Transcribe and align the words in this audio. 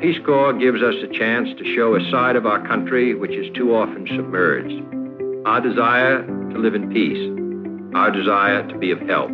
Peace 0.00 0.16
Corps 0.24 0.54
gives 0.54 0.82
us 0.82 0.94
a 1.02 1.18
chance 1.18 1.50
to 1.58 1.74
show 1.76 1.94
a 1.94 2.10
side 2.10 2.34
of 2.34 2.46
our 2.46 2.66
country 2.66 3.14
which 3.14 3.32
is 3.32 3.54
too 3.54 3.74
often 3.74 4.06
submerged. 4.06 4.82
Our 5.46 5.60
desire 5.60 6.24
to 6.24 6.58
live 6.58 6.74
in 6.74 6.90
peace, 6.90 7.20
our 7.94 8.10
desire 8.10 8.66
to 8.66 8.78
be 8.78 8.92
of 8.92 9.00
help. 9.00 9.30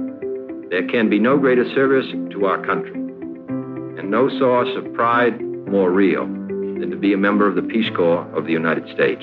There 0.71 0.85
can 0.89 1.09
be 1.09 1.21
no 1.21 1.39
greater 1.39 1.73
service 1.73 2.07
to 2.33 2.47
our 2.47 2.61
country, 2.67 2.99
and 2.99 4.11
no 4.11 4.29
source 4.41 4.69
of 4.77 4.93
pride 4.93 5.41
more 5.69 5.93
real 5.93 6.27
than 6.27 6.91
to 6.91 6.96
be 6.96 7.12
a 7.12 7.17
member 7.17 7.46
of 7.46 7.55
the 7.55 7.62
Peace 7.62 7.89
Corps 7.95 8.27
of 8.37 8.46
the 8.46 8.53
United 8.53 8.93
States. 8.93 9.23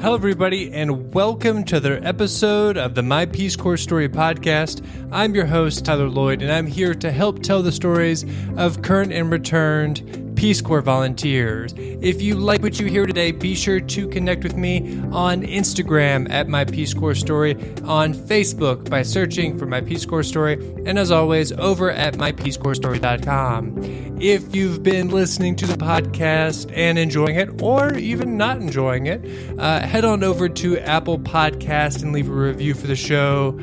Hello, 0.00 0.14
everybody, 0.14 0.72
and 0.72 1.12
welcome 1.12 1.62
to 1.64 1.76
another 1.76 2.00
episode 2.02 2.78
of 2.78 2.94
the 2.94 3.02
My 3.02 3.26
Peace 3.26 3.54
Corps 3.54 3.76
Story 3.76 4.08
podcast. 4.08 4.82
I'm 5.12 5.34
your 5.34 5.44
host, 5.44 5.84
Tyler 5.84 6.08
Lloyd, 6.08 6.40
and 6.40 6.50
I'm 6.50 6.66
here 6.66 6.94
to 6.94 7.12
help 7.12 7.42
tell 7.42 7.62
the 7.62 7.70
stories 7.70 8.24
of 8.56 8.80
current 8.80 9.12
and 9.12 9.30
returned 9.30 10.19
Peace 10.40 10.62
Corps 10.62 10.80
volunteers. 10.80 11.74
If 11.76 12.22
you 12.22 12.34
like 12.34 12.62
what 12.62 12.80
you 12.80 12.86
hear 12.86 13.04
today, 13.04 13.30
be 13.30 13.54
sure 13.54 13.78
to 13.78 14.08
connect 14.08 14.42
with 14.42 14.56
me 14.56 14.98
on 15.12 15.42
Instagram 15.42 16.30
at 16.30 16.48
My 16.48 16.64
Peace 16.64 16.94
Corps 16.94 17.14
Story, 17.14 17.56
on 17.84 18.14
Facebook 18.14 18.88
by 18.88 19.02
searching 19.02 19.58
for 19.58 19.66
My 19.66 19.82
Peace 19.82 20.06
Corps 20.06 20.22
Story, 20.22 20.54
and 20.86 20.98
as 20.98 21.10
always, 21.10 21.52
over 21.52 21.90
at 21.90 22.14
MyPeaceCorpsStory.com. 22.14 24.18
If 24.18 24.56
you've 24.56 24.82
been 24.82 25.10
listening 25.10 25.56
to 25.56 25.66
the 25.66 25.76
podcast 25.76 26.72
and 26.74 26.98
enjoying 26.98 27.36
it, 27.36 27.60
or 27.60 27.92
even 27.98 28.38
not 28.38 28.62
enjoying 28.62 29.08
it, 29.08 29.22
uh, 29.58 29.80
head 29.80 30.06
on 30.06 30.24
over 30.24 30.48
to 30.48 30.78
Apple 30.78 31.18
Podcast 31.18 32.02
and 32.02 32.14
leave 32.14 32.30
a 32.30 32.32
review 32.32 32.72
for 32.72 32.86
the 32.86 32.96
show. 32.96 33.60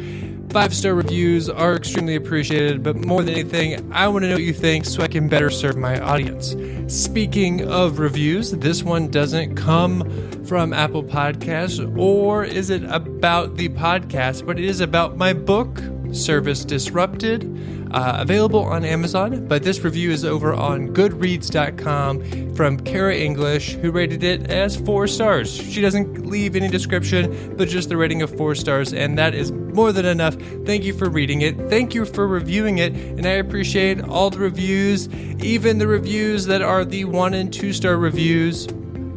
Five 0.50 0.74
star 0.74 0.96
reviews 0.96 1.50
are 1.50 1.76
extremely 1.76 2.16
appreciated, 2.16 2.82
but 2.82 2.96
more 2.96 3.22
than 3.22 3.34
anything, 3.34 3.92
I 3.92 4.08
want 4.08 4.24
to 4.24 4.30
know 4.30 4.36
what 4.36 4.44
you 4.44 4.54
think 4.54 4.86
so 4.86 5.04
I 5.04 5.08
can 5.08 5.28
better 5.28 5.50
serve 5.50 5.76
my 5.78 6.00
audience. 6.00 6.56
Speaking 6.88 7.70
of 7.70 8.00
reviews, 8.00 8.52
this 8.52 8.82
one 8.82 9.12
doesn't 9.12 9.56
come 9.56 10.10
from 10.46 10.72
Apple 10.72 11.04
Podcasts, 11.04 11.80
or 11.98 12.46
is 12.46 12.70
it 12.70 12.84
about 12.86 13.58
the 13.58 13.68
podcast, 13.70 14.46
but 14.46 14.58
it 14.58 14.64
is 14.64 14.80
about 14.80 15.18
my 15.18 15.34
book, 15.34 15.82
Service 16.14 16.66
Disrupted 16.66 17.44
uh, 17.92 18.18
available 18.20 18.64
on 18.64 18.84
Amazon, 18.84 19.48
but 19.48 19.64
this 19.64 19.82
review 19.82 20.12
is 20.12 20.26
over 20.26 20.54
on 20.54 20.90
goodreads.com 20.90 22.56
from 22.56 22.80
Kara 22.80 23.16
English, 23.16 23.74
who 23.74 23.92
rated 23.92 24.24
it 24.24 24.50
as 24.50 24.76
four 24.76 25.08
stars. 25.08 25.52
She 25.54 25.82
doesn't 25.82 26.26
leave 26.26 26.56
any 26.56 26.68
description, 26.68 27.56
but 27.56 27.68
just 27.68 27.90
the 27.90 27.98
rating 27.98 28.22
of 28.22 28.36
four 28.36 28.56
stars, 28.56 28.94
and 28.94 29.18
that 29.18 29.34
is 29.34 29.52
more 29.52 29.92
than 29.92 30.06
enough. 30.06 30.36
Thank 30.66 30.84
you 30.84 30.94
for 30.94 31.10
reading 31.10 31.42
it. 31.42 31.58
Thank 31.70 31.94
you 31.94 32.06
for 32.06 32.28
reviewing 32.28 32.80
it, 32.80 32.94
and 32.94 33.26
I 33.26 33.32
appreciate 33.32 34.02
all 34.02 34.30
the 34.30 34.40
reviews, 34.40 35.08
even 35.44 35.78
the 35.78 35.88
reviews 35.88 36.46
that 36.48 36.62
are 36.62 36.84
the 36.84 37.06
one 37.06 37.34
and 37.34 37.54
two 37.54 37.74
star 37.74 37.98
reviews. 37.98 38.68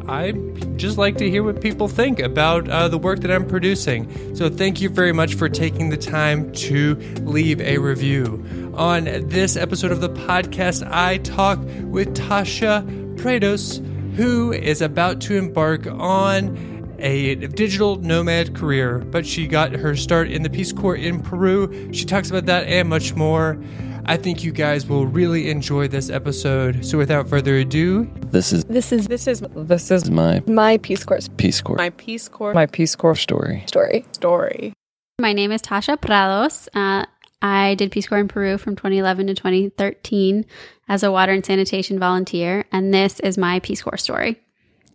I 0.07 0.31
just 0.75 0.97
like 0.97 1.17
to 1.17 1.29
hear 1.29 1.43
what 1.43 1.61
people 1.61 1.87
think 1.87 2.19
about 2.19 2.69
uh, 2.69 2.87
the 2.87 2.97
work 2.97 3.19
that 3.21 3.31
I'm 3.31 3.45
producing. 3.45 4.35
So, 4.35 4.49
thank 4.49 4.81
you 4.81 4.89
very 4.89 5.13
much 5.13 5.35
for 5.35 5.49
taking 5.49 5.89
the 5.89 5.97
time 5.97 6.51
to 6.53 6.95
leave 7.21 7.61
a 7.61 7.77
review. 7.77 8.43
On 8.75 9.03
this 9.03 9.55
episode 9.55 9.91
of 9.91 10.01
the 10.01 10.09
podcast, 10.09 10.87
I 10.89 11.17
talk 11.17 11.59
with 11.83 12.15
Tasha 12.15 13.15
Prados, 13.17 13.85
who 14.15 14.51
is 14.51 14.81
about 14.81 15.21
to 15.21 15.35
embark 15.35 15.87
on 15.87 16.95
a 16.99 17.35
digital 17.35 17.95
nomad 17.97 18.55
career, 18.55 18.99
but 18.99 19.25
she 19.25 19.47
got 19.47 19.71
her 19.73 19.95
start 19.95 20.29
in 20.29 20.43
the 20.43 20.49
Peace 20.49 20.71
Corps 20.71 20.95
in 20.95 21.21
Peru. 21.21 21.91
She 21.91 22.05
talks 22.05 22.29
about 22.29 22.45
that 22.45 22.67
and 22.67 22.87
much 22.89 23.15
more. 23.15 23.57
I 24.05 24.17
think 24.17 24.43
you 24.43 24.51
guys 24.51 24.87
will 24.87 25.05
really 25.05 25.49
enjoy 25.49 25.87
this 25.87 26.09
episode. 26.09 26.85
So 26.85 26.97
without 26.97 27.27
further 27.29 27.57
ado, 27.57 28.09
this 28.31 28.51
is 28.51 28.63
this 28.65 28.91
is 28.91 29.07
this 29.07 29.27
is 29.27 29.41
this 29.55 29.91
is 29.91 30.09
my 30.09 30.41
my 30.47 30.77
Peace 30.77 31.03
Corps 31.03 31.27
Peace 31.37 31.61
Corps 31.61 31.77
my 31.77 31.91
Peace 31.91 32.27
Corps 32.27 32.53
my 32.53 32.65
Peace 32.65 32.95
Corps 32.95 33.15
story 33.15 33.63
story 33.67 34.05
story. 34.11 34.73
My 35.19 35.33
name 35.33 35.51
is 35.51 35.61
Tasha 35.61 35.97
Prados. 35.97 36.67
Uh, 36.73 37.05
I 37.41 37.75
did 37.75 37.91
Peace 37.91 38.07
Corps 38.07 38.19
in 38.19 38.27
Peru 38.27 38.57
from 38.57 38.75
2011 38.75 39.27
to 39.27 39.33
2013 39.33 40.45
as 40.87 41.03
a 41.03 41.11
water 41.11 41.31
and 41.31 41.45
sanitation 41.45 41.99
volunteer, 41.99 42.65
and 42.71 42.93
this 42.93 43.19
is 43.19 43.37
my 43.37 43.59
Peace 43.59 43.81
Corps 43.81 43.97
story. 43.97 44.41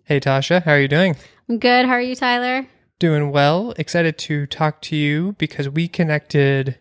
Hey 0.05 0.21
Tasha, 0.21 0.63
how 0.63 0.73
are 0.73 0.81
you 0.81 0.89
doing? 0.89 1.17
I'm 1.49 1.59
good. 1.59 1.87
How 1.87 1.93
are 1.93 2.01
you, 2.01 2.17
Tyler? 2.17 2.67
Doing 2.99 3.31
well. 3.31 3.73
Excited 3.77 4.19
to 4.19 4.47
talk 4.47 4.81
to 4.83 4.97
you 4.97 5.35
because 5.39 5.69
we 5.69 5.87
connected 5.87 6.79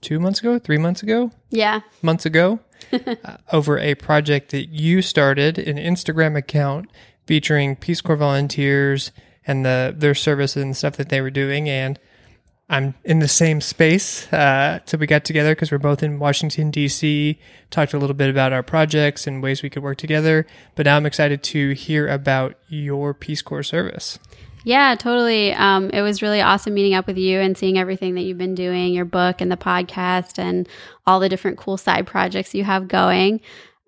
two 0.00 0.18
months 0.20 0.40
ago, 0.40 0.58
three 0.58 0.78
months 0.78 1.02
ago, 1.02 1.30
Yeah. 1.50 1.80
months 2.02 2.26
ago, 2.26 2.60
uh, 2.92 3.36
over 3.52 3.78
a 3.78 3.94
project 3.94 4.50
that 4.50 4.68
you 4.68 5.02
started, 5.02 5.58
an 5.58 5.76
Instagram 5.76 6.36
account 6.36 6.90
featuring 7.26 7.76
Peace 7.76 8.00
Corps 8.00 8.16
volunteers 8.16 9.12
and 9.46 9.64
the 9.64 9.94
their 9.96 10.14
services 10.14 10.62
and 10.62 10.76
stuff 10.76 10.96
that 10.96 11.08
they 11.08 11.20
were 11.20 11.30
doing. 11.30 11.68
And 11.68 11.98
I'm 12.68 12.94
in 13.04 13.18
the 13.18 13.26
same 13.28 13.60
space, 13.60 14.32
uh, 14.32 14.78
so 14.84 14.96
we 14.96 15.06
got 15.08 15.24
together 15.24 15.56
because 15.56 15.72
we're 15.72 15.78
both 15.78 16.04
in 16.04 16.20
Washington 16.20 16.70
D.C. 16.70 17.36
Talked 17.70 17.94
a 17.94 17.98
little 17.98 18.14
bit 18.14 18.30
about 18.30 18.52
our 18.52 18.62
projects 18.62 19.26
and 19.26 19.42
ways 19.42 19.60
we 19.62 19.70
could 19.70 19.82
work 19.82 19.98
together. 19.98 20.46
But 20.76 20.86
now 20.86 20.96
I'm 20.96 21.04
excited 21.06 21.42
to 21.44 21.72
hear 21.72 22.06
about 22.06 22.54
your 22.68 23.12
Peace 23.12 23.42
Corps 23.42 23.64
service. 23.64 24.20
Yeah, 24.64 24.94
totally. 24.94 25.52
Um, 25.52 25.90
it 25.90 26.02
was 26.02 26.22
really 26.22 26.40
awesome 26.40 26.74
meeting 26.74 26.94
up 26.94 27.06
with 27.06 27.16
you 27.16 27.40
and 27.40 27.56
seeing 27.56 27.78
everything 27.78 28.14
that 28.14 28.22
you've 28.22 28.38
been 28.38 28.54
doing, 28.54 28.92
your 28.92 29.04
book 29.06 29.40
and 29.40 29.50
the 29.50 29.56
podcast, 29.56 30.38
and 30.38 30.68
all 31.06 31.20
the 31.20 31.28
different 31.28 31.56
cool 31.58 31.76
side 31.76 32.06
projects 32.06 32.54
you 32.54 32.64
have 32.64 32.88
going. 32.88 33.40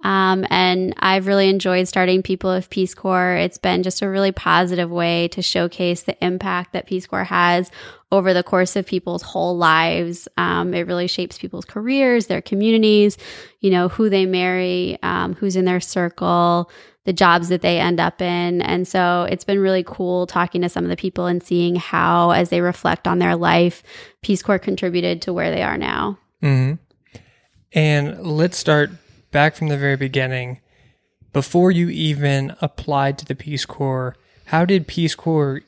Um, 0.02 0.44
and 0.50 0.94
I've 0.98 1.26
really 1.28 1.48
enjoyed 1.48 1.86
starting 1.86 2.22
People 2.22 2.50
of 2.50 2.68
Peace 2.70 2.92
Corps. 2.94 3.36
It's 3.36 3.58
been 3.58 3.84
just 3.84 4.02
a 4.02 4.08
really 4.08 4.32
positive 4.32 4.90
way 4.90 5.28
to 5.28 5.42
showcase 5.42 6.02
the 6.02 6.22
impact 6.24 6.72
that 6.72 6.86
Peace 6.86 7.06
Corps 7.06 7.22
has 7.24 7.70
over 8.10 8.34
the 8.34 8.42
course 8.42 8.74
of 8.74 8.84
people's 8.84 9.22
whole 9.22 9.56
lives. 9.56 10.26
Um, 10.36 10.74
it 10.74 10.88
really 10.88 11.06
shapes 11.06 11.38
people's 11.38 11.64
careers, 11.64 12.26
their 12.26 12.42
communities, 12.42 13.16
you 13.60 13.70
know, 13.70 13.88
who 13.88 14.10
they 14.10 14.26
marry, 14.26 14.98
um, 15.04 15.34
who's 15.34 15.54
in 15.54 15.66
their 15.66 15.80
circle, 15.80 16.68
the 17.04 17.12
jobs 17.12 17.48
that 17.48 17.62
they 17.62 17.80
end 17.80 17.98
up 17.98 18.22
in. 18.22 18.62
And 18.62 18.86
so 18.86 19.26
it's 19.28 19.44
been 19.44 19.58
really 19.58 19.82
cool 19.84 20.26
talking 20.26 20.62
to 20.62 20.68
some 20.68 20.84
of 20.84 20.90
the 20.90 20.96
people 20.96 21.26
and 21.26 21.42
seeing 21.42 21.76
how, 21.76 22.30
as 22.30 22.50
they 22.50 22.60
reflect 22.60 23.08
on 23.08 23.18
their 23.18 23.34
life, 23.34 23.82
Peace 24.22 24.42
Corps 24.42 24.58
contributed 24.58 25.22
to 25.22 25.32
where 25.32 25.50
they 25.50 25.62
are 25.62 25.76
now. 25.76 26.18
Mm-hmm. 26.42 26.74
And 27.72 28.26
let's 28.26 28.56
start 28.56 28.90
back 29.30 29.56
from 29.56 29.68
the 29.68 29.78
very 29.78 29.96
beginning. 29.96 30.60
Before 31.32 31.70
you 31.70 31.88
even 31.88 32.54
applied 32.60 33.18
to 33.18 33.24
the 33.24 33.34
Peace 33.34 33.64
Corps, 33.64 34.14
how 34.46 34.64
did 34.64 34.86
Peace 34.86 35.14
Corps 35.14 35.62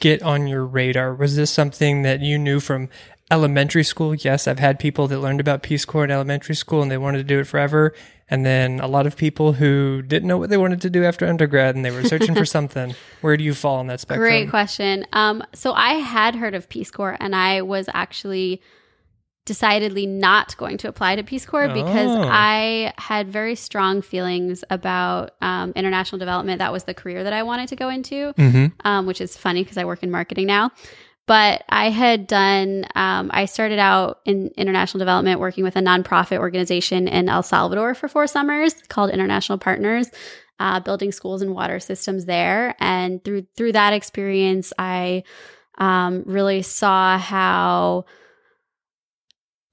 get 0.00 0.22
on 0.22 0.46
your 0.46 0.64
radar? 0.64 1.14
Was 1.14 1.36
this 1.36 1.50
something 1.50 2.02
that 2.02 2.20
you 2.20 2.38
knew 2.38 2.58
from 2.58 2.88
elementary 3.30 3.84
school? 3.84 4.14
Yes, 4.14 4.48
I've 4.48 4.58
had 4.58 4.78
people 4.78 5.06
that 5.08 5.20
learned 5.20 5.40
about 5.40 5.62
Peace 5.62 5.84
Corps 5.84 6.04
in 6.04 6.10
elementary 6.10 6.54
school 6.54 6.80
and 6.82 6.90
they 6.90 6.98
wanted 6.98 7.18
to 7.18 7.24
do 7.24 7.38
it 7.38 7.46
forever. 7.46 7.94
And 8.30 8.46
then 8.46 8.78
a 8.80 8.86
lot 8.86 9.06
of 9.06 9.16
people 9.16 9.52
who 9.54 10.02
didn't 10.02 10.28
know 10.28 10.38
what 10.38 10.50
they 10.50 10.56
wanted 10.56 10.80
to 10.82 10.90
do 10.90 11.02
after 11.04 11.26
undergrad 11.26 11.74
and 11.74 11.84
they 11.84 11.90
were 11.90 12.04
searching 12.04 12.34
for 12.34 12.44
something. 12.56 12.94
Where 13.22 13.36
do 13.36 13.42
you 13.42 13.54
fall 13.54 13.76
on 13.80 13.88
that 13.88 13.98
spectrum? 14.00 14.26
Great 14.28 14.48
question. 14.50 15.04
Um, 15.12 15.42
so 15.52 15.72
I 15.72 15.94
had 15.94 16.36
heard 16.36 16.54
of 16.54 16.68
Peace 16.68 16.90
Corps 16.92 17.16
and 17.18 17.34
I 17.34 17.62
was 17.62 17.88
actually 17.92 18.62
decidedly 19.46 20.06
not 20.06 20.56
going 20.58 20.76
to 20.78 20.86
apply 20.88 21.16
to 21.16 21.24
Peace 21.24 21.44
Corps 21.44 21.66
because 21.68 22.08
Oh. 22.10 22.28
I 22.30 22.92
had 22.98 23.28
very 23.28 23.54
strong 23.56 24.00
feelings 24.02 24.62
about 24.70 25.32
um, 25.40 25.72
international 25.74 26.18
development. 26.20 26.58
That 26.60 26.72
was 26.72 26.84
the 26.84 26.94
career 26.94 27.24
that 27.24 27.32
I 27.32 27.42
wanted 27.42 27.68
to 27.70 27.76
go 27.76 27.88
into, 27.88 28.32
Mm-hmm. 28.34 28.66
um, 28.86 29.06
which 29.06 29.20
is 29.20 29.36
funny 29.36 29.64
because 29.64 29.76
I 29.78 29.84
work 29.84 30.02
in 30.04 30.10
marketing 30.10 30.46
now. 30.46 30.70
But 31.30 31.62
I 31.68 31.90
had 31.90 32.26
done, 32.26 32.86
um, 32.96 33.30
I 33.32 33.44
started 33.44 33.78
out 33.78 34.18
in 34.24 34.48
international 34.56 34.98
development 34.98 35.38
working 35.38 35.62
with 35.62 35.76
a 35.76 35.80
nonprofit 35.80 36.38
organization 36.38 37.06
in 37.06 37.28
El 37.28 37.44
Salvador 37.44 37.94
for 37.94 38.08
four 38.08 38.26
summers 38.26 38.74
called 38.88 39.10
International 39.12 39.56
Partners, 39.56 40.10
uh, 40.58 40.80
building 40.80 41.12
schools 41.12 41.40
and 41.40 41.54
water 41.54 41.78
systems 41.78 42.24
there. 42.24 42.74
And 42.80 43.22
through 43.22 43.46
through 43.56 43.74
that 43.74 43.92
experience, 43.92 44.72
I 44.76 45.22
um, 45.78 46.24
really 46.26 46.62
saw 46.62 47.16
how 47.16 48.06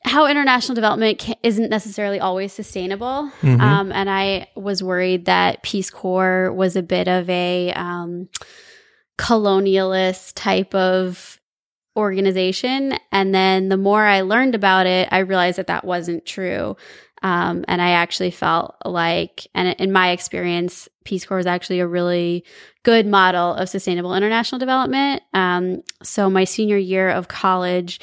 how 0.03 0.27
international 0.27 0.75
development 0.75 1.17
ca- 1.17 1.39
isn't 1.41 1.71
necessarily 1.71 2.19
always 2.19 2.53
sustainable. 2.53 3.31
Mhm. 3.41 3.59
Um, 3.59 3.91
and 3.91 4.11
I 4.11 4.49
was 4.55 4.83
worried 4.83 5.25
that 5.25 5.63
Peace 5.63 5.89
Corps 5.89 6.53
was 6.53 6.75
a 6.75 6.83
bit 6.83 7.07
of 7.07 7.27
a 7.31 7.73
um, 7.73 8.29
colonialist 9.17 10.33
type 10.35 10.75
of 10.75 11.36
organization. 11.97 12.97
And 13.11 13.33
then 13.33 13.69
the 13.69 13.77
more 13.77 14.05
I 14.05 14.21
learned 14.21 14.55
about 14.55 14.85
it, 14.85 15.09
I 15.11 15.19
realized 15.19 15.57
that 15.57 15.67
that 15.67 15.83
wasn't 15.83 16.25
true. 16.25 16.77
Um, 17.23 17.65
and 17.67 17.81
I 17.81 17.91
actually 17.91 18.29
felt 18.29 18.75
like, 18.85 19.47
and 19.55 19.69
in 19.79 19.91
my 19.91 20.11
experience, 20.11 20.87
Peace 21.03 21.25
Corps 21.25 21.39
is 21.39 21.47
actually 21.47 21.79
a 21.79 21.87
really 21.87 22.45
good 22.83 23.07
model 23.07 23.55
of 23.55 23.69
sustainable 23.69 24.13
international 24.13 24.59
development. 24.59 25.23
Um, 25.33 25.81
so 26.03 26.29
my 26.29 26.43
senior 26.43 26.77
year 26.77 27.09
of 27.09 27.27
college, 27.27 27.99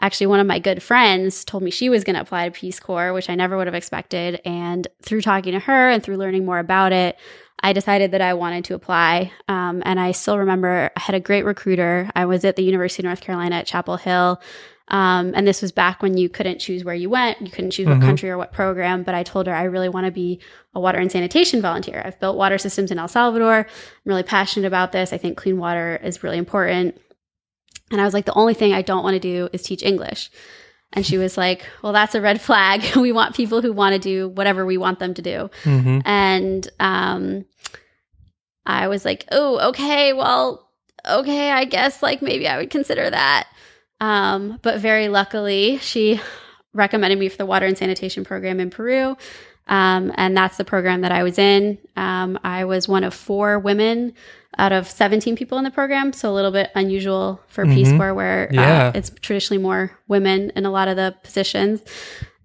actually 0.00 0.28
one 0.28 0.38
of 0.38 0.46
my 0.46 0.60
good 0.60 0.80
friends 0.80 1.44
told 1.44 1.64
me 1.64 1.72
she 1.72 1.88
was 1.88 2.04
going 2.04 2.14
to 2.14 2.22
apply 2.22 2.48
to 2.48 2.52
Peace 2.52 2.78
Corps, 2.78 3.12
which 3.12 3.28
I 3.28 3.34
never 3.34 3.56
would 3.56 3.66
have 3.66 3.74
expected. 3.74 4.40
And 4.44 4.86
through 5.02 5.22
talking 5.22 5.52
to 5.52 5.58
her 5.58 5.90
and 5.90 6.00
through 6.00 6.16
learning 6.16 6.44
more 6.44 6.60
about 6.60 6.92
it, 6.92 7.18
I 7.62 7.72
decided 7.72 8.10
that 8.10 8.20
I 8.20 8.34
wanted 8.34 8.64
to 8.66 8.74
apply. 8.74 9.32
Um, 9.48 9.82
and 9.84 10.00
I 10.00 10.12
still 10.12 10.38
remember 10.38 10.90
I 10.96 11.00
had 11.00 11.14
a 11.14 11.20
great 11.20 11.44
recruiter. 11.44 12.10
I 12.16 12.24
was 12.26 12.44
at 12.44 12.56
the 12.56 12.62
University 12.64 13.02
of 13.02 13.06
North 13.06 13.20
Carolina 13.20 13.56
at 13.56 13.66
Chapel 13.66 13.96
Hill. 13.96 14.40
Um, 14.88 15.32
and 15.34 15.46
this 15.46 15.62
was 15.62 15.70
back 15.70 16.02
when 16.02 16.16
you 16.16 16.28
couldn't 16.28 16.58
choose 16.58 16.84
where 16.84 16.94
you 16.94 17.08
went. 17.08 17.40
You 17.40 17.50
couldn't 17.50 17.70
choose 17.70 17.86
Mhm. 17.86 17.98
what 17.98 18.02
country 18.02 18.28
or 18.30 18.36
what 18.36 18.52
program. 18.52 19.04
But 19.04 19.14
I 19.14 19.22
told 19.22 19.46
her 19.46 19.54
I 19.54 19.62
really 19.64 19.88
want 19.88 20.06
to 20.06 20.12
be 20.12 20.40
a 20.74 20.80
water 20.80 20.98
and 20.98 21.10
sanitation 21.10 21.62
volunteer. 21.62 22.02
I've 22.04 22.18
built 22.18 22.36
water 22.36 22.58
systems 22.58 22.90
in 22.90 22.98
El 22.98 23.08
Salvador. 23.08 23.58
I'm 23.58 23.66
really 24.04 24.24
passionate 24.24 24.66
about 24.66 24.90
this. 24.92 25.12
I 25.12 25.18
think 25.18 25.36
clean 25.38 25.56
water 25.58 26.00
is 26.02 26.22
really 26.24 26.38
important. 26.38 26.98
And 27.92 28.00
I 28.00 28.04
was 28.04 28.12
like, 28.14 28.24
the 28.24 28.34
only 28.34 28.54
thing 28.54 28.72
I 28.72 28.82
don't 28.82 29.04
want 29.04 29.14
to 29.14 29.20
do 29.20 29.48
is 29.52 29.62
teach 29.62 29.82
English. 29.82 30.30
And 30.92 31.06
she 31.06 31.18
was 31.18 31.38
like, 31.38 31.64
well, 31.82 31.92
that's 31.92 32.14
a 32.14 32.20
red 32.20 32.40
flag. 32.40 32.96
we 32.96 33.12
want 33.12 33.34
people 33.34 33.62
who 33.62 33.72
want 33.72 33.94
to 33.94 33.98
do 33.98 34.28
whatever 34.28 34.66
we 34.66 34.76
want 34.76 34.98
them 34.98 35.14
to 35.14 35.22
do. 35.22 35.50
hmm 35.64 36.00
And 36.04 36.68
um, 36.80 37.44
I 38.66 38.88
was 38.88 39.04
like, 39.04 39.26
oh, 39.32 39.70
okay, 39.70 40.12
well, 40.12 40.68
okay, 41.08 41.50
I 41.50 41.64
guess 41.64 42.02
like 42.02 42.22
maybe 42.22 42.46
I 42.46 42.58
would 42.58 42.70
consider 42.70 43.08
that. 43.08 43.48
Um, 44.00 44.58
but 44.62 44.80
very 44.80 45.08
luckily, 45.08 45.78
she 45.78 46.20
recommended 46.74 47.18
me 47.18 47.28
for 47.28 47.36
the 47.36 47.46
water 47.46 47.66
and 47.66 47.78
sanitation 47.78 48.24
program 48.24 48.60
in 48.60 48.70
Peru. 48.70 49.16
Um, 49.68 50.12
and 50.16 50.36
that's 50.36 50.56
the 50.56 50.64
program 50.64 51.02
that 51.02 51.12
I 51.12 51.22
was 51.22 51.38
in. 51.38 51.78
Um, 51.96 52.38
I 52.42 52.64
was 52.64 52.88
one 52.88 53.04
of 53.04 53.14
four 53.14 53.58
women 53.58 54.14
out 54.58 54.72
of 54.72 54.88
17 54.88 55.36
people 55.36 55.58
in 55.58 55.64
the 55.64 55.70
program. 55.70 56.12
So 56.12 56.30
a 56.30 56.34
little 56.34 56.50
bit 56.50 56.70
unusual 56.74 57.40
for 57.48 57.64
Peace 57.66 57.88
Mhm. 57.88 57.96
Corps, 57.98 58.14
where 58.14 58.48
Yeah. 58.52 58.88
uh, 58.88 58.92
it's 58.94 59.10
traditionally 59.20 59.62
more 59.62 59.98
women 60.08 60.52
in 60.54 60.66
a 60.66 60.70
lot 60.70 60.88
of 60.88 60.96
the 60.96 61.14
positions. 61.22 61.82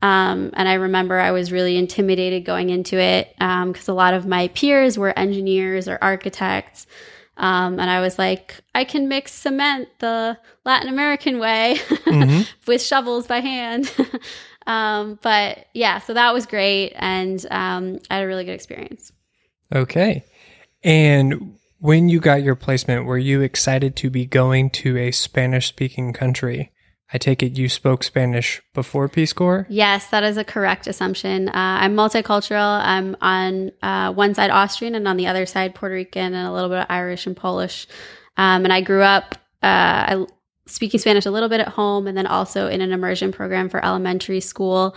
Um, 0.01 0.51
and 0.53 0.69
I 0.69 0.75
remember 0.75 1.19
I 1.19 1.31
was 1.31 1.51
really 1.51 1.75
intimidated 1.75 2.45
going 2.45 2.69
into 2.69 2.97
it 2.99 3.33
because 3.39 3.87
a 3.87 3.93
lot 3.93 4.13
of 4.13 4.25
my 4.27 4.47
peers 4.49 4.97
were 4.97 5.17
engineers 5.17 5.87
or 5.87 5.97
architects. 6.01 6.85
Um, 7.35 7.79
and 7.79 7.89
I 7.89 7.99
was 8.01 8.17
like, 8.17 8.55
I 8.73 8.83
can 8.83 9.07
mix 9.07 9.31
cement 9.31 9.89
the 9.99 10.37
Latin 10.65 10.89
American 10.89 11.39
way 11.39 11.79
hmm 12.05 12.41
with 12.67 12.81
shovels 12.81 13.27
by 13.27 13.39
hand. 13.41 13.91
um, 14.67 15.19
but 15.21 15.65
yeah, 15.73 15.99
so 15.99 16.13
that 16.13 16.33
was 16.33 16.45
great. 16.45 16.93
And 16.95 17.45
um, 17.51 17.99
I 18.09 18.15
had 18.15 18.23
a 18.23 18.27
really 18.27 18.43
good 18.45 18.55
experience. 18.55 19.11
Okay. 19.73 20.23
And 20.83 21.55
when 21.79 22.09
you 22.09 22.19
got 22.19 22.43
your 22.43 22.55
placement, 22.55 23.05
were 23.05 23.17
you 23.17 23.41
excited 23.41 23.95
to 23.97 24.09
be 24.09 24.25
going 24.25 24.69
to 24.71 24.97
a 24.97 25.11
Spanish 25.11 25.67
speaking 25.67 26.13
country? 26.13 26.71
I 27.13 27.17
take 27.17 27.41
it 27.41 27.57
you 27.57 27.69
spoke 27.69 28.03
Spanish 28.03 28.61
before 28.73 29.07
Peace 29.07 29.31
Corps? 29.31 29.65
Yes, 29.69 30.07
that 30.07 30.23
is 30.23 30.35
a 30.35 30.43
correct 30.43 30.87
assumption. 30.87 31.47
Uh, 31.47 31.53
I'm 31.55 31.95
multicultural. 31.95 32.81
I'm 32.83 33.15
on 33.21 33.71
uh, 33.81 34.11
one 34.11 34.33
side 34.33 34.49
Austrian 34.49 34.93
and 34.93 35.07
on 35.07 35.15
the 35.15 35.27
other 35.27 35.45
side 35.45 35.73
Puerto 35.73 35.95
Rican 35.95 36.33
and 36.33 36.47
a 36.47 36.51
little 36.51 36.69
bit 36.69 36.79
of 36.79 36.85
Irish 36.89 37.25
and 37.25 37.35
Polish. 37.35 37.87
Um, 38.35 38.65
and 38.65 38.73
I 38.73 38.81
grew 38.81 39.01
up 39.03 39.35
uh, 39.63 39.65
I, 39.65 40.25
speaking 40.65 40.99
Spanish 40.99 41.25
a 41.25 41.31
little 41.31 41.49
bit 41.49 41.61
at 41.61 41.69
home 41.69 42.07
and 42.07 42.17
then 42.17 42.27
also 42.27 42.67
in 42.67 42.81
an 42.81 42.91
immersion 42.91 43.31
program 43.31 43.69
for 43.69 43.83
elementary 43.83 44.41
school. 44.41 44.95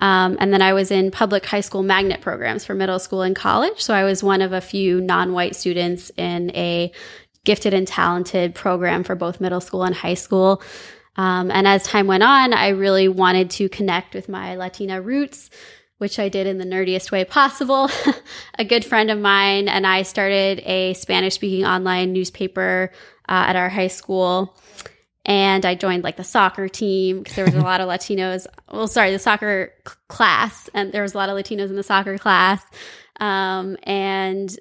Um, 0.00 0.36
and 0.40 0.52
then 0.52 0.62
I 0.62 0.72
was 0.72 0.90
in 0.90 1.10
public 1.10 1.44
high 1.44 1.60
school 1.60 1.82
magnet 1.82 2.20
programs 2.20 2.64
for 2.64 2.74
middle 2.74 2.98
school 2.98 3.22
and 3.22 3.34
college. 3.34 3.82
So 3.82 3.94
I 3.94 4.04
was 4.04 4.22
one 4.22 4.42
of 4.42 4.52
a 4.52 4.60
few 4.60 5.00
non 5.00 5.32
white 5.32 5.56
students 5.56 6.10
in 6.16 6.50
a 6.54 6.92
gifted 7.44 7.74
and 7.74 7.86
talented 7.86 8.54
program 8.54 9.04
for 9.04 9.14
both 9.14 9.40
middle 9.40 9.60
school 9.60 9.84
and 9.84 9.94
high 9.94 10.14
school. 10.14 10.62
Um, 11.16 11.50
and 11.50 11.66
as 11.66 11.82
time 11.82 12.06
went 12.06 12.22
on, 12.22 12.52
I 12.52 12.68
really 12.68 13.08
wanted 13.08 13.50
to 13.50 13.68
connect 13.68 14.14
with 14.14 14.28
my 14.28 14.54
Latina 14.54 15.02
roots, 15.02 15.50
which 15.98 16.20
I 16.20 16.28
did 16.28 16.46
in 16.46 16.58
the 16.58 16.64
nerdiest 16.64 17.10
way 17.10 17.24
possible. 17.24 17.90
a 18.58 18.64
good 18.64 18.84
friend 18.84 19.10
of 19.10 19.18
mine 19.18 19.68
and 19.68 19.84
I 19.84 20.02
started 20.02 20.60
a 20.60 20.94
Spanish 20.94 21.34
speaking 21.34 21.66
online 21.66 22.12
newspaper 22.12 22.92
uh, 23.28 23.44
at 23.48 23.56
our 23.56 23.68
high 23.68 23.88
school. 23.88 24.56
And 25.28 25.66
I 25.66 25.74
joined 25.74 26.02
like 26.04 26.16
the 26.16 26.24
soccer 26.24 26.68
team 26.68 27.18
because 27.18 27.36
there 27.36 27.44
was 27.44 27.54
a 27.54 27.60
lot 27.60 27.80
of 27.82 27.88
Latinos. 27.88 28.46
Well, 28.72 28.88
sorry, 28.88 29.12
the 29.12 29.18
soccer 29.18 29.72
c- 29.86 29.94
class, 30.08 30.68
and 30.74 30.90
there 30.92 31.02
was 31.02 31.14
a 31.14 31.18
lot 31.18 31.28
of 31.28 31.36
Latinos 31.36 31.68
in 31.68 31.76
the 31.76 31.82
soccer 31.82 32.18
class. 32.18 32.62
Um, 33.20 33.76
and 33.82 34.54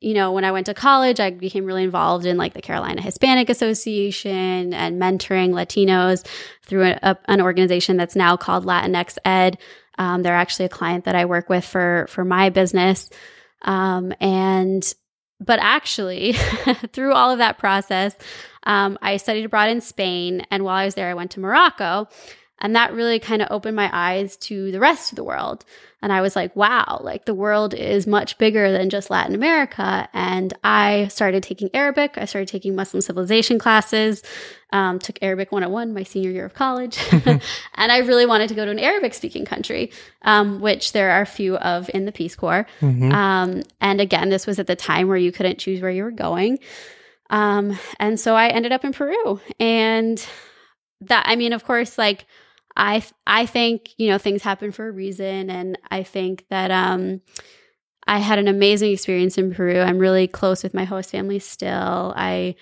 you 0.00 0.14
know, 0.14 0.32
when 0.32 0.44
I 0.44 0.50
went 0.52 0.66
to 0.66 0.74
college, 0.74 1.20
I 1.20 1.30
became 1.30 1.64
really 1.64 1.84
involved 1.84 2.26
in 2.26 2.36
like 2.36 2.54
the 2.54 2.60
Carolina 2.62 3.00
Hispanic 3.00 3.48
Association 3.48 4.74
and 4.74 5.00
mentoring 5.00 5.50
Latinos 5.50 6.26
through 6.64 6.84
a, 6.84 6.98
a- 7.02 7.18
an 7.26 7.40
organization 7.40 7.96
that's 7.96 8.16
now 8.16 8.36
called 8.36 8.64
Latinx 8.66 9.16
Ed. 9.24 9.58
Um, 9.98 10.22
they're 10.22 10.34
actually 10.34 10.66
a 10.66 10.70
client 10.70 11.04
that 11.04 11.14
I 11.14 11.24
work 11.24 11.48
with 11.48 11.64
for 11.64 12.06
for 12.10 12.24
my 12.24 12.50
business. 12.50 13.08
Um, 13.62 14.12
and 14.20 14.92
but 15.40 15.58
actually, 15.62 16.32
through 16.92 17.12
all 17.14 17.30
of 17.30 17.38
that 17.38 17.58
process, 17.58 18.14
um, 18.64 18.98
I 19.02 19.16
studied 19.16 19.44
abroad 19.44 19.70
in 19.70 19.80
Spain, 19.80 20.46
and 20.50 20.64
while 20.64 20.76
I 20.76 20.84
was 20.84 20.94
there, 20.94 21.10
I 21.10 21.14
went 21.14 21.32
to 21.32 21.40
Morocco, 21.40 22.08
and 22.62 22.76
that 22.76 22.92
really 22.92 23.18
kind 23.18 23.42
of 23.42 23.48
opened 23.50 23.76
my 23.76 23.90
eyes 23.92 24.36
to 24.38 24.70
the 24.70 24.78
rest 24.78 25.10
of 25.10 25.16
the 25.16 25.24
world. 25.24 25.64
And 26.00 26.12
I 26.12 26.20
was 26.20 26.34
like, 26.34 26.54
wow, 26.56 27.00
like 27.02 27.26
the 27.26 27.34
world 27.34 27.74
is 27.74 28.06
much 28.08 28.38
bigger 28.38 28.72
than 28.72 28.90
just 28.90 29.10
Latin 29.10 29.34
America. 29.34 30.08
And 30.12 30.52
I 30.64 31.08
started 31.08 31.44
taking 31.44 31.70
Arabic. 31.74 32.18
I 32.18 32.24
started 32.24 32.48
taking 32.48 32.74
Muslim 32.74 33.00
civilization 33.00 33.58
classes, 33.58 34.22
um, 34.72 34.98
took 34.98 35.18
Arabic 35.22 35.52
101 35.52 35.94
my 35.94 36.02
senior 36.02 36.30
year 36.30 36.44
of 36.44 36.54
college. 36.54 36.98
and 37.24 37.40
I 37.92 37.98
really 37.98 38.26
wanted 38.26 38.48
to 38.48 38.54
go 38.54 38.64
to 38.64 38.70
an 38.70 38.80
Arabic 38.80 39.14
speaking 39.14 39.44
country, 39.44 39.92
um, 40.22 40.60
which 40.60 40.92
there 40.92 41.10
are 41.12 41.22
a 41.22 41.26
few 41.26 41.56
of 41.56 41.88
in 41.94 42.04
the 42.04 42.12
Peace 42.12 42.34
Corps. 42.34 42.66
hmm 42.80 43.12
Um, 43.12 43.62
and 43.80 44.00
again, 44.00 44.28
this 44.28 44.46
was 44.46 44.58
at 44.58 44.66
the 44.66 44.76
time 44.76 45.08
where 45.08 45.16
you 45.16 45.30
couldn't 45.32 45.58
choose 45.58 45.80
where 45.80 45.90
you 45.90 46.02
were 46.02 46.10
going. 46.10 46.58
Um, 47.32 47.76
and 47.98 48.20
so 48.20 48.36
I 48.36 48.48
ended 48.48 48.70
up 48.70 48.84
in 48.84 48.92
Peru. 48.92 49.40
And 49.58 50.24
that, 51.00 51.24
I 51.26 51.34
mean, 51.34 51.52
of 51.52 51.64
course, 51.64 51.98
like, 51.98 52.26
I 52.76 53.04
I 53.26 53.46
think 53.46 53.90
you 53.98 54.08
know 54.08 54.18
things 54.18 54.42
happen 54.42 54.72
for 54.72 54.88
a 54.88 54.92
reason, 54.92 55.50
and 55.50 55.78
I 55.90 56.02
think 56.04 56.46
that 56.48 56.70
um, 56.70 57.20
I 58.06 58.18
had 58.18 58.38
an 58.38 58.48
amazing 58.48 58.92
experience 58.92 59.38
in 59.38 59.54
Peru. 59.54 59.80
I'm 59.80 59.98
really 59.98 60.26
close 60.26 60.62
with 60.62 60.74
my 60.74 60.84
host 60.84 61.10
family 61.10 61.38
still. 61.38 62.14
I 62.16 62.54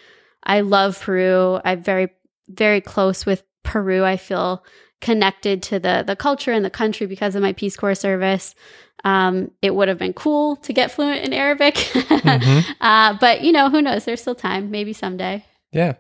I 0.43 0.63
love 0.63 1.01
Peru. 1.01 1.61
I'm 1.65 1.83
very 1.83 2.09
very 2.49 2.81
close 2.81 3.25
with 3.25 3.45
Peru. 3.63 4.05
I 4.05 4.17
feel 4.17 4.65
connected 5.01 5.63
to 5.65 5.79
the 5.79 6.03
the 6.07 6.17
culture 6.17 6.53
and 6.53 6.65
the 6.65 6.71
country 6.71 7.07
because 7.07 7.35
of 7.37 7.43
my 7.43 7.53
Peace 7.53 7.77
Corps 7.77 7.95
service. 7.95 8.55
Um, 9.05 9.51
it 9.63 9.75
would 9.75 9.89
have 9.89 9.99
been 9.99 10.13
cool 10.13 10.57
to 10.57 10.73
get 10.73 10.91
fluent 10.91 11.25
in 11.25 11.33
Arabic, 11.33 11.75
Mhm. 11.95 12.65
uh, 12.81 13.17
but 13.21 13.43
you 13.43 13.53
know 13.53 13.71
who 13.71 13.81
knows? 13.81 14.05
There's 14.05 14.21
still 14.21 14.35
time. 14.35 14.71
Maybe 14.71 14.93
someday. 14.93 15.45
Yeah. 15.73 15.95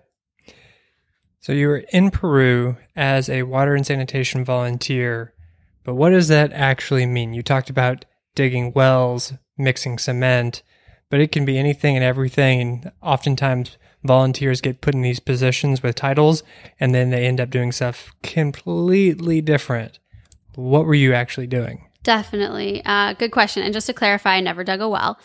So 1.40 1.52
you 1.52 1.69
were 1.69 1.85
in 1.92 2.11
Peru 2.11 2.76
as 2.95 3.28
a 3.30 3.45
water 3.45 3.75
and 3.75 3.87
sanitation 3.87 4.45
volunteer, 4.45 5.33
but 5.85 5.95
what 5.95 6.11
does 6.11 6.28
that 6.28 6.52
actually 6.52 7.07
mean? 7.07 7.33
You 7.33 7.42
talked 7.42 7.71
about 7.71 8.04
digging 8.35 8.73
wells, 8.75 9.33
mixing 9.57 9.99
cement, 9.99 10.62
but 11.09 11.21
it 11.21 11.33
can 11.33 11.45
be 11.47 11.59
anything 11.59 11.97
and 11.97 12.04
everything. 12.04 12.61
And 12.61 12.92
oftentimes 13.02 13.78
volunteers 14.04 14.61
get 14.61 14.83
put 14.83 14.95
in 14.95 15.00
these 15.02 15.21
positions 15.21 15.83
with 15.83 15.95
titles 15.95 16.42
and 16.78 16.95
then 16.95 17.11
they 17.11 17.26
end 17.26 17.40
up 17.40 17.49
doing 17.50 17.73
stuff 17.73 18.12
completely 18.23 19.40
different. 19.40 19.99
What 20.57 20.85
were 20.85 20.95
you 20.95 21.14
actually 21.14 21.47
doing? 21.47 21.87
Definitely. 22.02 22.83
Uh, 22.85 23.12
good 23.14 23.30
question. 23.30 23.62
And 23.62 23.75
just 23.75 23.87
to 23.87 23.92
clarify, 23.92 24.37
I 24.37 24.40
never 24.40 24.64
dug 24.64 24.80
a 24.80 24.88
well. 24.88 25.19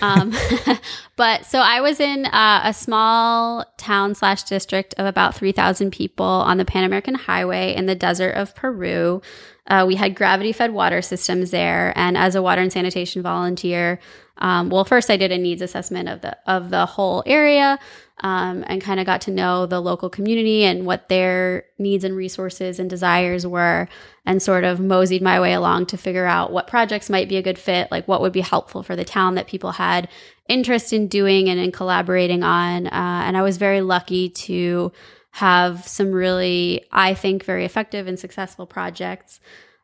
Um, 0.00 0.32
but 1.16 1.44
so 1.44 1.58
I 1.58 1.80
was 1.80 2.00
in 2.00 2.26
uh, 2.26 2.62
a 2.64 2.72
small 2.72 3.66
town 3.76 4.14
slash 4.14 4.44
district 4.44 4.94
of 4.96 5.06
about 5.06 5.34
3,000 5.34 5.90
people 5.90 6.24
on 6.24 6.56
the 6.56 6.64
Pan 6.64 6.84
American 6.84 7.14
Highway 7.14 7.74
in 7.74 7.86
the 7.86 7.94
desert 7.94 8.30
of 8.30 8.54
Peru. 8.54 9.20
Uh, 9.66 9.84
we 9.86 9.94
had 9.94 10.14
gravity 10.14 10.52
fed 10.52 10.72
water 10.72 11.00
systems 11.00 11.50
there. 11.50 11.92
And 11.96 12.16
as 12.16 12.34
a 12.34 12.42
water 12.42 12.60
and 12.60 12.72
sanitation 12.72 13.22
volunteer, 13.22 14.00
um, 14.38 14.70
well, 14.70 14.84
first 14.84 15.08
I 15.10 15.16
did 15.16 15.30
a 15.30 15.38
needs 15.38 15.62
assessment 15.62 16.08
of 16.08 16.20
the 16.20 16.36
of 16.50 16.70
the 16.70 16.84
whole 16.84 17.22
area, 17.26 17.78
um, 18.20 18.64
and 18.66 18.82
kind 18.82 18.98
of 18.98 19.06
got 19.06 19.20
to 19.22 19.30
know 19.30 19.66
the 19.66 19.80
local 19.80 20.10
community 20.10 20.64
and 20.64 20.84
what 20.84 21.08
their 21.08 21.64
needs 21.78 22.02
and 22.02 22.16
resources 22.16 22.80
and 22.80 22.90
desires 22.90 23.46
were, 23.46 23.88
and 24.24 24.42
sort 24.42 24.64
of 24.64 24.80
moseyed 24.80 25.22
my 25.22 25.38
way 25.38 25.52
along 25.52 25.86
to 25.86 25.96
figure 25.96 26.26
out 26.26 26.52
what 26.52 26.66
projects 26.66 27.10
might 27.10 27.28
be 27.28 27.36
a 27.36 27.42
good 27.42 27.58
fit, 27.58 27.90
like 27.92 28.08
what 28.08 28.20
would 28.20 28.32
be 28.32 28.40
helpful 28.40 28.82
for 28.82 28.96
the 28.96 29.04
town 29.04 29.36
that 29.36 29.46
people 29.46 29.72
had 29.72 30.08
interest 30.48 30.92
in 30.92 31.06
doing 31.06 31.48
and 31.48 31.60
in 31.60 31.70
collaborating 31.70 32.42
on. 32.42 32.86
Uh, 32.88 33.22
and 33.24 33.36
I 33.36 33.42
was 33.42 33.58
very 33.58 33.80
lucky 33.80 34.28
to 34.30 34.90
have 35.32 35.86
some 35.88 36.12
really, 36.12 36.84
I 36.92 37.14
think, 37.14 37.44
very 37.44 37.64
effective 37.64 38.06
and 38.06 38.18
successful 38.18 38.66
projects. 38.66 39.40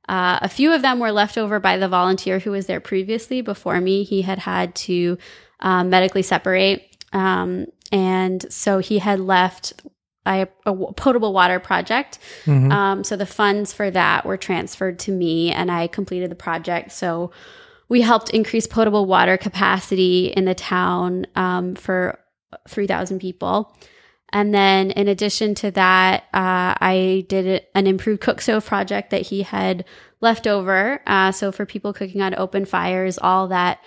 Uh, 0.09 0.39
a 0.43 0.49
few 0.49 0.73
of 0.73 0.83
them 0.83 1.01
were 1.01 1.13
left 1.13 1.37
over 1.37 1.59
by 1.59 1.77
the 1.77 1.89
volunteer 1.89 2.39
who 2.39 2.51
was 2.51 2.67
there 2.67 2.81
previously 2.81 3.41
before 3.41 3.81
me. 3.81 4.05
He 4.05 4.23
had 4.23 4.39
had 4.39 4.75
to 4.77 5.19
um, 5.61 5.91
medically 5.91 6.23
separate. 6.23 6.97
Um, 7.13 7.67
and 7.91 8.51
so 8.53 8.79
he 8.79 8.99
had 8.99 9.21
left 9.21 9.73
a, 10.27 10.47
a 10.67 10.75
potable 10.93 11.33
water 11.33 11.59
project. 11.59 12.19
Mhm. 12.45 12.71
Um, 12.71 13.05
so 13.05 13.17
the 13.17 13.27
funds 13.27 13.73
for 13.73 13.91
that 13.91 14.27
were 14.27 14.37
transferred 14.37 14.99
to 15.01 15.13
me, 15.13 15.51
and 15.51 15.71
I 15.71 15.87
completed 15.87 16.31
the 16.31 16.37
project. 16.37 16.93
So 16.93 17.31
we 17.89 18.03
helped 18.03 18.31
increase 18.31 18.67
potable 18.67 19.07
water 19.07 19.39
capacity 19.39 20.27
in 20.27 20.45
the 20.45 20.55
town 20.55 21.27
um, 21.35 21.75
for 21.75 22.19
3,000 22.69 23.19
people. 23.19 23.75
And 24.31 24.53
then, 24.55 24.91
in 24.91 25.09
addition 25.09 25.55
to 25.57 25.71
that, 25.71 26.25
uh, 26.35 26.77
I 26.81 27.25
did 27.29 27.65
an 27.75 27.87
improved 27.87 28.21
cook 28.21 28.41
stove 28.41 28.67
project 28.67 29.11
that 29.11 29.23
he 29.23 29.43
had 29.43 29.85
left 30.21 30.47
over. 30.47 31.01
Uh, 31.07 31.33
so, 31.33 31.51
for 31.51 31.65
people 31.65 31.93
cooking 31.93 32.21
on 32.21 32.35
open 32.35 32.65
fires, 32.67 33.19
all 33.19 33.49
that 33.49 33.83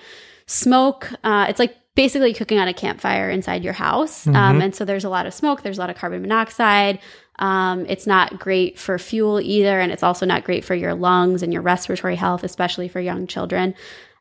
smoke, 0.47 1.09
uh, 1.23 1.45
it's 1.49 1.59
like 1.59 1.75
basically 1.93 2.33
cooking 2.33 2.57
on 2.57 2.67
a 2.67 2.73
campfire 2.73 3.29
inside 3.29 3.63
your 3.63 3.73
house. 3.73 4.25
Um, 4.27 4.33
Mhm. 4.33 4.63
and 4.63 4.75
so, 4.75 4.83
there's 4.85 5.03
a 5.03 5.09
lot 5.09 5.27
of 5.27 5.33
smoke, 5.33 5.61
there's 5.61 5.77
a 5.77 5.81
lot 5.81 5.89
of 5.91 5.95
carbon 5.97 6.21
monoxide. 6.21 6.99
Um, 7.39 7.85
it's 7.87 8.07
not 8.07 8.39
great 8.39 8.77
for 8.79 8.97
fuel 8.99 9.39
either. 9.41 9.79
And 9.79 9.91
it's 9.91 10.03
also 10.03 10.25
not 10.25 10.43
great 10.43 10.63
for 10.65 10.75
your 10.75 10.93
lungs 10.93 11.41
and 11.43 11.51
your 11.53 11.61
respiratory 11.61 12.15
health, 12.15 12.43
especially 12.43 12.87
for 12.87 12.99
young 12.99 13.25
children. 13.27 13.73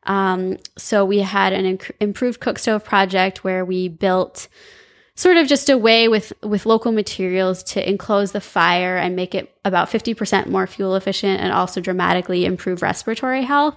Um, 0.05 0.57
so, 0.77 1.03
we 1.05 1.19
had 1.19 1.53
an 1.53 1.77
inc- 1.77 1.91
improved 1.99 2.39
cook 2.39 2.59
stove 2.59 2.83
project 2.83 3.43
where 3.43 3.65
we 3.65 3.87
built 3.87 4.47
sort 5.15 5.37
of 5.37 5.47
just 5.47 5.69
a 5.69 5.77
way 5.77 6.07
with 6.07 6.33
with 6.41 6.65
local 6.65 6.91
materials 6.91 7.63
to 7.63 7.89
enclose 7.89 8.31
the 8.31 8.41
fire 8.41 8.97
and 8.97 9.15
make 9.15 9.35
it 9.35 9.53
about 9.65 9.89
50% 9.89 10.47
more 10.47 10.67
fuel 10.67 10.95
efficient 10.95 11.41
and 11.41 11.51
also 11.51 11.81
dramatically 11.81 12.45
improve 12.45 12.81
respiratory 12.81 13.43
health. 13.43 13.75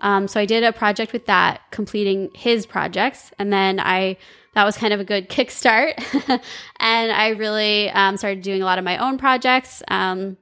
Um, 0.00 0.26
so 0.26 0.40
i 0.40 0.46
did 0.46 0.64
a 0.64 0.72
project 0.72 1.12
with 1.12 1.26
that 1.26 1.60
completing 1.70 2.30
his 2.34 2.66
projects 2.66 3.30
and 3.38 3.52
then 3.52 3.78
i 3.78 4.16
that 4.54 4.64
was 4.64 4.76
kind 4.76 4.92
of 4.92 5.00
a 5.00 5.04
good 5.04 5.28
kickstart. 5.34 5.94
And 6.80 7.12
i 7.12 7.28
really 7.30 7.90
um, 7.90 8.16
started 8.16 8.42
doing 8.42 8.62
a 8.62 8.64
lot 8.64 8.78
of 8.78 8.84
my 8.84 8.96
own 8.98 9.18
projects. 9.18 9.82
Um, 9.88 10.36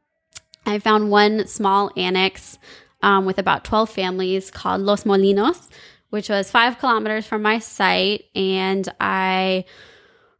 i 0.64 0.78
found 0.78 1.10
one 1.10 1.46
small 1.46 1.90
annex 1.96 2.58
um, 3.02 3.24
with 3.24 3.38
about 3.38 3.64
12 3.64 3.90
families 3.90 4.50
called 4.50 4.80
los 4.80 5.04
molinos 5.04 5.68
which 6.10 6.28
was 6.28 6.50
five 6.50 6.78
kilometers 6.78 7.26
from 7.26 7.42
my 7.42 7.58
site. 7.58 8.24
And 8.34 8.86
i 9.00 9.64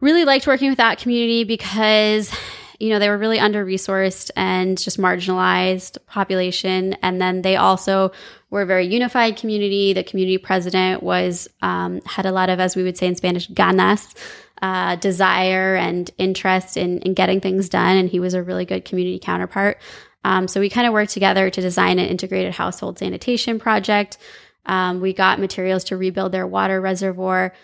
really 0.00 0.24
liked 0.24 0.46
working 0.46 0.68
with 0.68 0.78
that 0.78 0.98
community 0.98 1.44
because 1.44 2.32
you 2.78 2.88
know 2.88 2.98
they 2.98 3.08
were 3.08 3.18
really 3.18 3.38
under 3.38 3.64
resourced 3.64 4.30
and 4.36 4.78
just 4.78 4.98
marginalized 4.98 5.98
population. 6.06 6.94
And 7.02 7.20
then 7.20 7.42
they 7.42 7.56
also 7.56 8.12
were 8.48 8.62
a 8.62 8.66
very 8.66 8.86
unified 8.86 9.36
community. 9.36 9.92
The 9.92 10.02
community 10.02 10.38
president 10.38 11.02
was 11.02 11.48
um, 11.62 12.00
had 12.06 12.26
a 12.26 12.32
lot 12.32 12.48
of 12.48 12.60
as 12.60 12.76
we 12.76 12.82
would 12.82 12.96
say 12.96 13.06
in 13.06 13.16
spanish 13.16 13.48
ganas 13.50 14.14
uh, 14.62 14.96
desire 14.96 15.74
and 15.76 16.10
interest 16.18 16.76
in, 16.76 16.98
in 17.00 17.14
getting 17.14 17.40
things 17.40 17.68
done. 17.68 17.96
And 17.96 18.08
he 18.08 18.20
was 18.20 18.34
a 18.34 18.42
really 18.42 18.64
good 18.64 18.84
community 18.84 19.18
counterpart. 19.18 19.78
Um, 20.24 20.48
so 20.48 20.60
we 20.60 20.68
kind 20.68 20.86
of 20.86 20.92
worked 20.92 21.12
together 21.12 21.48
to 21.48 21.60
design 21.60 21.98
an 21.98 22.06
integrated 22.06 22.54
household 22.54 22.98
sanitation 22.98 23.58
project. 23.58 24.18
Um, 24.66 25.00
we 25.00 25.14
got 25.14 25.40
materials 25.40 25.84
to 25.84 25.96
rebuild 25.96 26.32
their 26.32 26.46
water 26.46 26.80
reservoir 26.80 27.54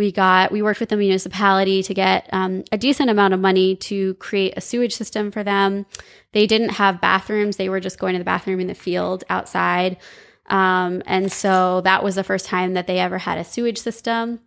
we 0.00 0.10
got 0.10 0.50
we 0.50 0.62
worked 0.62 0.80
with 0.80 0.88
the 0.88 0.96
municipality 0.96 1.82
to 1.82 1.92
get 1.92 2.26
um, 2.32 2.64
a 2.72 2.78
decent 2.78 3.10
amount 3.10 3.34
of 3.34 3.38
money 3.38 3.76
to 3.76 4.14
create 4.14 4.54
a 4.56 4.60
sewage 4.62 4.94
system 4.94 5.30
for 5.30 5.44
them. 5.44 5.84
They 6.32 6.46
didn't 6.46 6.70
have 6.70 7.02
bathrooms. 7.02 7.58
They 7.58 7.68
were 7.68 7.80
just 7.80 7.98
going 7.98 8.14
to 8.14 8.18
the 8.18 8.24
bathroom 8.24 8.60
in 8.60 8.66
the 8.66 8.74
field 8.74 9.24
outside. 9.28 9.98
Um, 10.46 11.02
and 11.04 11.30
so 11.30 11.82
that 11.82 12.02
was 12.02 12.14
the 12.14 12.24
first 12.24 12.46
time 12.46 12.72
that 12.72 12.86
they 12.86 12.98
ever 12.98 13.18
had 13.18 13.36
a 13.36 13.44
sewage 13.44 13.76
system. 13.76 14.40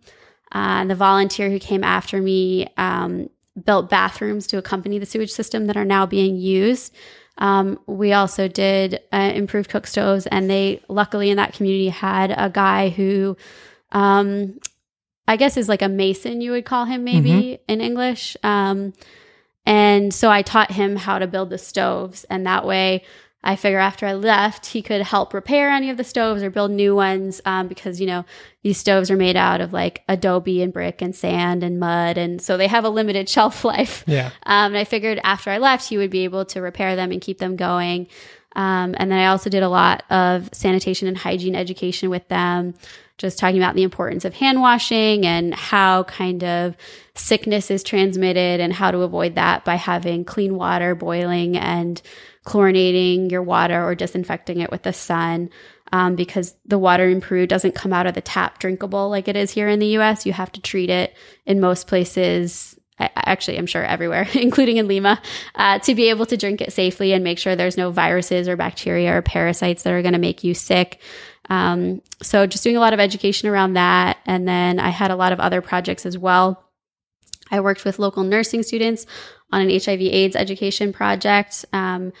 Uh, 0.52 0.82
and 0.82 0.90
the 0.90 0.96
volunteer 0.96 1.48
who 1.50 1.60
came 1.60 1.84
after 1.84 2.20
me 2.20 2.66
um, 2.76 3.30
built 3.64 3.88
bathrooms 3.88 4.48
to 4.48 4.58
accompany 4.58 4.98
the 4.98 5.06
sewage 5.06 5.30
system 5.30 5.66
that 5.66 5.76
are 5.76 5.84
now 5.84 6.04
being 6.04 6.36
used. 6.36 6.92
Um, 7.38 7.78
we 7.86 8.12
also 8.12 8.48
did 8.48 9.00
uh, 9.12 9.30
improved 9.32 9.70
cook 9.70 9.86
stoves 9.86 10.26
and 10.26 10.50
they 10.50 10.82
luckily 10.88 11.30
in 11.30 11.36
that 11.36 11.52
community 11.52 11.90
had 11.90 12.34
a 12.36 12.50
guy 12.50 12.88
who 12.88 13.36
um, 13.92 14.58
I 15.26 15.36
guess 15.36 15.56
is 15.56 15.68
like 15.68 15.82
a 15.82 15.88
mason, 15.88 16.40
you 16.40 16.50
would 16.52 16.64
call 16.64 16.84
him 16.84 17.04
maybe 17.04 17.58
in 17.68 17.80
English. 17.80 18.36
Um, 18.42 18.92
and 19.66 20.12
so 20.12 20.30
I 20.30 20.42
taught 20.42 20.70
him 20.70 20.96
how 20.96 21.18
to 21.18 21.26
build 21.26 21.50
the 21.50 21.58
stoves. 21.58 22.24
And 22.24 22.46
that 22.46 22.66
way, 22.66 23.02
I 23.46 23.56
figure 23.56 23.78
after 23.78 24.06
I 24.06 24.14
left, 24.14 24.66
he 24.66 24.80
could 24.80 25.02
help 25.02 25.34
repair 25.34 25.68
any 25.68 25.90
of 25.90 25.98
the 25.98 26.04
stoves 26.04 26.42
or 26.42 26.48
build 26.48 26.70
new 26.70 26.94
ones 26.94 27.42
um, 27.44 27.68
because, 27.68 28.00
you 28.00 28.06
know, 28.06 28.24
these 28.62 28.78
stoves 28.78 29.10
are 29.10 29.16
made 29.16 29.36
out 29.36 29.60
of 29.60 29.72
like 29.72 30.02
adobe 30.08 30.62
and 30.62 30.72
brick 30.72 31.02
and 31.02 31.14
sand 31.14 31.62
and 31.62 31.78
mud. 31.78 32.16
And 32.16 32.40
so 32.40 32.56
they 32.56 32.68
have 32.68 32.84
a 32.84 32.88
limited 32.88 33.28
shelf 33.30 33.64
life. 33.64 34.02
Yeah. 34.06 34.30
Um, 34.44 34.72
and 34.72 34.78
I 34.78 34.84
figured 34.84 35.20
after 35.22 35.50
I 35.50 35.58
left, 35.58 35.88
he 35.88 35.98
would 35.98 36.10
be 36.10 36.24
able 36.24 36.46
to 36.46 36.62
repair 36.62 36.96
them 36.96 37.12
and 37.12 37.20
keep 37.20 37.38
them 37.38 37.56
going. 37.56 38.08
Um, 38.56 38.94
and 38.98 39.10
then 39.10 39.18
I 39.18 39.26
also 39.26 39.50
did 39.50 39.62
a 39.62 39.68
lot 39.68 40.04
of 40.10 40.48
sanitation 40.52 41.08
and 41.08 41.18
hygiene 41.18 41.54
education 41.54 42.08
with 42.08 42.26
them, 42.28 42.74
just 43.18 43.38
talking 43.38 43.58
about 43.58 43.74
the 43.74 43.82
importance 43.82 44.24
of 44.24 44.34
hand 44.34 44.60
washing 44.60 45.24
and 45.24 45.54
how 45.54 46.02
kind 46.04 46.42
of 46.42 46.76
sickness 47.14 47.70
is 47.70 47.82
transmitted 47.82 48.60
and 48.60 48.72
how 48.72 48.90
to 48.90 49.02
avoid 49.02 49.36
that 49.36 49.64
by 49.64 49.76
having 49.76 50.24
clean 50.24 50.56
water 50.56 50.94
boiling 50.94 51.56
and 51.56 52.02
chlorinating 52.44 53.30
your 53.30 53.42
water 53.42 53.84
or 53.84 53.94
disinfecting 53.94 54.60
it 54.60 54.70
with 54.70 54.82
the 54.82 54.92
sun. 54.92 55.50
Um, 55.92 56.16
because 56.16 56.56
the 56.64 56.78
water 56.78 57.08
in 57.08 57.20
Peru 57.20 57.46
doesn't 57.46 57.76
come 57.76 57.92
out 57.92 58.06
of 58.06 58.14
the 58.14 58.20
tap 58.20 58.58
drinkable 58.58 59.10
like 59.10 59.28
it 59.28 59.36
is 59.36 59.52
here 59.52 59.68
in 59.68 59.78
the 59.78 59.98
US. 59.98 60.26
You 60.26 60.32
have 60.32 60.50
to 60.52 60.60
treat 60.60 60.90
it 60.90 61.14
in 61.46 61.60
most 61.60 61.86
places 61.86 62.76
actually, 62.98 63.58
I'm 63.58 63.66
sure 63.66 63.84
everywhere, 63.84 64.28
including 64.34 64.76
in 64.76 64.88
Lima, 64.88 65.20
uh, 65.54 65.78
to 65.80 65.94
be 65.94 66.10
able 66.10 66.26
to 66.26 66.36
drink 66.36 66.60
it 66.60 66.72
safely 66.72 67.12
and 67.12 67.24
make 67.24 67.38
sure 67.38 67.56
there's 67.56 67.76
no 67.76 67.90
viruses 67.90 68.48
or 68.48 68.56
bacteria 68.56 69.16
or 69.16 69.22
parasites 69.22 69.82
that 69.82 69.92
are 69.92 70.02
going 70.02 70.12
to 70.12 70.18
make 70.18 70.44
you 70.44 70.54
sick. 70.54 71.00
Um, 71.50 72.00
so, 72.22 72.46
just 72.46 72.64
doing 72.64 72.76
a 72.76 72.80
lot 72.80 72.92
of 72.92 73.00
education 73.00 73.48
around 73.48 73.74
that. 73.74 74.18
And 74.26 74.48
then 74.48 74.80
I 74.80 74.90
had 74.90 75.10
a 75.10 75.16
lot 75.16 75.32
of 75.32 75.40
other 75.40 75.60
projects 75.60 76.06
as 76.06 76.16
well. 76.16 76.64
I 77.50 77.60
worked 77.60 77.84
with 77.84 77.98
local 77.98 78.24
nursing 78.24 78.62
students 78.62 79.06
on 79.52 79.60
an 79.60 79.70
HIV 79.70 80.00
AIDS 80.00 80.36
education 80.36 80.92
project. 80.92 81.64
Um, 81.72 82.12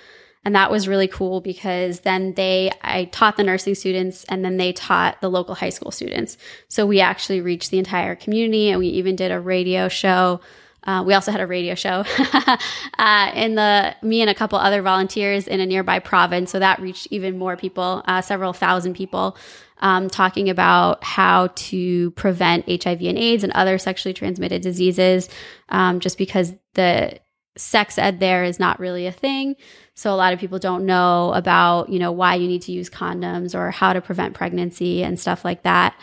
and 0.44 0.54
that 0.54 0.70
was 0.70 0.86
really 0.86 1.08
cool 1.08 1.40
because 1.40 2.00
then 2.00 2.34
they, 2.34 2.70
I 2.82 3.06
taught 3.06 3.36
the 3.36 3.44
nursing 3.44 3.74
students 3.74 4.24
and 4.24 4.44
then 4.44 4.58
they 4.58 4.72
taught 4.72 5.20
the 5.20 5.30
local 5.30 5.54
high 5.54 5.70
school 5.70 5.90
students. 5.90 6.36
So 6.68 6.84
we 6.84 7.00
actually 7.00 7.40
reached 7.40 7.70
the 7.70 7.78
entire 7.78 8.14
community 8.14 8.68
and 8.68 8.78
we 8.78 8.88
even 8.88 9.16
did 9.16 9.32
a 9.32 9.40
radio 9.40 9.88
show. 9.88 10.40
Uh, 10.84 11.02
we 11.04 11.14
also 11.14 11.32
had 11.32 11.40
a 11.40 11.46
radio 11.46 11.74
show 11.74 12.04
uh, 12.98 13.30
in 13.34 13.54
the 13.54 13.94
me 14.02 14.20
and 14.20 14.30
a 14.30 14.34
couple 14.34 14.58
other 14.58 14.82
volunteers 14.82 15.48
in 15.48 15.60
a 15.60 15.66
nearby 15.66 15.98
province. 15.98 16.50
So 16.50 16.58
that 16.58 16.80
reached 16.80 17.08
even 17.10 17.38
more 17.38 17.56
people, 17.56 18.02
uh, 18.06 18.20
several 18.20 18.52
thousand 18.52 18.94
people, 18.94 19.36
um, 19.78 20.08
talking 20.08 20.50
about 20.50 21.02
how 21.02 21.48
to 21.54 22.10
prevent 22.12 22.66
HIV 22.68 23.00
and 23.02 23.18
AIDS 23.18 23.44
and 23.44 23.52
other 23.52 23.78
sexually 23.78 24.14
transmitted 24.14 24.62
diseases. 24.62 25.28
Um, 25.70 26.00
just 26.00 26.18
because 26.18 26.52
the 26.74 27.18
sex 27.56 27.98
ed 27.98 28.20
there 28.20 28.44
is 28.44 28.58
not 28.58 28.80
really 28.80 29.06
a 29.06 29.12
thing. 29.12 29.56
So 29.94 30.12
a 30.12 30.16
lot 30.16 30.32
of 30.32 30.40
people 30.40 30.58
don't 30.58 30.86
know 30.86 31.32
about, 31.34 31.88
you 31.88 31.98
know, 31.98 32.10
why 32.10 32.34
you 32.34 32.48
need 32.48 32.62
to 32.62 32.72
use 32.72 32.90
condoms 32.90 33.54
or 33.54 33.70
how 33.70 33.92
to 33.92 34.00
prevent 34.00 34.34
pregnancy 34.34 35.04
and 35.04 35.18
stuff 35.18 35.44
like 35.44 35.62
that. 35.62 35.94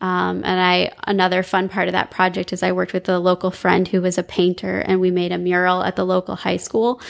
Um, 0.00 0.42
and 0.44 0.60
I, 0.60 0.92
another 1.06 1.42
fun 1.42 1.68
part 1.68 1.88
of 1.88 1.92
that 1.92 2.10
project 2.10 2.52
is 2.52 2.62
I 2.62 2.72
worked 2.72 2.92
with 2.92 3.08
a 3.08 3.18
local 3.18 3.50
friend 3.50 3.88
who 3.88 4.02
was 4.02 4.18
a 4.18 4.22
painter 4.22 4.78
and 4.80 5.00
we 5.00 5.10
made 5.10 5.32
a 5.32 5.38
mural 5.38 5.82
at 5.82 5.96
the 5.96 6.04
local 6.04 6.36
high 6.36 6.58
school. 6.58 7.00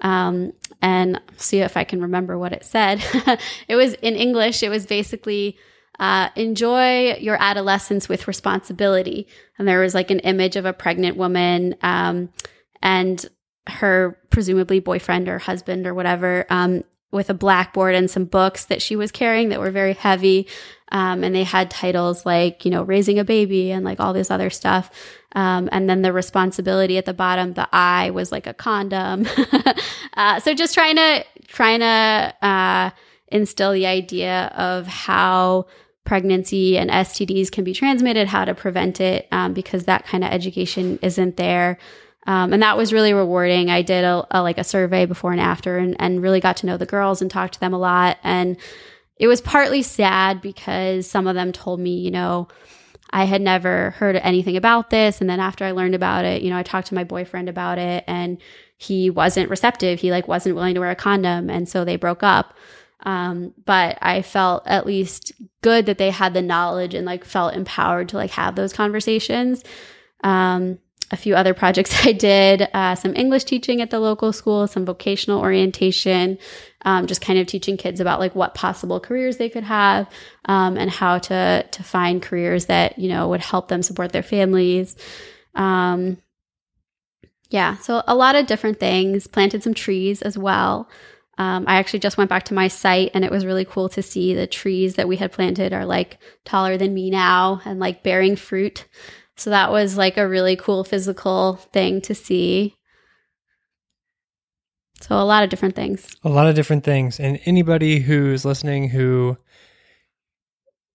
Um, 0.00 0.52
and 0.82 1.20
see 1.36 1.60
if 1.60 1.76
I 1.76 1.84
can 1.84 2.02
remember 2.02 2.38
what 2.38 2.52
it 2.52 2.64
said. 2.64 3.02
it 3.68 3.76
was 3.76 3.94
in 3.94 4.14
English. 4.14 4.62
It 4.62 4.68
was 4.68 4.86
basically, 4.86 5.56
uh, 5.98 6.28
enjoy 6.36 7.14
your 7.14 7.36
adolescence 7.40 8.08
with 8.08 8.28
responsibility. 8.28 9.26
And 9.58 9.66
there 9.66 9.80
was 9.80 9.94
like 9.94 10.10
an 10.10 10.20
image 10.20 10.56
of 10.56 10.66
a 10.66 10.72
pregnant 10.72 11.16
woman, 11.16 11.74
um, 11.82 12.28
and 12.82 13.24
her 13.68 14.18
presumably 14.30 14.78
boyfriend 14.78 15.28
or 15.28 15.38
husband 15.38 15.86
or 15.86 15.94
whatever, 15.94 16.46
um, 16.50 16.84
with 17.10 17.30
a 17.30 17.34
blackboard 17.34 17.94
and 17.94 18.10
some 18.10 18.26
books 18.26 18.66
that 18.66 18.82
she 18.82 18.94
was 18.94 19.10
carrying 19.10 19.48
that 19.48 19.60
were 19.60 19.70
very 19.70 19.94
heavy. 19.94 20.46
Um, 20.92 21.24
and 21.24 21.34
they 21.34 21.44
had 21.44 21.70
titles 21.70 22.24
like, 22.24 22.64
you 22.64 22.70
know, 22.70 22.82
raising 22.82 23.18
a 23.18 23.24
baby 23.24 23.72
and 23.72 23.84
like 23.84 23.98
all 23.98 24.12
this 24.12 24.30
other 24.30 24.50
stuff. 24.50 24.90
Um, 25.32 25.68
and 25.72 25.90
then 25.90 26.02
the 26.02 26.12
responsibility 26.12 26.96
at 26.96 27.04
the 27.04 27.14
bottom, 27.14 27.54
the 27.54 27.68
I 27.72 28.10
was 28.10 28.30
like 28.30 28.46
a 28.46 28.54
condom. 28.54 29.26
uh, 30.14 30.40
so 30.40 30.54
just 30.54 30.74
trying 30.74 30.96
to, 30.96 31.24
trying 31.48 31.80
to, 31.80 32.34
uh, 32.42 32.90
instill 33.28 33.72
the 33.72 33.86
idea 33.86 34.52
of 34.56 34.86
how 34.86 35.66
pregnancy 36.04 36.78
and 36.78 36.88
STDs 36.88 37.50
can 37.50 37.64
be 37.64 37.74
transmitted, 37.74 38.28
how 38.28 38.44
to 38.44 38.54
prevent 38.54 39.00
it, 39.00 39.26
um, 39.32 39.52
because 39.52 39.84
that 39.84 40.06
kind 40.06 40.24
of 40.24 40.30
education 40.30 40.98
isn't 41.02 41.36
there. 41.36 41.78
Um, 42.26 42.52
and 42.52 42.62
that 42.62 42.76
was 42.76 42.92
really 42.92 43.12
rewarding. 43.12 43.70
I 43.70 43.82
did 43.82 44.04
a, 44.04 44.26
a, 44.30 44.42
like 44.42 44.58
a 44.58 44.64
survey 44.64 45.06
before 45.06 45.32
and 45.32 45.40
after, 45.40 45.78
and, 45.78 45.96
and 46.00 46.22
really 46.22 46.40
got 46.40 46.56
to 46.58 46.66
know 46.66 46.76
the 46.76 46.86
girls 46.86 47.22
and 47.22 47.30
talked 47.30 47.54
to 47.54 47.60
them 47.60 47.74
a 47.74 47.78
lot. 47.78 48.18
And 48.22 48.56
it 49.16 49.28
was 49.28 49.40
partly 49.40 49.82
sad 49.82 50.40
because 50.40 51.06
some 51.06 51.26
of 51.26 51.34
them 51.34 51.52
told 51.52 51.80
me, 51.80 51.98
you 51.98 52.10
know, 52.10 52.48
I 53.10 53.24
had 53.24 53.40
never 53.40 53.90
heard 53.90 54.16
anything 54.16 54.56
about 54.56 54.90
this. 54.90 55.20
And 55.20 55.30
then 55.30 55.40
after 55.40 55.64
I 55.64 55.70
learned 55.70 55.94
about 55.94 56.24
it, 56.24 56.42
you 56.42 56.50
know, 56.50 56.56
I 56.56 56.62
talked 56.62 56.88
to 56.88 56.94
my 56.94 57.04
boyfriend 57.04 57.48
about 57.48 57.78
it 57.78 58.04
and 58.06 58.38
he 58.76 59.10
wasn't 59.10 59.48
receptive. 59.48 60.00
He 60.00 60.10
like 60.10 60.28
wasn't 60.28 60.54
willing 60.54 60.74
to 60.74 60.80
wear 60.80 60.90
a 60.90 60.96
condom. 60.96 61.48
And 61.48 61.68
so 61.68 61.84
they 61.84 61.96
broke 61.96 62.22
up. 62.22 62.54
Um, 63.04 63.54
but 63.64 63.98
I 64.02 64.22
felt 64.22 64.66
at 64.66 64.86
least 64.86 65.32
good 65.62 65.86
that 65.86 65.98
they 65.98 66.10
had 66.10 66.34
the 66.34 66.42
knowledge 66.42 66.94
and 66.94 67.06
like 67.06 67.24
felt 67.24 67.54
empowered 67.54 68.08
to 68.10 68.16
like 68.16 68.32
have 68.32 68.56
those 68.56 68.72
conversations. 68.72 69.62
Um, 70.24 70.78
a 71.10 71.16
few 71.16 71.34
other 71.34 71.54
projects 71.54 71.94
I 72.06 72.12
did, 72.12 72.68
uh, 72.74 72.94
some 72.94 73.14
English 73.14 73.44
teaching 73.44 73.80
at 73.80 73.90
the 73.90 74.00
local 74.00 74.32
school, 74.32 74.66
some 74.66 74.84
vocational 74.84 75.40
orientation, 75.40 76.38
um, 76.82 77.06
just 77.06 77.20
kind 77.20 77.38
of 77.38 77.46
teaching 77.46 77.76
kids 77.76 78.00
about 78.00 78.20
like 78.20 78.34
what 78.34 78.54
possible 78.54 79.00
careers 79.00 79.36
they 79.36 79.48
could 79.48 79.64
have 79.64 80.08
um, 80.46 80.76
and 80.76 80.90
how 80.90 81.18
to 81.18 81.66
to 81.70 81.82
find 81.82 82.22
careers 82.22 82.66
that 82.66 82.98
you 82.98 83.08
know 83.08 83.28
would 83.28 83.40
help 83.40 83.68
them 83.68 83.82
support 83.82 84.12
their 84.12 84.22
families. 84.22 84.96
Um, 85.54 86.18
yeah, 87.50 87.76
so 87.76 88.02
a 88.06 88.14
lot 88.14 88.34
of 88.34 88.46
different 88.46 88.80
things. 88.80 89.26
Planted 89.26 89.62
some 89.62 89.74
trees 89.74 90.22
as 90.22 90.36
well. 90.36 90.88
Um, 91.38 91.64
I 91.66 91.76
actually 91.76 91.98
just 91.98 92.16
went 92.16 92.30
back 92.30 92.44
to 92.44 92.54
my 92.54 92.68
site 92.68 93.10
and 93.12 93.24
it 93.24 93.30
was 93.30 93.44
really 93.44 93.66
cool 93.66 93.90
to 93.90 94.02
see 94.02 94.34
the 94.34 94.46
trees 94.46 94.94
that 94.94 95.06
we 95.06 95.16
had 95.16 95.32
planted 95.32 95.72
are 95.74 95.84
like 95.84 96.18
taller 96.44 96.78
than 96.78 96.94
me 96.94 97.10
now 97.10 97.60
and 97.64 97.78
like 97.78 98.02
bearing 98.02 98.36
fruit. 98.36 98.86
So 99.36 99.50
that 99.50 99.70
was 99.70 99.96
like 99.96 100.16
a 100.16 100.26
really 100.26 100.56
cool 100.56 100.84
physical 100.84 101.56
thing 101.72 102.00
to 102.02 102.14
see. 102.14 102.74
So 105.00 105.20
a 105.20 105.24
lot 105.24 105.44
of 105.44 105.50
different 105.50 105.76
things. 105.76 106.16
A 106.24 106.28
lot 106.28 106.46
of 106.46 106.54
different 106.54 106.84
things. 106.84 107.20
And 107.20 107.38
anybody 107.44 108.00
who's 108.00 108.44
listening 108.44 108.88
who 108.88 109.36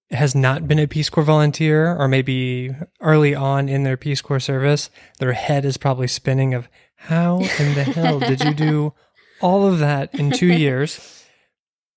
has 0.09 0.35
not 0.35 0.67
been 0.67 0.79
a 0.79 0.87
Peace 0.87 1.09
Corps 1.09 1.23
volunteer 1.23 1.95
or 1.95 2.07
maybe 2.07 2.75
early 2.99 3.35
on 3.35 3.69
in 3.69 3.83
their 3.83 3.97
Peace 3.97 4.21
Corps 4.21 4.39
service, 4.39 4.89
their 5.19 5.33
head 5.33 5.63
is 5.63 5.77
probably 5.77 6.07
spinning 6.07 6.53
of 6.53 6.67
how 6.95 7.37
in 7.59 7.75
the 7.75 7.83
hell 7.83 8.19
did 8.19 8.43
you 8.43 8.53
do 8.53 8.93
all 9.41 9.67
of 9.67 9.79
that 9.79 10.13
in 10.15 10.31
2 10.31 10.47
years? 10.47 11.25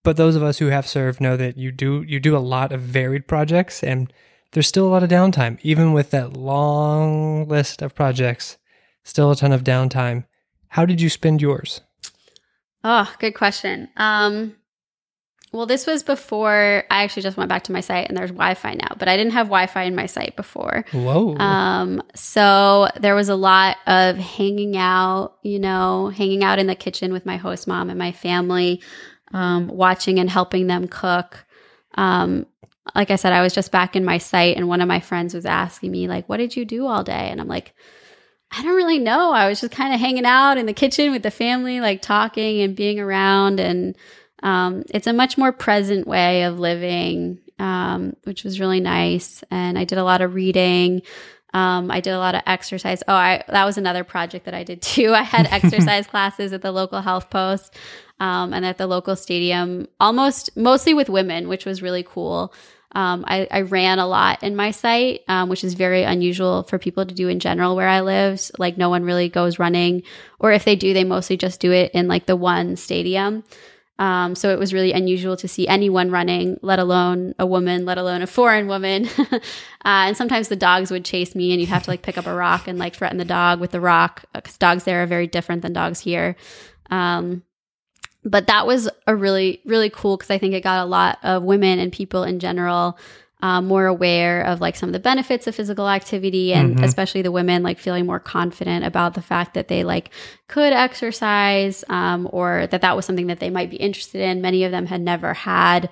But 0.03 0.19
those 0.19 0.37
of 0.37 0.43
us 0.43 0.59
who 0.59 0.67
have 0.67 0.87
served 0.87 1.21
know 1.21 1.37
that 1.37 1.57
you 1.57 1.73
do 1.73 2.05
you 2.07 2.21
do 2.21 2.37
a 2.37 2.39
lot 2.39 2.73
of 2.73 2.83
varied 2.83 3.27
projects 3.27 3.83
and 3.83 4.13
there's 4.55 4.69
still 4.69 4.87
a 4.87 4.91
lot 4.91 5.03
of 5.03 5.11
downtime 5.11 5.59
even 5.63 5.93
with 5.93 6.11
that 6.11 6.33
long 6.33 7.47
list 7.47 7.83
of 7.83 7.95
projects. 7.95 8.57
Still 9.03 9.31
a 9.31 9.37
ton 9.37 9.53
of 9.53 9.63
downtime. 9.63 10.25
How 10.69 10.87
did 10.87 11.01
you 11.01 11.11
spend 11.11 11.43
yours? 11.43 11.83
Oh, 12.83 13.13
good 13.19 13.35
question. 13.35 13.89
Um, 13.97 14.57
well, 15.53 15.67
this 15.67 15.87
was 15.87 16.03
before 16.03 16.85
I 16.91 17.05
actually 17.05 17.23
just 17.23 17.37
went 17.37 17.49
back 17.49 17.65
to 17.65 17.73
my 17.73 17.81
site 17.81 18.09
and 18.09 18.17
there's 18.17 18.31
Wi 18.31 18.55
Fi 18.55 18.75
now, 18.75 18.97
but 18.99 19.09
I 19.09 19.17
didn't 19.17 19.35
have 19.35 19.47
Wi 19.47 19.67
Fi 19.67 19.85
in 19.85 19.95
my 19.95 20.07
site 20.07 20.35
before. 20.37 20.85
Whoa. 20.93 21.37
Um, 21.37 22.03
so 22.15 22.89
there 22.99 23.15
was 23.15 23.29
a 23.29 23.37
lot 23.37 23.77
of 23.87 24.17
hanging 24.17 24.77
out, 24.77 25.37
you 25.43 25.59
know, 25.59 26.09
hanging 26.09 26.43
out 26.43 26.59
in 26.59 26.67
the 26.67 26.75
kitchen 26.75 27.13
with 27.13 27.25
my 27.25 27.37
host 27.37 27.69
mom 27.69 27.89
and 27.89 27.99
my 27.99 28.11
family, 28.11 28.83
um, 29.33 29.69
watching 29.69 30.19
and 30.19 30.29
helping 30.29 30.67
them 30.67 30.89
cook. 30.89 31.45
Um, 31.95 32.47
like 32.95 33.11
I 33.11 33.17
said, 33.17 33.33
I 33.33 33.43
was 33.43 33.55
just 33.55 33.73
back 33.73 33.97
in 33.97 34.05
my 34.05 34.19
site 34.19 34.57
and 34.57 34.69
one 34.69 34.81
of 34.81 34.89
my 34.89 35.01
friends 35.01 35.35
was 35.35 35.47
asking 35.47 35.91
me, 35.91 36.07
like, 36.07 36.29
what 36.29 36.37
did 36.37 36.57
you 36.57 36.65
do 36.65 36.87
all 36.87 37.03
day? 37.03 37.29
And 37.31 37.41
I'm 37.41 37.49
like, 37.49 37.75
I 38.51 38.63
don't 38.63 38.77
really 38.77 38.99
know. 38.99 39.33
I 39.33 39.49
was 39.49 39.61
just 39.61 39.73
kind 39.73 39.95
of 39.95 40.01
hanging 40.01 40.27
out 40.27 40.59
in 40.59 40.67
the 40.67 40.73
kitchen 40.73 41.11
with 41.11 41.23
the 41.23 41.31
family, 41.31 41.81
like 41.81 42.03
talking 42.03 42.61
and 42.61 42.77
being 42.77 43.01
around. 43.01 43.59
And 43.59 43.97
um, 44.43 44.85
it's 44.91 45.07
a 45.07 45.13
much 45.13 45.39
more 45.39 45.51
present 45.51 46.07
way 46.07 46.45
of 46.45 46.61
living, 46.61 47.41
um, 47.59 48.15
which 48.25 48.45
was 48.45 48.61
really 48.61 48.81
nice. 48.81 49.43
And 49.51 49.79
I 49.79 49.85
did 49.85 49.99
a 49.99 50.05
lot 50.05 50.21
of 50.21 50.35
reading. 50.35 51.03
Um, 51.55 51.91
I 51.91 52.01
did 52.01 52.11
a 52.11 52.19
lot 52.19 52.35
of 52.35 52.43
exercise. 52.47 53.03
Oh, 53.07 53.15
I, 53.15 53.45
that 53.49 53.65
was 53.65 53.79
another 53.79 54.05
project 54.05 54.45
that 54.45 54.55
I 54.55 54.65
did 54.65 54.83
too. 54.83 55.15
I 55.15 55.23
had 55.23 55.47
exercise 55.51 56.07
classes 56.07 56.53
at 56.53 56.61
the 56.61 56.73
local 56.73 57.01
health 57.01 57.31
post 57.31 57.75
um, 58.21 58.53
and 58.53 58.67
at 58.67 58.77
the 58.77 58.87
local 58.87 59.17
stadium, 59.17 59.87
almost 60.01 60.55
mostly 60.57 60.93
with 60.93 61.09
women, 61.09 61.49
which 61.49 61.65
was 61.65 61.81
really 61.81 62.03
cool. 62.03 62.53
Um, 62.97 63.25
I, 63.27 63.49
I, 63.51 63.63
ran 63.63 63.99
a 63.99 64.07
lot 64.07 64.45
in 64.45 64.55
my 64.55 64.71
site, 64.71 65.23
um, 65.27 65.49
which 65.49 65.65
is 65.65 65.75
very 65.75 66.05
unusual 66.05 66.63
for 66.63 66.79
people 66.79 67.05
to 67.05 67.13
do 67.13 67.29
in 67.29 67.41
general 67.41 67.75
where 67.75 67.89
I 67.89 68.03
live. 68.03 68.53
Like 68.57 68.79
no 68.79 68.89
one 68.89 69.03
really 69.03 69.29
goes 69.29 69.59
running, 69.59 70.05
or 70.39 70.53
if 70.53 70.65
they 70.65 70.77
do, 70.77 70.95
they 70.95 71.03
mostly 71.03 71.37
just 71.37 71.59
do 71.59 71.73
it 71.73 71.91
in 71.93 72.07
like 72.07 72.27
the 72.27 72.37
one 72.37 72.77
stadium. 72.77 73.43
Um, 73.99 74.35
so 74.35 74.51
it 74.51 74.59
was 74.59 74.75
really 74.75 74.93
unusual 74.93 75.37
to 75.37 75.47
see 75.47 75.69
anyone 75.69 76.11
running, 76.11 76.59
let 76.63 76.79
alone 76.79 77.35
a 77.39 77.47
woman, 77.47 77.85
let 77.85 77.97
alone 77.97 78.23
a 78.23 78.27
foreign 78.27 78.67
woman. 78.67 79.09
uh, 79.19 79.39
and 79.85 80.17
sometimes 80.17 80.49
the 80.49 80.57
dogs 80.57 80.91
would 80.91 81.05
chase 81.05 81.35
me, 81.35 81.53
and 81.53 81.61
you'd 81.61 81.69
have 81.69 81.85
to 81.85 81.91
like 81.91 82.03
pick 82.03 82.19
up 82.19 82.27
a 82.27 82.35
rock 82.35 82.67
and 82.67 82.79
like 82.79 82.97
threaten 82.97 83.19
the 83.19 83.25
dog 83.25 83.61
with 83.61 83.71
the 83.71 83.81
rock 83.81 84.25
because 84.35 84.57
dogs 84.59 84.85
there 84.85 85.03
are 85.03 85.07
very 85.07 85.27
different 85.27 85.63
than 85.63 85.73
dogs 85.73 86.01
here. 86.01 86.35
Um, 86.91 87.43
but 88.25 88.47
that 88.47 88.67
was 88.67 88.89
a 89.07 89.15
really 89.15 89.61
really 89.65 89.91
cool 89.91 90.17
because 90.17 90.31
i 90.31 90.39
think 90.39 90.55
it 90.55 90.63
got 90.63 90.83
a 90.83 90.87
lot 90.87 91.19
of 91.23 91.43
women 91.43 91.79
and 91.79 91.93
people 91.93 92.25
in 92.25 92.41
general 92.41 92.99
um, 93.45 93.67
more 93.67 93.85
aware 93.85 94.41
of 94.41 94.63
like 94.63 94.75
some 94.75 94.89
of 94.89 94.95
the 94.95 94.99
benefits 94.99 95.47
of 95.47 95.55
physical 95.55 95.87
activity 95.87 96.55
and 96.55 96.77
mm-hmm. 96.77 96.85
especially 96.85 97.21
the 97.21 97.31
women 97.31 97.63
like 97.63 97.79
feeling 97.79 98.07
more 98.07 98.19
confident 98.19 98.87
about 98.87 99.13
the 99.13 99.21
fact 99.21 99.53
that 99.53 99.69
they 99.69 99.85
like 99.85 100.09
could 100.49 100.73
exercise 100.73 101.85
um, 101.91 102.27
or 102.33 102.67
that 102.69 102.81
that 102.81 102.97
was 102.97 103.05
something 103.05 103.27
that 103.27 103.41
they 103.41 103.51
might 103.51 103.69
be 103.69 103.77
interested 103.77 104.23
in 104.23 104.41
many 104.41 104.65
of 104.65 104.73
them 104.73 104.87
had 104.87 105.03
never 105.03 105.35
had 105.35 105.91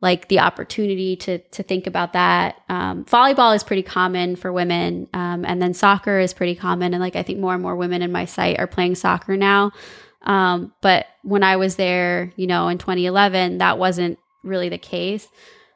like 0.00 0.28
the 0.28 0.38
opportunity 0.38 1.16
to 1.16 1.38
to 1.38 1.64
think 1.64 1.88
about 1.88 2.12
that 2.12 2.62
um, 2.68 3.04
volleyball 3.06 3.56
is 3.56 3.64
pretty 3.64 3.82
common 3.82 4.36
for 4.36 4.52
women 4.52 5.08
um, 5.14 5.44
and 5.44 5.60
then 5.60 5.74
soccer 5.74 6.20
is 6.20 6.32
pretty 6.32 6.54
common 6.54 6.94
and 6.94 7.02
like 7.02 7.16
i 7.16 7.24
think 7.24 7.40
more 7.40 7.54
and 7.54 7.62
more 7.62 7.74
women 7.74 8.02
in 8.02 8.12
my 8.12 8.24
site 8.24 8.60
are 8.60 8.68
playing 8.68 8.94
soccer 8.94 9.36
now 9.36 9.72
um, 10.26 10.72
but 10.80 11.06
when 11.20 11.42
I 11.42 11.56
was 11.56 11.76
there, 11.76 12.32
you 12.36 12.46
know, 12.46 12.68
in 12.68 12.78
2011, 12.78 13.58
that 13.58 13.78
wasn't 13.78 14.18
really 14.42 14.70
the 14.70 14.78
case. 14.78 15.28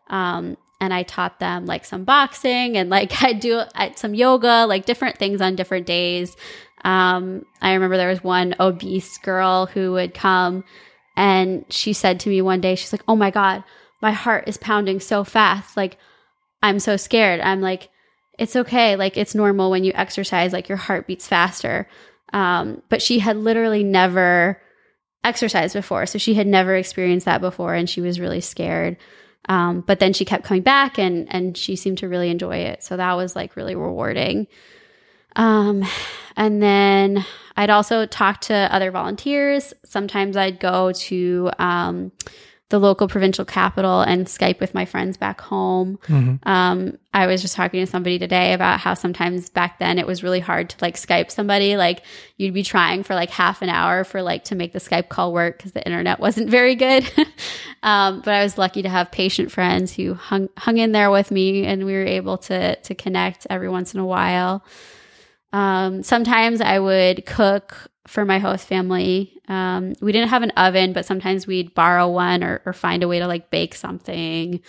Um, 0.08 0.56
and 0.80 0.94
I 0.94 1.02
taught 1.02 1.40
them 1.40 1.66
like 1.66 1.84
some 1.84 2.04
boxing 2.04 2.76
and 2.76 2.90
like 2.90 3.22
I 3.22 3.32
do 3.32 3.62
some 3.96 4.14
yoga, 4.14 4.66
like 4.66 4.86
different 4.86 5.18
things 5.18 5.40
on 5.40 5.56
different 5.56 5.86
days. 5.86 6.36
Um, 6.84 7.44
I 7.60 7.72
remember 7.72 7.96
there 7.96 8.08
was 8.08 8.22
one 8.22 8.54
obese 8.60 9.18
girl 9.18 9.66
who 9.66 9.92
would 9.92 10.14
come 10.14 10.64
and 11.16 11.64
she 11.68 11.92
said 11.92 12.20
to 12.20 12.28
me 12.28 12.40
one 12.40 12.60
day, 12.60 12.76
she's 12.76 12.92
like, 12.92 13.02
Oh 13.08 13.16
my 13.16 13.30
God, 13.30 13.64
my 14.00 14.12
heart 14.12 14.44
is 14.46 14.56
pounding 14.56 15.00
so 15.00 15.24
fast. 15.24 15.76
Like, 15.76 15.98
I'm 16.62 16.78
so 16.78 16.96
scared. 16.96 17.40
I'm 17.40 17.60
like, 17.60 17.90
it's 18.38 18.54
okay. 18.54 18.96
Like, 18.96 19.16
it's 19.16 19.34
normal 19.34 19.70
when 19.70 19.84
you 19.84 19.92
exercise, 19.94 20.52
like, 20.52 20.68
your 20.68 20.78
heart 20.78 21.06
beats 21.06 21.26
faster. 21.26 21.88
Um, 22.32 22.82
but 22.88 23.02
she 23.02 23.18
had 23.18 23.36
literally 23.36 23.82
never 23.82 24.60
exercised 25.24 25.74
before. 25.74 26.06
So 26.06 26.18
she 26.18 26.34
had 26.34 26.46
never 26.46 26.76
experienced 26.76 27.26
that 27.26 27.40
before 27.40 27.74
and 27.74 27.88
she 27.88 28.00
was 28.00 28.20
really 28.20 28.40
scared. 28.40 28.96
Um, 29.48 29.80
but 29.80 29.98
then 29.98 30.12
she 30.12 30.24
kept 30.24 30.44
coming 30.44 30.62
back 30.62 30.98
and, 30.98 31.26
and 31.32 31.56
she 31.56 31.74
seemed 31.74 31.98
to 31.98 32.08
really 32.08 32.30
enjoy 32.30 32.56
it. 32.56 32.82
So 32.82 32.96
that 32.96 33.14
was 33.14 33.34
like 33.34 33.56
really 33.56 33.74
rewarding. 33.74 34.46
Um, 35.36 35.84
and 36.36 36.62
then 36.62 37.24
I'd 37.56 37.70
also 37.70 38.06
talk 38.06 38.42
to 38.42 38.54
other 38.54 38.90
volunteers. 38.90 39.72
Sometimes 39.84 40.36
I'd 40.36 40.60
go 40.60 40.92
to, 40.92 41.50
um, 41.58 42.12
the 42.70 42.78
local 42.78 43.08
provincial 43.08 43.46
capital 43.46 44.02
and 44.02 44.26
Skype 44.26 44.60
with 44.60 44.74
my 44.74 44.84
friends 44.84 45.16
back 45.16 45.40
home. 45.40 45.98
Mm-hmm. 46.06 46.46
Um, 46.46 46.98
I 47.14 47.26
was 47.26 47.40
just 47.40 47.56
talking 47.56 47.80
to 47.80 47.90
somebody 47.90 48.18
today 48.18 48.52
about 48.52 48.78
how 48.78 48.92
sometimes 48.92 49.48
back 49.48 49.78
then 49.78 49.98
it 49.98 50.06
was 50.06 50.22
really 50.22 50.40
hard 50.40 50.68
to 50.70 50.76
like 50.82 50.96
Skype 50.96 51.30
somebody. 51.30 51.78
Like 51.78 52.02
you'd 52.36 52.52
be 52.52 52.62
trying 52.62 53.04
for 53.04 53.14
like 53.14 53.30
half 53.30 53.62
an 53.62 53.70
hour 53.70 54.04
for 54.04 54.20
like 54.20 54.44
to 54.44 54.54
make 54.54 54.74
the 54.74 54.80
Skype 54.80 55.08
call 55.08 55.32
work 55.32 55.56
because 55.56 55.72
the 55.72 55.84
internet 55.84 56.20
wasn't 56.20 56.50
very 56.58 56.74
good. 56.74 57.10
um, 57.82 58.20
but 58.20 58.34
I 58.34 58.42
was 58.42 58.58
lucky 58.58 58.82
to 58.82 58.88
have 58.90 59.10
patient 59.10 59.50
friends 59.50 59.94
who 59.94 60.12
hung 60.12 60.50
hung 60.58 60.76
in 60.76 60.92
there 60.92 61.10
with 61.10 61.30
me, 61.30 61.64
and 61.64 61.86
we 61.86 61.94
were 61.94 62.04
able 62.04 62.36
to 62.38 62.76
to 62.76 62.94
connect 62.94 63.46
every 63.48 63.70
once 63.70 63.94
in 63.94 64.00
a 64.00 64.06
while. 64.06 64.62
Um, 65.54 66.02
sometimes 66.02 66.60
I 66.60 66.78
would 66.78 67.24
cook 67.24 67.90
for 68.08 68.24
my 68.24 68.38
host 68.38 68.66
family. 68.66 69.40
Um, 69.48 69.94
we 70.00 70.12
didn't 70.12 70.30
have 70.30 70.42
an 70.42 70.50
oven, 70.52 70.92
but 70.92 71.04
sometimes 71.04 71.46
we'd 71.46 71.74
borrow 71.74 72.08
one 72.08 72.42
or, 72.42 72.62
or 72.64 72.72
find 72.72 73.02
a 73.02 73.08
way 73.08 73.18
to 73.18 73.26
like 73.26 73.50
bake 73.50 73.74
something. 73.74 74.60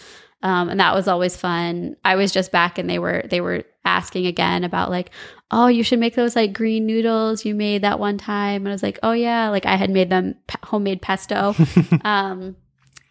Um, 0.44 0.70
and 0.70 0.80
that 0.80 0.94
was 0.94 1.08
always 1.08 1.38
fun. 1.38 1.96
I 2.04 2.16
was 2.16 2.32
just 2.32 2.52
back 2.52 2.78
and 2.78 2.90
they 2.90 3.00
were 3.00 3.24
they 3.30 3.42
were 3.42 3.64
asking 3.86 4.26
again 4.26 4.64
about 4.64 4.90
like, 4.90 5.12
oh, 5.52 5.68
you 5.68 5.84
should 5.84 6.00
make 6.00 6.16
those 6.16 6.36
like 6.36 6.54
green 6.54 6.86
noodles 6.86 7.46
you 7.46 7.56
made 7.56 7.82
that 7.82 8.00
one 8.00 8.18
time. 8.18 8.62
And 8.62 8.70
I 8.70 8.72
was 8.72 8.84
like, 8.84 9.00
oh 9.04 9.14
yeah, 9.14 9.50
like 9.50 9.66
I 9.66 9.76
had 9.76 9.90
made 9.90 10.10
them 10.10 10.36
homemade 10.64 11.02
pesto. 11.02 11.56
um, 12.04 12.56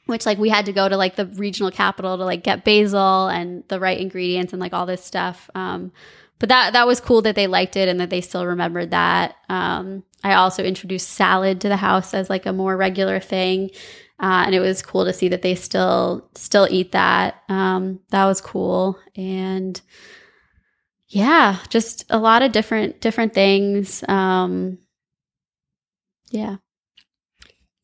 which 0.06 0.24
like 0.24 0.38
we 0.38 0.48
had 0.48 0.66
to 0.66 0.72
go 0.72 0.88
to 0.88 0.96
like 0.96 1.16
the 1.16 1.26
regional 1.26 1.70
capital 1.70 2.16
to 2.16 2.24
like 2.24 2.42
get 2.42 2.64
basil 2.64 3.28
and 3.28 3.62
the 3.68 3.78
right 3.80 3.98
ingredients 3.98 4.52
and 4.52 4.60
like 4.60 4.72
all 4.72 4.86
this 4.86 5.04
stuff. 5.04 5.50
Um, 5.54 5.92
but 6.38 6.48
that 6.48 6.72
that 6.74 6.86
was 6.86 7.00
cool 7.00 7.22
that 7.22 7.34
they 7.34 7.46
liked 7.46 7.76
it 7.76 7.88
and 7.88 8.00
that 8.00 8.10
they 8.10 8.20
still 8.20 8.46
remembered 8.46 8.90
that. 8.90 9.36
Um, 9.48 10.04
I 10.24 10.34
also 10.34 10.64
introduced 10.64 11.08
salad 11.08 11.60
to 11.60 11.68
the 11.68 11.76
house 11.76 12.14
as 12.14 12.28
like 12.28 12.46
a 12.46 12.52
more 12.52 12.76
regular 12.76 13.20
thing. 13.20 13.70
Uh, 14.20 14.42
and 14.46 14.54
it 14.54 14.60
was 14.60 14.82
cool 14.82 15.04
to 15.04 15.12
see 15.12 15.28
that 15.28 15.42
they 15.42 15.54
still 15.54 16.28
still 16.34 16.66
eat 16.70 16.92
that. 16.92 17.42
Um, 17.48 18.00
that 18.10 18.24
was 18.24 18.40
cool, 18.40 18.98
and 19.14 19.80
yeah, 21.06 21.58
just 21.68 22.04
a 22.10 22.18
lot 22.18 22.42
of 22.42 22.50
different 22.50 23.00
different 23.00 23.32
things. 23.32 24.02
Um, 24.08 24.78
yeah. 26.30 26.56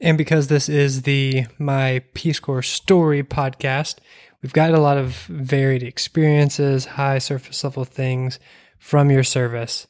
And 0.01 0.19
because 0.19 0.49
this 0.49 0.69
is 0.69 1.03
the 1.03 1.47
My 1.59 2.03
Peace 2.15 2.41
Corps 2.41 2.63
Story 2.63 3.23
podcast, 3.23 3.99
we've 4.43 4.53
got 4.53 4.75
a 4.75 4.81
lot 4.81 4.99
of 4.99 5.15
varied 5.27 5.85
experiences, 5.85 6.85
high 6.85 7.19
surface 7.19 7.63
level 7.63 7.85
things 7.85 8.41
from 8.79 9.09
your 9.11 9.23
service. 9.23 9.87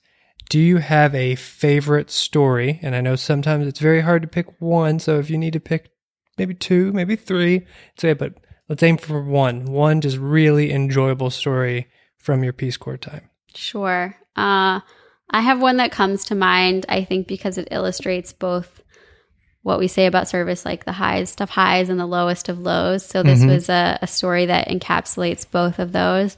Do 0.49 0.61
you 0.61 0.77
have 0.79 1.15
a 1.15 1.35
favorite 1.35 2.11
story? 2.11 2.79
And 2.83 2.95
I 2.95 3.01
know 3.01 3.17
sometimes 3.17 3.67
it's 3.67 3.81
very 3.81 4.01
hard 4.03 4.23
to 4.23 4.29
pick 4.29 4.47
one. 4.61 4.99
So 4.99 5.19
if 5.19 5.31
you 5.31 5.39
need 5.39 5.55
to 5.55 5.61
pick 5.61 5.91
maybe 6.39 6.55
two, 6.55 6.93
maybe 6.93 7.17
three, 7.17 7.67
say, 7.99 8.13
but 8.13 8.35
let's 8.69 8.83
aim 8.83 8.99
for 8.99 9.23
one. 9.23 9.65
One 9.65 10.01
just 10.01 10.19
really 10.19 10.73
enjoyable 10.73 11.31
story 11.31 11.89
from 12.19 12.45
your 12.45 12.53
Peace 12.53 12.77
Corps 12.77 12.97
time. 12.99 13.31
Sure. 13.55 14.17
Uh, 14.37 14.81
I 15.31 15.41
have 15.41 15.61
one 15.61 15.79
that 15.79 15.93
comes 15.93 16.27
to 16.27 16.35
mind, 16.35 16.87
I 16.89 17.05
think, 17.05 17.27
because 17.27 17.59
it 17.59 17.69
illustrates 17.71 18.33
both 18.33 18.83
what 19.63 19.79
we 19.79 19.89
say 19.89 20.07
about 20.07 20.29
service, 20.29 20.65
like 20.65 20.85
the 20.85 20.93
highest 20.93 21.41
of 21.41 21.49
highs 21.51 21.89
and 21.89 21.99
the 21.99 22.07
lowest 22.07 22.51
of 22.51 22.59
lows. 22.59 23.05
So 23.05 23.23
this 23.23 23.41
Mhm. 23.41 23.49
was 23.49 23.69
a, 23.71 23.99
a 24.03 24.07
story 24.07 24.47
that 24.47 24.69
encapsulates 24.69 25.51
both 25.51 25.79
of 25.79 25.93
those. 25.93 26.37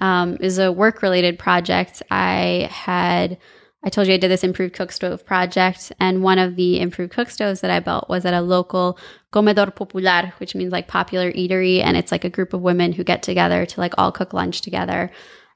Um, 0.00 0.38
is 0.40 0.58
a 0.58 0.72
work 0.72 1.02
related 1.02 1.38
project. 1.38 2.02
I 2.10 2.68
had, 2.70 3.36
I 3.84 3.90
told 3.90 4.06
you 4.06 4.14
I 4.14 4.16
did 4.16 4.30
this 4.30 4.42
improved 4.42 4.74
cook 4.74 4.92
stove 4.92 5.26
project, 5.26 5.92
and 6.00 6.22
one 6.22 6.38
of 6.38 6.56
the 6.56 6.80
improved 6.80 7.12
cook 7.12 7.28
stoves 7.28 7.60
that 7.60 7.70
I 7.70 7.80
built 7.80 8.08
was 8.08 8.24
at 8.24 8.32
a 8.32 8.40
local 8.40 8.98
comedor 9.32 9.74
popular, 9.74 10.32
which 10.38 10.54
means 10.54 10.72
like 10.72 10.88
popular 10.88 11.30
eatery, 11.32 11.82
and 11.84 11.98
it's 11.98 12.10
like 12.10 12.24
a 12.24 12.30
group 12.30 12.54
of 12.54 12.62
women 12.62 12.92
who 12.92 13.04
get 13.04 13.22
together 13.22 13.66
to 13.66 13.80
like 13.80 13.92
all 13.98 14.10
cook 14.10 14.32
lunch 14.32 14.62
together. 14.62 15.10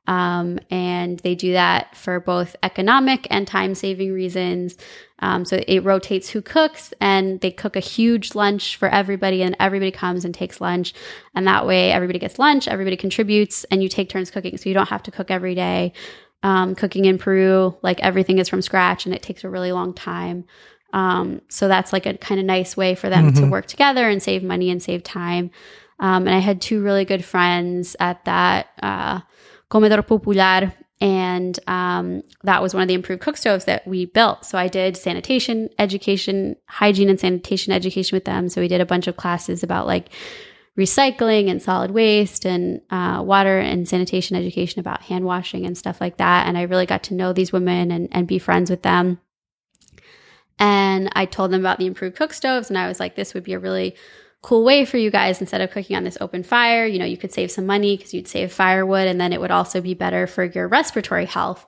Um, 0.07 0.59
and 0.71 1.19
they 1.21 1.35
do 1.35 1.53
that 1.53 1.97
for 1.97 2.21
both 2.21 2.57
economic 2.63 3.27
and 3.31 3.47
time 3.47 3.75
saving 3.75 4.13
reasons. 4.13 4.77
Um, 5.21 5.45
so 5.47 5.63
it 5.67 5.83
rotates 5.85 6.29
who 6.29 6.43
cooks, 6.43 6.93
and 7.01 7.41
they 7.41 7.51
cook 7.51 7.77
a 7.77 7.81
huge 7.81 8.35
lunch 8.35 8.77
for 8.77 8.89
everybody, 8.89 9.43
and 9.43 9.57
everybody 9.59 9.91
comes 9.91 10.25
and 10.25 10.35
takes 10.35 10.61
lunch. 10.61 10.93
And 11.35 11.47
that 11.47 11.67
way, 11.67 11.91
everybody 11.93 12.19
gets 12.19 12.39
lunch, 12.39 12.69
everybody 12.69 12.97
contributes, 12.97 13.65
and 13.65 13.83
you 13.83 13.89
take 13.89 14.11
turns 14.11 14.31
cooking. 14.31 14.57
So 14.59 14.69
you 14.69 14.75
don't 14.75 14.91
have 14.91 15.03
to 15.05 15.11
cook 15.11 15.31
every 15.31 15.55
day. 15.55 15.93
Um, 16.43 16.75
cooking 16.75 17.07
in 17.07 17.17
Peru, 17.17 17.75
like 17.81 18.01
everything 18.01 18.39
is 18.39 18.51
from 18.51 18.61
scratch, 18.61 19.07
and 19.07 19.15
it 19.15 19.23
takes 19.23 19.45
a 19.45 19.49
really 19.49 19.73
long 19.73 19.95
time. 19.95 20.45
Um, 20.93 21.41
so 21.49 21.67
that's 21.67 21.93
like 21.93 22.05
a 22.05 22.19
kind 22.19 22.39
of 22.39 22.45
nice 22.45 22.77
way 22.77 22.95
for 22.95 23.09
them 23.09 23.33
to 23.33 23.43
Mhm. 23.43 23.51
work 23.51 23.67
together 23.67 24.07
and 24.09 24.23
save 24.23 24.43
money 24.43 24.71
and 24.71 24.83
save 24.83 25.03
time. 25.03 25.51
Um, 25.99 26.27
and 26.27 26.37
I 26.37 26.41
had 26.41 26.61
two 26.61 26.83
really 26.83 27.05
good 27.07 27.25
friends 27.25 27.97
at 27.99 28.25
that 28.27 28.67
uh, 28.83 29.21
Comedor 29.71 30.07
Popular, 30.07 30.73
and 31.01 31.59
um, 31.67 32.23
that 32.45 32.63
was 32.63 32.73
one 32.73 32.83
of 32.83 32.89
the 32.89 32.95
improved 32.95 33.23
cook 33.23 33.37
stoves 33.37 33.65
that 33.65 33.87
we 33.87 34.07
built. 34.07 34.45
So 34.45 34.57
I 34.57 34.69
did 34.69 34.97
sanitation 34.97 35.69
education, 35.79 36.57
hygiene 36.69 37.09
and 37.09 37.19
sanitation 37.19 37.73
education 37.73 38.17
with 38.17 38.25
them. 38.25 38.49
So 38.49 38.61
we 38.61 38.69
did 38.69 38.81
a 38.81 38.87
bunch 38.87 39.07
of 39.07 39.17
classes 39.17 39.63
about 39.63 39.87
like 39.87 40.09
recycling 40.79 41.51
and 41.51 41.63
solid 41.63 41.91
waste 41.91 42.45
and 42.47 42.81
uh, 42.91 43.23
water 43.25 43.59
and 43.59 43.89
sanitation 43.89 44.37
education 44.37 44.81
about 44.81 45.03
hand 45.03 45.25
washing 45.25 45.67
and 45.67 45.77
stuff 45.77 46.01
like 46.01 46.17
that. 46.17 46.47
And 46.47 46.57
I 46.57 46.63
really 46.63 46.87
got 46.87 47.03
to 47.05 47.15
know 47.15 47.33
these 47.33 47.53
women 47.53 47.91
and, 47.91 48.09
and 48.13 48.27
be 48.27 48.39
friends 48.39 48.71
with 48.71 48.83
them. 48.83 49.21
And 50.59 51.11
I 51.15 51.27
told 51.27 51.51
them 51.51 51.61
about 51.61 51.79
the 51.79 51.87
improved 51.87 52.17
cook 52.17 52.33
stoves, 52.33 52.71
and 52.71 52.79
I 52.79 52.87
was 52.87 53.01
like, 53.01 53.17
this 53.17 53.35
would 53.35 53.43
be 53.43 53.55
a 53.55 53.59
really 53.59 53.97
cool 54.45 54.63
way 54.63 54.85
for 54.85 54.99
you 54.99 55.11
guys 55.11 55.41
instead 55.41 55.63
of 55.63 55.71
cooking 55.71 55.97
on 55.97 56.05
this 56.05 56.19
open 56.21 56.43
fire. 56.43 56.87
You 56.87 56.99
know, 56.99 57.07
you 57.07 57.17
could 57.17 57.33
save 57.33 57.51
some 57.51 57.65
money 57.65 57.97
because 57.97 58.13
you'd 58.13 58.29
save 58.29 58.53
firewood, 58.53 59.09
and 59.09 59.19
then 59.19 59.33
it 59.33 59.41
would 59.41 59.51
also 59.51 59.81
be 59.81 59.95
better 59.95 60.27
for 60.27 60.45
your 60.45 60.69
respiratory 60.69 61.25
health. 61.25 61.67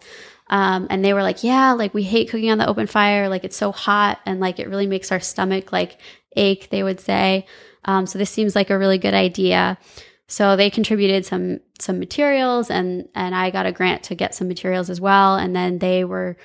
Um, 0.49 0.87
and 0.91 1.03
they 1.03 1.15
were 1.15 1.23
like, 1.23 1.43
yeah, 1.43 1.73
like 1.73 1.95
we 1.95 2.03
hate 2.03 2.29
cooking 2.29 2.51
on 2.51 2.59
the 2.59 2.69
open 2.69 2.87
fire. 2.87 3.31
Like 3.31 3.45
it's 3.45 3.57
so 3.57 3.73
hot 3.73 4.21
and 4.27 4.41
like 4.41 4.61
it 4.61 4.69
really 4.69 4.87
makes 4.87 5.11
our 5.11 5.21
stomach 5.21 5.73
like 5.73 5.99
ache, 6.37 6.69
they 6.71 6.83
would 6.83 7.01
say. 7.01 7.47
Um, 7.87 8.07
so 8.07 8.19
this 8.19 8.31
seems 8.31 8.55
like 8.55 8.71
a 8.71 8.79
really 8.79 8.99
good 8.99 9.15
idea. 9.15 9.79
So 10.29 10.55
they 10.55 10.71
contributed 10.71 11.25
some 11.25 11.61
some 11.81 11.99
materials 11.99 12.71
and 12.71 13.09
and 13.15 13.35
I 13.35 13.51
got 13.51 13.67
a 13.67 13.73
grant 13.73 14.05
to 14.05 14.15
get 14.15 14.35
some 14.35 14.49
materials 14.49 14.91
as 14.91 15.01
well. 15.01 15.37
And 15.37 15.57
then 15.57 15.79
they 15.79 16.05
were 16.05 16.37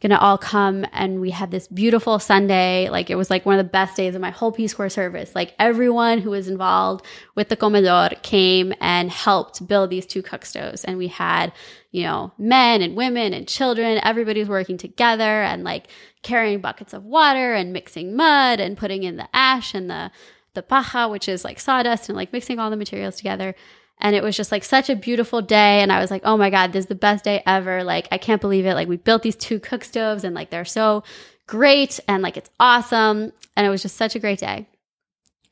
gonna 0.00 0.18
all 0.18 0.38
come 0.38 0.86
and 0.92 1.20
we 1.20 1.30
had 1.30 1.50
this 1.50 1.68
beautiful 1.68 2.18
Sunday. 2.18 2.88
Like 2.88 3.10
it 3.10 3.16
was 3.16 3.28
like 3.28 3.44
one 3.44 3.58
of 3.58 3.64
the 3.64 3.70
best 3.70 3.96
days 3.96 4.14
of 4.14 4.20
my 4.20 4.30
whole 4.30 4.50
Peace 4.50 4.72
Corps 4.72 4.88
service. 4.88 5.34
Like 5.34 5.54
everyone 5.58 6.18
who 6.18 6.30
was 6.30 6.48
involved 6.48 7.04
with 7.34 7.50
the 7.50 7.56
comedor 7.56 8.20
came 8.22 8.72
and 8.80 9.10
helped 9.10 9.66
build 9.66 9.90
these 9.90 10.06
two 10.06 10.22
cook 10.22 10.46
stoves. 10.46 10.84
And 10.84 10.96
we 10.96 11.08
had, 11.08 11.52
you 11.90 12.04
know, 12.04 12.32
men 12.38 12.80
and 12.80 12.96
women 12.96 13.34
and 13.34 13.46
children, 13.46 14.00
everybody 14.02 14.40
was 14.40 14.48
working 14.48 14.78
together 14.78 15.42
and 15.42 15.64
like 15.64 15.88
carrying 16.22 16.60
buckets 16.60 16.94
of 16.94 17.04
water 17.04 17.52
and 17.52 17.72
mixing 17.72 18.16
mud 18.16 18.58
and 18.58 18.78
putting 18.78 19.02
in 19.02 19.16
the 19.16 19.28
ash 19.34 19.74
and 19.74 19.90
the 19.90 20.10
the 20.54 20.62
paja, 20.62 21.08
which 21.08 21.28
is 21.28 21.44
like 21.44 21.60
sawdust, 21.60 22.08
and 22.08 22.16
like 22.16 22.32
mixing 22.32 22.58
all 22.58 22.70
the 22.70 22.76
materials 22.76 23.16
together. 23.16 23.54
And 24.00 24.16
it 24.16 24.22
was 24.22 24.36
just 24.36 24.50
like 24.50 24.64
such 24.64 24.88
a 24.88 24.96
beautiful 24.96 25.42
day. 25.42 25.82
And 25.82 25.92
I 25.92 26.00
was 26.00 26.10
like, 26.10 26.22
oh 26.24 26.36
my 26.36 26.50
God, 26.50 26.72
this 26.72 26.84
is 26.84 26.88
the 26.88 26.94
best 26.94 27.24
day 27.24 27.42
ever. 27.46 27.84
Like, 27.84 28.08
I 28.10 28.18
can't 28.18 28.40
believe 28.40 28.64
it. 28.64 28.74
Like, 28.74 28.88
we 28.88 28.96
built 28.96 29.22
these 29.22 29.36
two 29.36 29.60
cook 29.60 29.84
stoves 29.84 30.24
and 30.24 30.34
like 30.34 30.50
they're 30.50 30.64
so 30.64 31.04
great 31.46 32.00
and 32.08 32.22
like 32.22 32.36
it's 32.36 32.50
awesome. 32.58 33.32
And 33.56 33.66
it 33.66 33.70
was 33.70 33.82
just 33.82 33.96
such 33.96 34.14
a 34.14 34.20
great 34.20 34.38
day. 34.38 34.66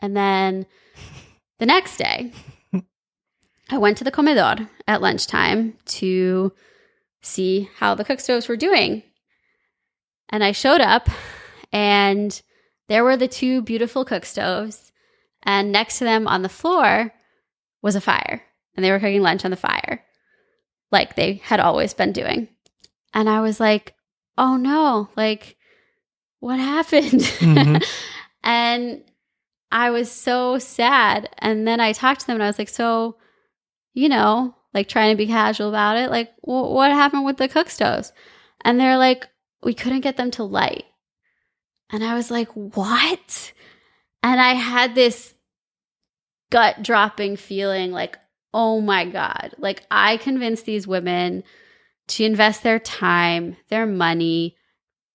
And 0.01 0.17
then 0.17 0.67
the 1.59 1.67
next 1.67 1.99
day, 1.99 2.33
I 3.71 3.79
went 3.79 3.99
to 3.99 4.05
the 4.05 4.13
comedor 4.13 4.69
at 4.87 5.03
lunchtime 5.03 5.77
to 5.87 6.53
see 7.21 7.69
how 7.77 7.95
the 7.95 8.05
cook 8.05 8.21
stoves 8.21 8.49
were 8.49 8.57
doing. 8.57 9.03
And 10.31 10.43
I 10.43 10.53
showed 10.53 10.81
up 10.81 11.09
and 11.73 12.41
there 12.89 13.05
were 13.05 13.17
the 13.17 13.29
two 13.29 13.61
beautiful 13.61 14.05
cook 14.05 14.25
stoves. 14.25 14.93
And 15.43 15.71
next 15.71 15.99
to 15.99 16.05
them 16.05 16.27
on 16.27 16.43
the 16.43 16.49
floor 16.49 17.13
was 17.83 17.97
a 17.97 18.01
fire. 18.01 18.43
And 18.77 18.85
they 18.85 18.91
were 18.93 19.01
cooking 19.01 19.23
lunch 19.23 19.45
on 19.45 19.51
the 19.51 19.57
fire, 19.57 20.05
like 20.93 21.17
they 21.17 21.35
had 21.45 21.59
always 21.59 21.95
been 21.95 22.13
doing. 22.13 22.49
And 23.13 23.29
I 23.29 23.41
was 23.41 23.59
like, 23.59 23.95
oh 24.37 24.57
no, 24.57 25.09
like, 25.17 25.57
what 26.41 26.59
happened? 26.61 27.21
Mhm. 27.23 27.85
and 28.45 29.03
I 29.73 29.91
was 29.91 30.11
so 30.13 30.59
sad. 30.59 31.29
And 31.39 31.67
then 31.67 31.81
I 31.81 31.93
talked 31.93 32.21
to 32.21 32.27
them 32.29 32.37
and 32.37 32.45
I 32.45 32.47
was 32.47 32.59
like, 32.59 32.69
so, 32.69 33.17
you 33.95 34.09
know, 34.09 34.55
like 34.73 34.89
trying 34.89 35.13
to 35.13 35.17
be 35.19 35.27
casual 35.27 35.69
about 35.71 35.97
it, 35.97 36.09
like, 36.11 36.33
wh- 36.43 36.71
what 36.73 36.93
happened 36.93 37.25
with 37.25 37.39
the 37.39 37.49
cook 37.49 37.69
stoves? 37.71 38.13
And 38.65 38.79
they're 38.79 38.97
like, 38.99 39.29
we 39.63 39.75
couldn't 39.75 40.01
get 40.03 40.17
them 40.17 40.31
to 40.33 40.45
light. 40.45 40.85
And 41.91 42.05
I 42.05 42.15
was 42.15 42.31
like, 42.31 42.49
what? 42.53 43.53
And 44.23 44.41
I 44.41 44.55
had 44.55 44.95
this 44.95 45.35
gut 46.51 46.83
dropping 46.83 47.37
feeling 47.37 47.93
like, 47.93 48.19
oh 48.55 48.81
my 48.81 49.05
God, 49.05 49.55
like 49.59 49.83
I 49.91 50.17
convinced 50.17 50.65
these 50.65 50.87
women 50.87 51.45
to 52.09 52.25
invest 52.25 52.63
their 52.63 52.79
time, 52.79 53.57
their 53.69 53.87
money, 53.87 54.57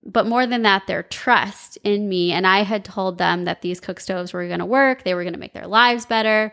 but 0.06 0.28
more 0.28 0.46
than 0.46 0.64
that, 0.64 0.86
their 0.86 1.04
trust 1.04 1.78
in 1.84 2.08
me. 2.08 2.32
And 2.32 2.46
I 2.46 2.64
had 2.64 2.86
told 2.86 3.18
them 3.18 3.46
that 3.46 3.62
these 3.62 3.80
cook 3.80 4.00
stoves 4.00 4.34
were 4.34 4.48
going 4.48 4.60
to 4.60 4.66
work, 4.66 5.04
they 5.04 5.16
were 5.16 5.24
going 5.24 5.34
to 5.34 5.40
make 5.40 5.54
their 5.54 5.68
lives 5.68 6.06
better. 6.06 6.52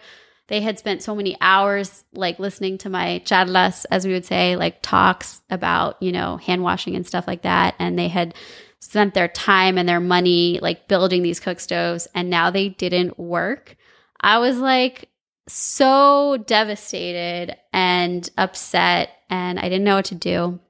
They 0.48 0.60
had 0.60 0.80
spent 0.80 1.02
so 1.02 1.14
many 1.14 1.36
hours 1.40 2.04
like 2.12 2.40
listening 2.40 2.78
to 2.78 2.90
my 2.90 3.22
charlas, 3.24 3.86
as 3.90 4.04
we 4.04 4.12
would 4.12 4.24
say, 4.24 4.56
like 4.56 4.82
talks 4.82 5.42
about, 5.48 6.02
you 6.02 6.10
know, 6.10 6.38
hand 6.38 6.64
washing 6.64 6.96
and 6.96 7.06
stuff 7.06 7.28
like 7.28 7.42
that. 7.42 7.76
And 7.78 7.96
they 7.96 8.08
had 8.08 8.34
spent 8.80 9.14
their 9.14 9.28
time 9.28 9.78
and 9.78 9.88
their 9.88 10.00
money 10.00 10.58
like 10.60 10.88
building 10.88 11.22
these 11.22 11.38
cook 11.38 11.60
stoves 11.60 12.08
and 12.14 12.30
now 12.30 12.50
they 12.50 12.70
didn't 12.70 13.16
work. 13.18 13.76
I 14.20 14.38
was 14.38 14.58
like 14.58 15.08
so 15.48 16.36
devastated 16.46 17.56
and 17.72 18.28
upset 18.36 19.10
and 19.28 19.58
I 19.58 19.62
didn't 19.62 19.84
know 19.84 19.96
what 19.96 20.06
to 20.06 20.14
do. 20.14 20.60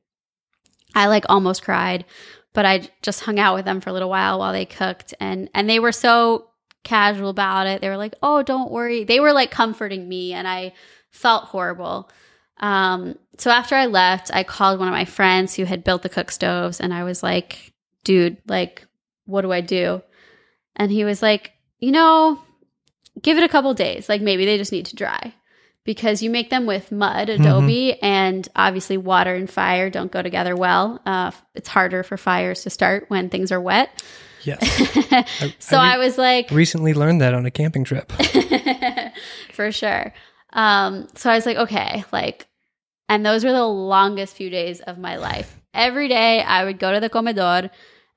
I 0.94 1.06
like 1.06 1.24
almost 1.28 1.62
cried, 1.62 2.04
but 2.52 2.66
I 2.66 2.88
just 3.02 3.20
hung 3.20 3.38
out 3.38 3.54
with 3.54 3.64
them 3.64 3.80
for 3.80 3.90
a 3.90 3.92
little 3.92 4.10
while 4.10 4.38
while 4.38 4.52
they 4.52 4.66
cooked 4.66 5.14
and 5.20 5.48
and 5.54 5.68
they 5.68 5.78
were 5.78 5.92
so 5.92 6.48
casual 6.82 7.30
about 7.30 7.66
it. 7.66 7.80
They 7.80 7.88
were 7.88 7.96
like, 7.96 8.14
"Oh, 8.22 8.42
don't 8.42 8.70
worry." 8.70 9.04
They 9.04 9.20
were 9.20 9.32
like 9.32 9.50
comforting 9.50 10.08
me 10.08 10.32
and 10.32 10.48
I 10.48 10.72
felt 11.10 11.44
horrible. 11.44 12.10
Um, 12.58 13.18
so 13.38 13.50
after 13.50 13.74
I 13.74 13.86
left, 13.86 14.30
I 14.32 14.44
called 14.44 14.78
one 14.78 14.88
of 14.88 14.92
my 14.92 15.04
friends 15.04 15.54
who 15.54 15.64
had 15.64 15.84
built 15.84 16.02
the 16.02 16.08
cook 16.08 16.30
stoves 16.30 16.80
and 16.80 16.92
I 16.92 17.04
was 17.04 17.22
like, 17.22 17.72
dude, 18.04 18.36
like, 18.46 18.86
what 19.24 19.42
do 19.42 19.52
I 19.52 19.62
do? 19.62 20.02
And 20.76 20.92
he 20.92 21.04
was 21.04 21.22
like, 21.22 21.52
you 21.78 21.90
know, 21.90 22.40
give 23.22 23.37
it 23.38 23.44
a 23.44 23.48
couple 23.48 23.72
days. 23.74 24.09
Like 24.09 24.22
maybe 24.22 24.44
they 24.44 24.56
just 24.59 24.72
need 24.72 24.87
to 24.87 24.96
dry 24.96 25.35
because 25.85 26.22
you 26.22 26.30
make 26.30 26.50
them 26.50 26.66
with 26.66 26.92
mud, 26.92 27.28
adobe, 27.28 28.00
and 28.02 28.46
obviously 28.54 28.96
water 28.96 29.35
and 29.35 29.48
fire 29.48 29.90
don't 29.90 30.12
go 30.12 30.22
together 30.22 30.54
well. 30.54 31.00
Uh, 31.06 31.30
it's 31.54 31.68
harder 31.68 32.02
for 32.02 32.16
fires 32.16 32.62
to 32.62 32.70
start 32.70 33.06
when 33.09 33.30
things 33.30 33.50
are 33.50 33.61
wet. 33.61 34.02
Yes. 34.42 34.61
so 35.59 35.76
I 35.76 35.92
I, 35.92 35.94
re- 35.94 36.04
was 36.04 36.18
like, 36.18 36.50
Recently 36.50 36.94
learned 36.94 37.20
that 37.20 37.35
on 37.35 37.46
a 37.46 37.50
camping 37.50 37.85
trip. 37.85 38.12
for 39.52 39.72
sure. 39.72 40.12
Um, 40.52 41.09
so 41.14 41.30
I 41.30 41.35
was 41.35 41.46
like, 41.46 41.56
okay, 41.56 42.04
like, 42.12 42.46
and 43.09 43.24
those 43.24 43.44
were 43.44 43.52
the 43.52 43.66
longest 43.66 44.37
few 44.37 44.50
days 44.50 44.80
of 44.80 44.98
my 44.98 45.16
life. 45.16 45.61
Every 45.74 46.09
day 46.09 46.42
I 46.42 46.64
would 46.64 46.78
go 46.78 46.92
to 46.92 47.00
the 47.00 47.11
comedor 47.11 47.70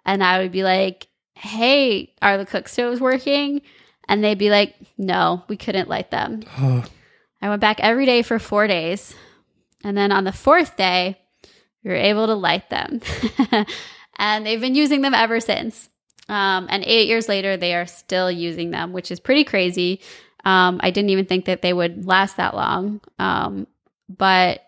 and 0.06 0.24
I 0.24 0.40
would 0.40 0.52
be 0.52 0.64
like, 0.64 1.08
hey, 1.36 2.14
are 2.22 2.38
the 2.38 2.46
cook 2.46 2.68
stoves 2.68 3.00
working? 3.00 3.62
And 4.08 4.24
they'd 4.24 4.38
be 4.38 4.50
like, 4.50 4.76
no, 4.98 5.44
we 5.48 5.58
couldn't 5.58 5.90
light 5.90 6.12
them. 6.12 6.44
Oh, 6.60 6.84
I 7.42 7.50
went 7.50 7.62
back 7.62 7.80
every 7.82 8.06
day 8.06 8.22
for 8.22 8.40
four 8.40 8.68
days. 8.68 9.16
And 9.84 9.98
then 9.98 10.12
on 10.12 10.24
the 10.24 10.32
fourth 10.32 10.78
day, 10.78 11.20
we 11.84 11.90
were 11.90 11.98
able 11.98 12.28
to 12.28 12.36
light 12.36 12.70
them. 12.70 13.02
and 14.18 14.46
they've 14.46 14.62
been 14.62 14.76
using 14.76 15.02
them 15.02 15.14
ever 15.14 15.42
since. 15.42 15.90
Um, 16.30 16.68
and 16.70 16.84
eight 16.86 17.10
years 17.10 17.28
later, 17.28 17.58
they 17.58 17.76
are 17.76 17.86
still 17.86 18.32
using 18.32 18.72
them, 18.72 18.94
which 18.94 19.12
is 19.12 19.20
pretty 19.20 19.44
crazy. 19.44 20.00
Um, 20.46 20.80
I 20.82 20.92
didn't 20.92 21.10
even 21.10 21.26
think 21.26 21.46
that 21.46 21.62
they 21.62 21.74
would 21.74 22.06
last 22.06 22.38
that 22.38 22.56
long. 22.56 23.02
Um, 23.20 23.68
but 24.08 24.64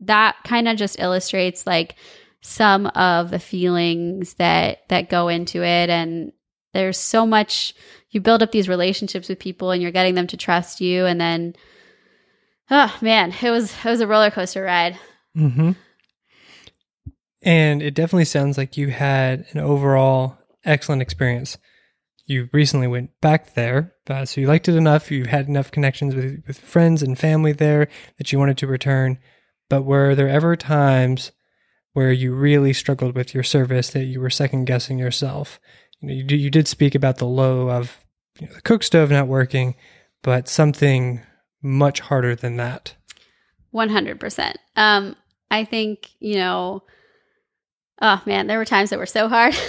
that 0.00 0.36
kind 0.44 0.68
of 0.68 0.76
just 0.76 1.00
illustrates 1.00 1.66
like 1.66 1.96
some 2.40 2.86
of 2.88 3.30
the 3.30 3.38
feelings 3.38 4.34
that 4.34 4.88
that 4.88 5.10
go 5.10 5.28
into 5.28 5.62
it 5.64 5.90
and 5.90 6.32
there's 6.72 6.98
so 6.98 7.26
much 7.26 7.74
you 8.10 8.20
build 8.20 8.42
up 8.42 8.52
these 8.52 8.68
relationships 8.68 9.28
with 9.28 9.38
people 9.38 9.70
and 9.70 9.82
you're 9.82 9.90
getting 9.90 10.14
them 10.14 10.26
to 10.26 10.36
trust 10.36 10.80
you 10.80 11.06
and 11.06 11.20
then 11.20 11.54
oh 12.70 12.96
man 13.00 13.32
it 13.42 13.50
was 13.50 13.72
it 13.84 13.88
was 13.88 14.00
a 14.00 14.06
roller 14.06 14.30
coaster 14.30 14.62
ride 14.62 14.98
hmm 15.34 15.72
And 17.42 17.82
it 17.82 17.94
definitely 17.94 18.24
sounds 18.24 18.58
like 18.58 18.76
you 18.76 18.88
had 18.90 19.46
an 19.52 19.60
overall 19.60 20.38
excellent 20.64 21.02
experience. 21.02 21.56
You 22.26 22.48
recently 22.52 22.88
went 22.88 23.10
back 23.20 23.54
there, 23.54 23.94
uh, 24.10 24.24
so 24.26 24.40
you 24.40 24.48
liked 24.48 24.68
it 24.68 24.74
enough. 24.76 25.10
You 25.10 25.24
had 25.24 25.48
enough 25.48 25.70
connections 25.70 26.14
with, 26.14 26.42
with 26.46 26.58
friends 26.58 27.02
and 27.02 27.18
family 27.18 27.52
there 27.52 27.88
that 28.18 28.32
you 28.32 28.38
wanted 28.38 28.58
to 28.58 28.66
return. 28.66 29.18
But 29.70 29.84
were 29.84 30.14
there 30.14 30.28
ever 30.28 30.56
times 30.56 31.32
where 31.92 32.12
you 32.12 32.34
really 32.34 32.72
struggled 32.72 33.14
with 33.14 33.34
your 33.34 33.44
service 33.44 33.90
that 33.90 34.04
you 34.04 34.20
were 34.20 34.30
second 34.30 34.66
guessing 34.66 34.98
yourself? 34.98 35.58
You 36.00 36.08
know, 36.08 36.14
you, 36.14 36.24
did- 36.24 36.40
you 36.40 36.50
did 36.50 36.68
speak 36.68 36.94
about 36.94 37.18
the 37.18 37.26
low 37.26 37.70
of 37.70 37.98
you 38.38 38.46
know, 38.46 38.54
the 38.54 38.60
cook 38.62 38.82
stove 38.82 39.10
not 39.10 39.26
working, 39.28 39.74
but 40.22 40.48
something 40.48 41.20
much 41.62 42.00
harder 42.00 42.34
than 42.36 42.56
that. 42.56 42.94
100% 43.74 44.54
um 44.76 45.14
i 45.50 45.62
think 45.64 46.08
you 46.20 46.36
know 46.36 46.82
oh 48.00 48.22
man 48.24 48.46
there 48.46 48.56
were 48.58 48.64
times 48.64 48.90
that 48.90 48.98
were 48.98 49.06
so 49.06 49.28
hard. 49.28 49.54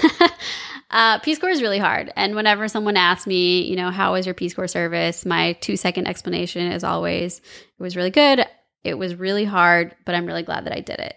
Uh 0.92 1.20
peace 1.20 1.38
corps 1.38 1.52
is 1.52 1.62
really 1.62 1.78
hard. 1.78 2.12
And 2.16 2.34
whenever 2.34 2.68
someone 2.68 2.98
asks 2.98 3.28
me 3.28 3.62
you 3.62 3.76
know 3.76 3.92
how 3.92 4.14
was 4.14 4.26
your 4.26 4.34
peace 4.34 4.56
corps 4.56 4.68
service 4.68 5.24
my 5.24 5.54
two 5.54 5.78
second 5.78 6.08
explanation 6.08 6.72
is 6.72 6.84
always 6.84 7.38
it 7.40 7.84
was 7.84 7.96
really 7.96 8.10
good. 8.10 8.44
It 8.84 8.98
was 8.98 9.14
really 9.14 9.46
hard 9.46 9.96
but 10.06 10.16
i'm 10.16 10.26
really 10.26 10.42
glad 10.44 10.66
that 10.66 10.74
i 10.76 10.80
did 10.80 11.00
it 11.00 11.16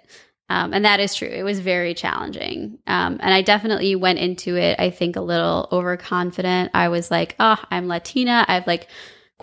um, 0.53 0.75
and 0.75 0.85
that 0.85 1.01
is 1.01 1.15
true. 1.15 1.29
It 1.29 1.45
was 1.45 1.61
very 1.61 1.95
challenging. 1.95 2.79
Um, 2.87 3.19
and 3.21 3.33
i 3.35 3.43
definitely 3.43 3.95
went 3.97 4.19
into 4.19 4.57
it 4.57 4.79
i 4.79 4.91
think 4.91 5.17
a 5.17 5.21
little 5.21 5.69
overconfident. 5.73 6.71
I 6.75 6.89
was 6.89 7.11
like 7.11 7.37
oh 7.39 7.61
i'm 7.71 7.89
latina. 7.89 8.45
I've 8.49 8.67
like 8.67 8.89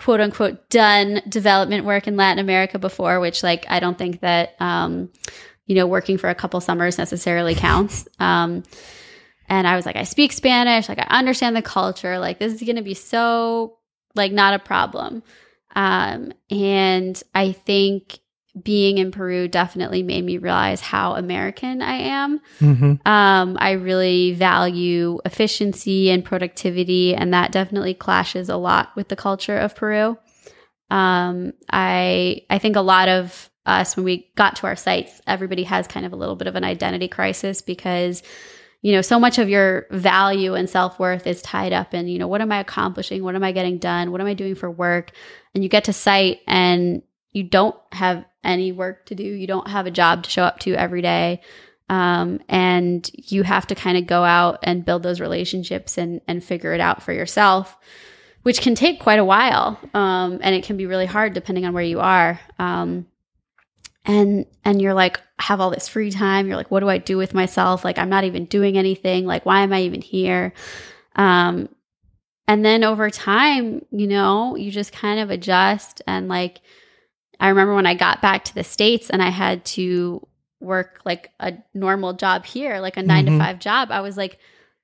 quote 0.00 0.20
unquote 0.20 0.70
done 0.70 1.20
development 1.28 1.84
work 1.84 2.08
in 2.08 2.16
Latin 2.16 2.38
America 2.38 2.78
before, 2.78 3.20
which 3.20 3.42
like 3.42 3.66
I 3.68 3.80
don't 3.80 3.98
think 3.98 4.20
that 4.20 4.56
um, 4.58 5.10
you 5.66 5.74
know 5.76 5.86
working 5.86 6.16
for 6.16 6.30
a 6.30 6.34
couple 6.34 6.60
summers 6.60 6.96
necessarily 6.96 7.54
counts. 7.54 8.08
Um, 8.18 8.62
and 9.46 9.66
I 9.66 9.76
was 9.76 9.84
like, 9.84 9.96
I 9.96 10.04
speak 10.04 10.32
Spanish, 10.32 10.88
like 10.88 10.98
I 10.98 11.18
understand 11.18 11.54
the 11.54 11.62
culture, 11.62 12.18
like 12.18 12.38
this 12.38 12.54
is 12.54 12.62
gonna 12.62 12.82
be 12.82 12.94
so 12.94 13.76
like 14.14 14.32
not 14.32 14.54
a 14.54 14.58
problem. 14.58 15.22
Um, 15.76 16.32
and 16.50 17.22
I 17.34 17.52
think 17.52 18.19
being 18.60 18.98
in 18.98 19.12
Peru 19.12 19.46
definitely 19.48 20.02
made 20.02 20.24
me 20.24 20.38
realize 20.38 20.80
how 20.80 21.14
American 21.14 21.82
I 21.82 21.94
am. 21.94 22.40
Mm-hmm. 22.60 23.06
Um, 23.08 23.56
I 23.60 23.72
really 23.72 24.34
value 24.34 25.20
efficiency 25.24 26.10
and 26.10 26.24
productivity, 26.24 27.14
and 27.14 27.32
that 27.32 27.52
definitely 27.52 27.94
clashes 27.94 28.48
a 28.48 28.56
lot 28.56 28.90
with 28.96 29.08
the 29.08 29.16
culture 29.16 29.56
of 29.56 29.76
Peru. 29.76 30.18
Um, 30.90 31.52
I 31.70 32.42
I 32.50 32.58
think 32.58 32.76
a 32.76 32.80
lot 32.80 33.08
of 33.08 33.50
us 33.66 33.96
when 33.96 34.04
we 34.04 34.30
got 34.36 34.56
to 34.56 34.66
our 34.66 34.76
sites, 34.76 35.20
everybody 35.26 35.62
has 35.64 35.86
kind 35.86 36.04
of 36.04 36.12
a 36.12 36.16
little 36.16 36.36
bit 36.36 36.48
of 36.48 36.56
an 36.56 36.64
identity 36.64 37.06
crisis 37.06 37.62
because 37.62 38.22
you 38.82 38.92
know 38.92 39.02
so 39.02 39.20
much 39.20 39.38
of 39.38 39.48
your 39.48 39.86
value 39.90 40.54
and 40.54 40.68
self-worth 40.68 41.26
is 41.26 41.42
tied 41.42 41.72
up 41.72 41.94
in 41.94 42.08
you 42.08 42.18
know 42.18 42.28
what 42.28 42.40
am 42.40 42.50
i 42.50 42.58
accomplishing 42.58 43.22
what 43.22 43.34
am 43.34 43.44
i 43.44 43.52
getting 43.52 43.76
done 43.76 44.10
what 44.10 44.22
am 44.22 44.26
i 44.26 44.32
doing 44.32 44.54
for 44.54 44.70
work 44.70 45.10
and 45.54 45.62
you 45.62 45.68
get 45.68 45.84
to 45.84 45.92
site 45.92 46.40
and 46.46 47.02
you 47.32 47.42
don't 47.42 47.76
have 47.92 48.24
any 48.44 48.72
work 48.72 49.06
to 49.06 49.14
do. 49.14 49.24
You 49.24 49.46
don't 49.46 49.68
have 49.68 49.86
a 49.86 49.90
job 49.90 50.24
to 50.24 50.30
show 50.30 50.42
up 50.42 50.58
to 50.60 50.74
every 50.74 51.02
day. 51.02 51.40
Um, 51.88 52.40
and 52.48 53.10
you 53.14 53.42
have 53.42 53.66
to 53.66 53.74
kind 53.74 53.98
of 53.98 54.06
go 54.06 54.22
out 54.22 54.60
and 54.62 54.84
build 54.84 55.02
those 55.02 55.20
relationships 55.20 55.98
and 55.98 56.20
and 56.28 56.42
figure 56.42 56.72
it 56.72 56.80
out 56.80 57.02
for 57.02 57.12
yourself 57.12 57.76
which 58.42 58.60
can 58.60 58.74
take 58.74 59.00
quite 59.00 59.18
a 59.18 59.24
while 59.24 59.78
um, 59.94 60.38
and 60.42 60.54
it 60.54 60.64
can 60.64 60.76
be 60.76 60.86
really 60.86 61.06
hard 61.06 61.34
depending 61.34 61.66
on 61.66 61.74
where 61.74 61.82
you 61.82 62.00
are. 62.00 62.40
Um, 62.58 63.06
and 64.06 64.46
and 64.64 64.80
you're 64.80 64.94
like 64.94 65.20
have 65.38 65.60
all 65.60 65.70
this 65.70 65.88
free 65.88 66.10
time. 66.10 66.46
You're 66.46 66.56
like 66.56 66.70
what 66.70 66.80
do 66.80 66.88
i 66.88 66.96
do 66.96 67.18
with 67.18 67.34
myself? 67.34 67.84
Like 67.84 67.98
i'm 67.98 68.08
not 68.08 68.24
even 68.24 68.46
doing 68.46 68.78
anything. 68.78 69.26
Like 69.26 69.44
why 69.44 69.60
am 69.60 69.74
i 69.74 69.82
even 69.82 70.00
here? 70.00 70.54
Um 71.16 71.68
and 72.48 72.64
then 72.64 72.82
over 72.82 73.10
time 73.10 73.84
you 73.90 74.06
know 74.06 74.56
you 74.56 74.70
just 74.70 74.92
kind 74.92 75.20
of 75.20 75.28
adjust 75.28 76.00
and 76.06 76.28
like 76.28 76.60
i 77.40 77.48
remember 77.48 77.74
when 77.74 77.86
i 77.86 77.94
got 77.94 78.22
back 78.22 78.44
to 78.44 78.54
the 78.54 78.62
states 78.64 79.10
and 79.10 79.22
i 79.22 79.28
had 79.30 79.64
to 79.64 80.24
work 80.60 81.00
like 81.04 81.30
a 81.40 81.54
normal 81.74 82.12
job 82.12 82.44
here 82.44 82.78
like 82.80 82.96
a 82.96 83.02
9 83.02 83.24
Mhm. 83.26 83.30
to 83.32 83.38
5 83.38 83.58
job 83.58 83.90
i 83.90 84.00
was 84.00 84.16
like 84.16 84.38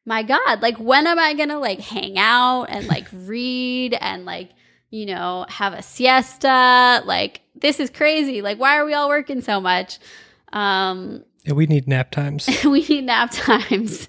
my 0.04 0.22
god 0.22 0.62
like 0.62 0.78
when 0.78 1.06
am 1.06 1.18
i 1.18 1.34
going 1.34 1.50
to 1.50 1.58
like 1.58 1.80
hang 1.80 2.16
out 2.18 2.64
and 2.64 2.86
like 2.88 3.06
read 3.12 3.94
and 4.00 4.24
like 4.24 4.50
you 4.90 5.04
know 5.06 5.44
have 5.48 5.72
a 5.74 5.82
siesta 5.82 7.02
like 7.04 7.40
this 7.54 7.78
is 7.80 7.90
crazy 7.90 8.40
like 8.42 8.58
why 8.58 8.76
are 8.78 8.84
we 8.84 8.94
all 8.94 9.08
working 9.08 9.40
so 9.42 9.60
much 9.60 9.98
um 10.52 11.24
Yeah, 11.44 11.54
we 11.54 11.66
need 11.66 11.86
nap 11.88 12.10
times. 12.10 12.48
we 12.64 12.82
need 12.86 13.04
nap 13.04 13.30
times. 13.32 14.08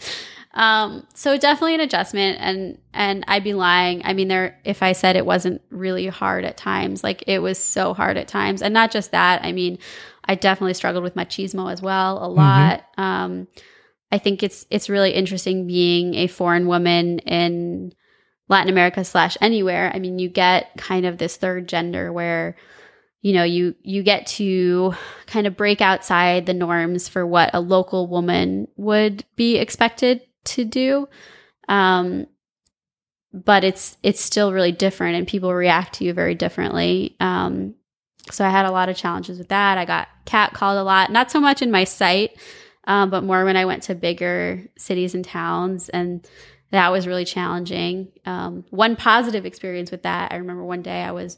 Um, 0.57 1.05
so 1.13 1.37
definitely 1.37 1.75
an 1.75 1.81
adjustment 1.81 2.39
and 2.41 2.79
and 2.91 3.23
I'd 3.27 3.43
be 3.43 3.53
lying. 3.53 4.01
I 4.03 4.13
mean 4.13 4.27
there 4.27 4.59
if 4.65 4.81
I 4.81 4.93
said 4.93 5.15
it 5.15 5.25
wasn't 5.25 5.61
really 5.69 6.07
hard 6.07 6.43
at 6.45 6.57
times, 6.57 7.03
like 7.03 7.23
it 7.27 7.39
was 7.39 7.59
so 7.59 7.93
hard 7.93 8.17
at 8.17 8.27
times. 8.27 8.63
And 8.63 8.73
not 8.73 8.89
just 8.89 9.11
that, 9.11 9.45
I 9.45 9.51
mean, 9.51 9.77
I 10.25 10.33
definitely 10.33 10.73
struggled 10.73 11.03
with 11.03 11.15
machismo 11.15 11.71
as 11.71 11.81
well 11.81 12.25
a 12.25 12.27
lot. 12.27 12.83
Um 12.97 13.47
I 14.11 14.17
think 14.17 14.41
it's 14.41 14.65
it's 14.71 14.89
really 14.89 15.11
interesting 15.11 15.67
being 15.67 16.15
a 16.15 16.25
foreign 16.25 16.67
woman 16.67 17.19
in 17.19 17.93
Latin 18.49 18.69
America 18.69 19.03
slash 19.03 19.37
anywhere. 19.39 19.91
I 19.93 19.99
mean, 19.99 20.17
you 20.17 20.27
get 20.27 20.75
kind 20.75 21.05
of 21.05 21.19
this 21.19 21.37
third 21.37 21.67
gender 21.67 22.11
where 22.11 22.55
you 23.21 23.33
know 23.33 23.43
you 23.43 23.75
you 23.83 24.01
get 24.01 24.25
to 24.25 24.95
kind 25.27 25.45
of 25.45 25.55
break 25.55 25.81
outside 25.81 26.47
the 26.47 26.55
norms 26.55 27.07
for 27.07 27.27
what 27.27 27.51
a 27.53 27.59
local 27.59 28.07
woman 28.07 28.67
would 28.75 29.23
be 29.35 29.57
expected 29.57 30.21
to 30.47 30.65
do 30.65 31.07
um 31.69 32.25
but 33.33 33.63
it's 33.63 33.97
it's 34.03 34.21
still 34.21 34.53
really 34.53 34.71
different 34.71 35.17
and 35.17 35.27
people 35.27 35.53
react 35.53 35.95
to 35.95 36.03
you 36.03 36.13
very 36.13 36.35
differently. 36.35 37.15
Um 37.19 37.75
so 38.29 38.45
i 38.45 38.49
had 38.49 38.65
a 38.65 38.71
lot 38.71 38.89
of 38.89 38.97
challenges 38.97 39.37
with 39.37 39.49
that. 39.49 39.77
I 39.77 39.85
got 39.85 40.07
catcalled 40.25 40.79
a 40.79 40.83
lot 40.83 41.11
not 41.11 41.31
so 41.31 41.39
much 41.39 41.61
in 41.61 41.71
my 41.71 41.83
site 41.83 42.37
um, 42.85 43.09
but 43.09 43.23
more 43.23 43.45
when 43.45 43.57
i 43.57 43.65
went 43.65 43.83
to 43.83 43.95
bigger 43.95 44.63
cities 44.77 45.15
and 45.15 45.23
towns 45.23 45.89
and 45.89 46.27
that 46.71 46.91
was 46.91 47.07
really 47.07 47.23
challenging. 47.23 48.11
Um, 48.25 48.65
one 48.71 48.97
positive 48.97 49.45
experience 49.45 49.91
with 49.91 50.03
that 50.03 50.31
i 50.31 50.37
remember 50.37 50.63
one 50.63 50.81
day 50.81 51.01
i 51.01 51.11
was 51.11 51.37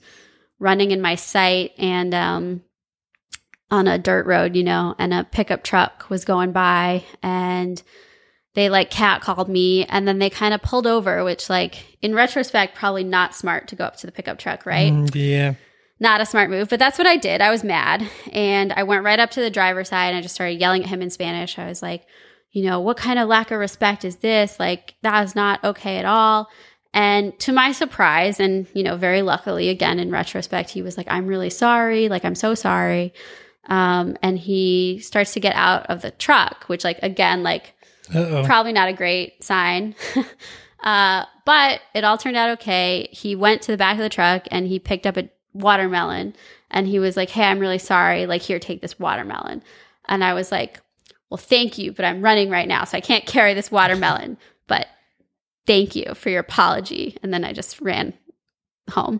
running 0.60 0.92
in 0.92 1.02
my 1.02 1.16
site 1.16 1.72
and 1.78 2.14
um, 2.14 2.64
on 3.72 3.88
a 3.88 3.98
dirt 3.98 4.26
road, 4.26 4.56
you 4.56 4.64
know, 4.64 4.96
and 4.98 5.14
a 5.14 5.24
pickup 5.24 5.64
truck 5.64 6.10
was 6.10 6.26
going 6.26 6.52
by 6.52 7.04
and 7.22 7.82
they 8.60 8.70
like 8.70 8.90
cat 8.90 9.22
called 9.22 9.50
me 9.50 9.86
and 9.86 10.08
then 10.08 10.20
they 10.20 10.30
kind 10.30 10.54
of 10.54 10.62
pulled 10.62 10.86
over, 10.86 11.24
which 11.24 11.50
like 11.50 11.98
in 12.02 12.14
retrospect, 12.14 12.76
probably 12.76 13.04
not 13.04 13.36
smart 13.36 13.68
to 13.70 13.76
go 13.76 13.86
up 13.86 13.96
to 13.98 14.06
the 14.06 14.12
pickup 14.12 14.38
truck, 14.38 14.66
right? 14.66 14.92
Mm, 14.92 15.12
yeah. 15.14 15.54
Not 16.00 16.22
a 16.22 16.26
smart 16.26 16.50
move, 16.50 16.70
but 16.70 16.80
that's 16.80 16.98
what 16.98 17.08
I 17.08 17.18
did. 17.18 17.42
I 17.42 17.50
was 17.50 17.64
mad 17.64 18.08
and 18.32 18.72
I 18.74 18.84
went 18.84 19.04
right 19.04 19.20
up 19.20 19.32
to 19.32 19.42
the 19.42 19.50
driver's 19.50 19.90
side 19.90 20.10
and 20.10 20.18
I 20.18 20.22
just 20.22 20.36
started 20.36 20.60
yelling 20.60 20.84
at 20.84 20.90
him 20.90 21.02
in 21.02 21.10
Spanish. 21.10 21.58
I 21.60 21.68
was 21.68 21.82
like, 21.82 22.06
you 22.52 22.64
know, 22.64 22.80
what 22.80 22.98
kind 22.98 23.20
of 23.20 23.28
lack 23.28 23.52
of 23.52 23.60
respect 23.60 24.06
is 24.06 24.18
this? 24.18 24.60
Like, 24.60 24.96
that 25.04 25.24
is 25.24 25.36
not 25.36 25.64
okay 25.64 25.98
at 25.98 26.06
all. 26.06 26.48
And 26.94 27.38
to 27.42 27.52
my 27.52 27.72
surprise, 27.72 28.40
and, 28.40 28.66
you 28.74 28.82
know, 28.82 28.98
very 28.98 29.22
luckily, 29.22 29.70
again, 29.70 30.00
in 30.00 30.10
retrospect, 30.10 30.72
he 30.72 30.82
was 30.82 30.98
like, 30.98 31.08
I'm 31.10 31.28
really 31.28 31.52
sorry. 31.52 32.10
Like, 32.10 32.26
I'm 32.26 32.34
so 32.34 32.56
sorry. 32.56 33.14
Um, 33.68 34.18
and 34.24 34.40
he 34.40 35.00
starts 35.00 35.34
to 35.34 35.40
get 35.40 35.54
out 35.56 35.86
of 35.88 36.02
the 36.02 36.10
truck, 36.10 36.64
which, 36.66 36.84
like, 36.84 36.98
again, 37.04 37.44
like, 37.44 37.76
Uh-oh. 38.14 38.44
probably 38.46 38.74
not 38.74 38.90
a 38.90 38.94
great 38.94 39.44
sign. 39.44 39.96
uh, 40.84 41.26
but 41.46 41.82
it 41.94 42.04
all 42.04 42.18
turned 42.18 42.38
out 42.38 42.52
okay. 42.52 43.10
He 43.12 43.36
went 43.36 43.62
to 43.64 43.72
the 43.72 43.78
back 43.78 43.94
of 43.94 44.02
the 44.02 44.10
truck 44.10 44.48
and 44.52 44.68
he 44.68 44.80
picked 44.80 45.06
up 45.06 45.18
a 45.18 45.30
watermelon 45.54 46.36
and 46.72 46.88
he 46.88 47.00
was 47.00 47.18
like, 47.18 47.30
Hey, 47.30 47.44
I'm 47.44 47.60
really 47.60 47.78
sorry. 47.78 48.26
Like, 48.26 48.42
here, 48.42 48.60
take 48.60 48.82
this 48.82 49.00
watermelon. 49.00 49.64
And 50.08 50.24
I 50.24 50.34
was 50.34 50.52
like, 50.52 50.82
Well, 51.30 51.38
thank 51.38 51.78
you, 51.78 51.92
but 51.92 52.06
I'm 52.06 52.22
running 52.22 52.50
right 52.50 52.68
now, 52.68 52.84
so 52.84 52.98
I 52.98 53.02
can't 53.02 53.26
carry 53.26 53.54
this 53.54 53.72
watermelon. 53.72 54.38
But 54.68 54.86
thank 55.66 55.96
you 55.96 56.14
for 56.14 56.30
your 56.30 56.42
apology. 56.42 57.18
And 57.24 57.34
then 57.34 57.44
I 57.44 57.54
just 57.54 57.82
ran 57.82 58.14
home. 58.92 59.20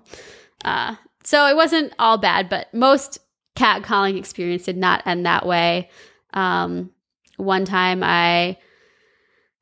Uh, 0.64 0.96
so 1.24 1.48
it 1.48 1.56
wasn't 1.56 1.92
all 1.98 2.20
bad, 2.20 2.50
but 2.50 2.72
most 2.72 3.18
cat 3.56 3.84
calling 3.84 4.16
experience 4.16 4.66
did 4.66 4.78
not 4.78 5.06
end 5.08 5.26
that 5.26 5.48
way. 5.48 5.90
Um, 6.36 6.92
one 7.38 7.66
time 7.66 8.04
I 8.04 8.58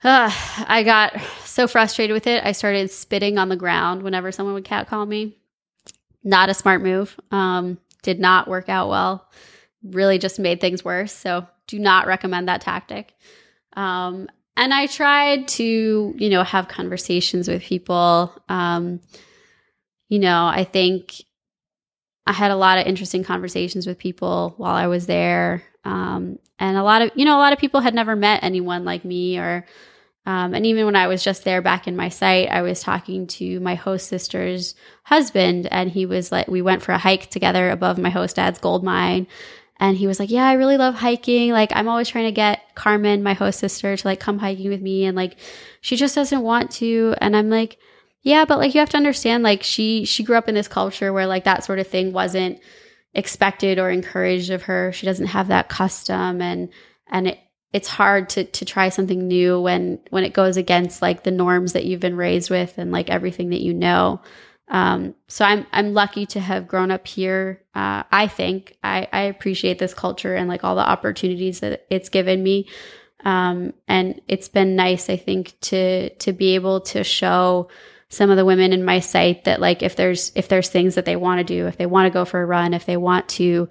uh, 0.04 0.32
I 0.68 0.84
got 0.84 1.20
so 1.44 1.68
frustrated 1.68 2.14
with 2.14 2.28
it, 2.28 2.44
I 2.46 2.52
started 2.52 2.92
spitting 2.92 3.38
on 3.38 3.50
the 3.50 3.56
ground 3.56 4.04
whenever 4.04 4.32
someone 4.32 4.54
would 4.54 4.66
cat 4.66 4.88
call 4.88 5.06
me. 5.06 5.38
Not 6.24 6.50
a 6.50 6.54
smart 6.54 6.82
move. 6.82 7.18
Um, 7.32 7.78
did 8.04 8.20
not 8.20 8.48
work 8.48 8.70
out 8.70 8.90
well. 8.90 9.28
Really 9.84 10.18
just 10.18 10.40
made 10.40 10.62
things 10.62 10.84
worse. 10.84 11.14
So 11.14 11.48
do 11.68 11.80
not 11.80 12.08
recommend 12.08 12.48
that 12.48 12.62
tactic. 12.62 13.14
Um, 13.74 14.28
and 14.56 14.74
I 14.74 14.88
tried 14.88 15.48
to, 15.50 16.16
you 16.18 16.30
know, 16.30 16.44
have 16.44 16.68
conversations 16.68 17.48
with 17.48 17.62
people. 17.62 18.34
Um, 18.50 19.02
you 20.10 20.20
know, 20.20 20.48
I 20.48 20.64
think 20.64 21.22
I 22.26 22.34
had 22.34 22.52
a 22.52 22.56
lot 22.56 22.80
of 22.80 22.88
interesting 22.88 23.24
conversations 23.24 23.86
with 23.86 23.98
people 23.98 24.54
while 24.58 24.76
I 24.76 24.88
was 24.88 25.06
there. 25.06 25.64
Um, 25.88 26.39
and 26.60 26.78
a 26.78 26.84
lot 26.84 27.02
of, 27.02 27.12
you 27.15 27.23
know, 27.23 27.38
a 27.38 27.39
lot 27.39 27.54
of 27.54 27.60
people 27.60 27.80
had 27.80 27.95
never 27.95 28.15
met 28.15 28.43
anyone 28.43 28.84
like 28.84 29.06
me 29.06 29.39
or, 29.39 29.65
um, 30.26 30.54
and 30.54 30.65
even 30.65 30.86
when 30.86 30.97
I 30.97 31.08
was 31.08 31.23
just 31.23 31.45
there 31.45 31.62
back 31.62 31.88
in 31.88 31.95
my 31.95 32.10
site, 32.10 32.50
I 32.50 32.62
was 32.62 32.82
talking 32.82 33.28
to 33.28 33.62
my 33.62 33.76
host 33.76 34.10
sister's 34.10 34.76
husband, 35.04 35.69
and 35.71 35.89
he 35.89 36.06
was 36.06 36.34
like, 36.34 36.50
we 36.50 36.62
went 36.62 36.84
for 36.84 36.91
a 36.91 36.97
hike 36.97 37.30
together 37.30 37.69
above 37.69 37.97
my 37.97 38.10
host 38.10 38.36
dad's 38.36 38.60
gold 38.60 38.84
mine. 38.84 39.28
And 39.80 39.95
he 39.95 40.06
was 40.06 40.19
like, 40.19 40.30
Yeah, 40.30 40.45
I 40.45 40.54
really 40.54 40.76
love 40.76 40.95
hiking. 40.95 41.52
Like, 41.52 41.71
I'm 41.73 41.88
always 41.88 42.10
trying 42.10 42.26
to 42.26 42.34
get 42.34 42.76
Carmen, 42.76 43.23
my 43.23 43.36
host 43.36 43.60
sister, 43.60 43.95
to 43.95 44.08
like 44.08 44.19
come 44.19 44.39
hiking 44.39 44.69
with 44.69 44.82
me. 44.82 45.06
And 45.06 45.15
like, 45.15 45.38
she 45.80 45.95
just 45.95 46.15
doesn't 46.15 46.41
want 46.41 46.71
to. 46.71 47.15
And 47.21 47.34
I'm 47.34 47.50
like, 47.50 47.78
Yeah, 48.21 48.43
but 48.43 48.58
like, 48.58 48.73
you 48.73 48.80
have 48.80 48.89
to 48.89 48.97
understand, 48.97 49.43
like, 49.43 49.63
she, 49.63 50.04
she 50.04 50.23
grew 50.23 50.36
up 50.36 50.50
in 50.50 50.56
this 50.56 50.67
culture 50.67 51.13
where 51.13 51.28
like 51.28 51.45
that 51.45 51.63
sort 51.63 51.80
of 51.80 51.88
thing 51.88 52.12
wasn't 52.12 52.60
expected 53.18 53.80
or 53.80 53.90
encouraged 53.90 54.52
of 54.52 54.64
her. 54.64 54.94
She 54.94 55.06
doesn't 55.06 55.28
have 55.28 55.50
that 55.50 55.68
custom. 55.68 56.42
And, 56.42 56.70
and 57.10 57.28
it, 57.28 57.40
it's 57.74 57.90
hard 57.90 58.30
to 58.30 58.46
to 58.46 58.64
try 58.64 58.90
something 58.90 59.28
new 59.28 59.62
when 59.62 60.00
when 60.10 60.24
it 60.24 60.34
goes 60.34 60.56
against 60.56 61.02
like 61.02 61.24
the 61.24 61.32
norms 61.32 61.74
that 61.74 61.86
you've 61.86 62.00
been 62.00 62.16
raised 62.16 62.50
with 62.50 62.78
and 62.78 62.92
like 62.92 63.10
everything 63.10 63.50
that 63.50 63.62
you 63.62 63.74
know. 63.74 64.22
Um, 64.70 65.16
so 65.28 65.46
I'm 65.46 65.66
I'm 65.72 65.94
lucky 65.94 66.26
to 66.28 66.40
have 66.40 66.68
grown 66.68 66.92
up 66.92 67.06
here. 67.08 67.62
Uh, 67.76 68.04
I 68.12 68.28
think 68.28 68.78
I, 68.84 69.08
I 69.12 69.22
appreciate 69.24 69.80
this 69.80 69.94
culture 69.94 70.34
and 70.34 70.48
like 70.48 70.64
all 70.64 70.76
the 70.76 70.90
opportunities 70.90 71.60
that 71.60 71.86
it's 71.90 72.10
given 72.10 72.42
me. 72.42 72.68
Um, 73.26 73.74
and 73.88 74.22
it's 74.28 74.48
been 74.48 74.76
nice, 74.76 75.10
I 75.10 75.18
think, 75.18 75.60
to 75.62 76.10
to 76.10 76.34
be 76.34 76.56
able 76.56 76.82
to 76.82 77.04
show 77.04 77.70
some 78.10 78.30
of 78.30 78.38
the 78.38 78.46
women 78.46 78.72
in 78.72 78.86
my 78.86 79.00
site 79.00 79.43
that 79.43 79.60
like 79.60 79.84
if 79.84 79.96
there's 79.96 80.32
if 80.36 80.48
there's 80.48 80.70
things 80.70 80.96
that 80.96 81.06
they 81.06 81.15
want 81.15 81.39
to 81.39 81.43
do, 81.43 81.67
if 81.67 81.78
they 81.78 81.86
want 81.86 82.06
to 82.06 82.17
go 82.17 82.26
for 82.26 82.41
a 82.41 82.46
run, 82.46 82.74
if 82.74 82.86
they 82.86 82.98
want 82.98 83.28
to 83.30 83.67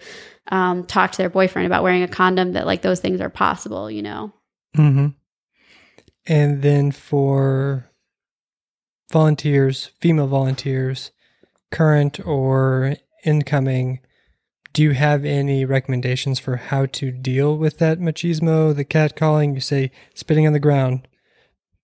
um, 0.49 0.85
talk 0.85 1.12
to 1.12 1.18
their 1.18 1.31
boyfriend 1.31 1.66
about 1.66 1.83
wearing 1.83 2.03
a 2.03 2.09
condom, 2.09 2.53
that 2.53 2.66
like 2.66 2.83
those 2.83 3.01
things 3.01 3.20
are 3.20 3.31
possible, 3.31 3.90
you 3.90 4.03
know. 4.03 4.33
Mm-hmm. 4.77 5.09
And 6.27 6.62
then 6.62 6.92
for 6.92 7.90
volunteers, 9.11 9.87
female 10.01 10.27
volunteers, 10.27 11.12
current 11.70 12.25
or 12.27 12.96
incoming, 13.25 14.01
do 14.72 14.83
you 14.83 14.90
have 14.90 15.25
any 15.25 15.64
recommendations 15.64 16.38
for 16.38 16.57
how 16.57 16.87
to 16.87 17.11
deal 17.11 17.57
with 17.57 17.79
that 17.79 17.99
machismo, 17.99 18.75
the 18.75 18.85
catcalling? 18.85 19.55
You 19.55 19.61
say 19.61 19.90
spitting 20.14 20.46
on 20.46 20.53
the 20.53 20.61
ground, 20.61 21.09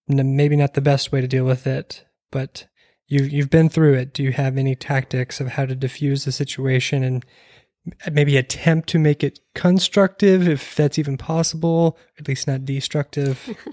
maybe 0.09 0.57
not 0.57 0.75
the 0.75 0.83
best 0.83 1.11
way 1.13 1.21
to 1.23 1.29
deal 1.29 1.45
with 1.45 1.67
it, 1.67 2.05
but 2.33 2.67
you 3.07 3.23
you've 3.23 3.51
been 3.51 3.69
through 3.69 3.95
it. 3.95 4.13
Do 4.13 4.25
you 4.25 4.33
have 4.33 4.57
any 4.59 4.75
tactics 4.75 5.41
of 5.41 5.47
how 5.47 5.67
to 5.67 5.77
diffuse 5.77 6.25
the 6.25 6.33
situation 6.33 7.05
and 7.05 7.25
maybe 8.11 8.37
attempt 8.37 8.89
to 8.89 8.99
make 8.99 9.23
it 9.23 9.39
constructive 9.55 10.49
if 10.49 10.75
that's 10.75 10.99
even 10.99 11.17
possible, 11.17 11.97
at 12.19 12.27
least 12.27 12.49
not 12.49 12.65
destructive? 12.65 13.57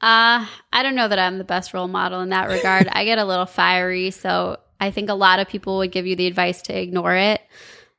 Uh, 0.00 0.44
I 0.70 0.82
don't 0.82 0.96
know 0.96 1.08
that 1.08 1.18
I'm 1.18 1.38
the 1.38 1.44
best 1.44 1.72
role 1.72 1.88
model 1.88 2.20
in 2.20 2.28
that 2.28 2.50
regard. 2.50 2.88
I 2.92 3.06
get 3.06 3.18
a 3.18 3.24
little 3.24 3.46
fiery, 3.46 4.10
so 4.10 4.58
I 4.78 4.90
think 4.90 5.08
a 5.08 5.14
lot 5.14 5.38
of 5.38 5.48
people 5.48 5.78
would 5.78 5.92
give 5.92 6.06
you 6.06 6.14
the 6.14 6.26
advice 6.26 6.60
to 6.62 6.78
ignore 6.78 7.14
it. 7.14 7.40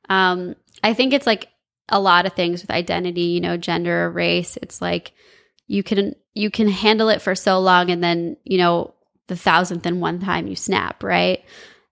Um, 0.08 0.54
I 0.84 0.94
think 0.94 1.12
it's 1.12 1.26
like 1.26 1.48
a 1.88 1.98
lot 1.98 2.24
of 2.24 2.34
things 2.34 2.62
with 2.62 2.70
identity, 2.70 3.22
you 3.22 3.40
know, 3.40 3.56
gender 3.56 4.08
race. 4.08 4.56
It's 4.58 4.80
like 4.80 5.14
you 5.66 5.82
can 5.82 6.14
you 6.32 6.48
can 6.48 6.68
handle 6.68 7.08
it 7.08 7.22
for 7.22 7.34
so 7.34 7.58
long 7.58 7.90
and 7.90 8.04
then, 8.04 8.36
you 8.44 8.58
know, 8.58 8.94
the 9.28 9.36
thousandth 9.36 9.86
and 9.86 10.00
one 10.00 10.20
time 10.20 10.46
you 10.46 10.56
snap, 10.56 11.02
right? 11.02 11.44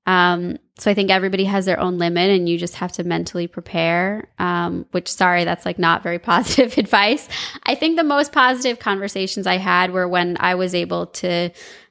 Um, 0.06 0.58
so 0.76 0.90
I 0.90 0.94
think 0.94 1.10
everybody 1.10 1.44
has 1.44 1.66
their 1.66 1.80
own 1.80 1.98
limit 1.98 2.30
and 2.30 2.48
you 2.48 2.58
just 2.58 2.74
have 2.76 2.92
to 2.92 3.04
mentally 3.04 3.46
prepare. 3.46 4.28
Um, 4.38 4.86
which 4.90 5.08
sorry, 5.08 5.44
that's 5.44 5.64
like 5.64 5.78
not 5.78 6.02
very 6.02 6.18
positive 6.30 6.76
advice. 6.78 7.28
I 7.62 7.74
think 7.74 7.96
the 7.96 8.04
most 8.04 8.32
positive 8.32 8.78
conversations 8.78 9.46
I 9.46 9.56
had 9.56 9.92
were 9.92 10.08
when 10.08 10.36
I 10.40 10.54
was 10.54 10.74
able 10.74 11.06
to 11.06 11.50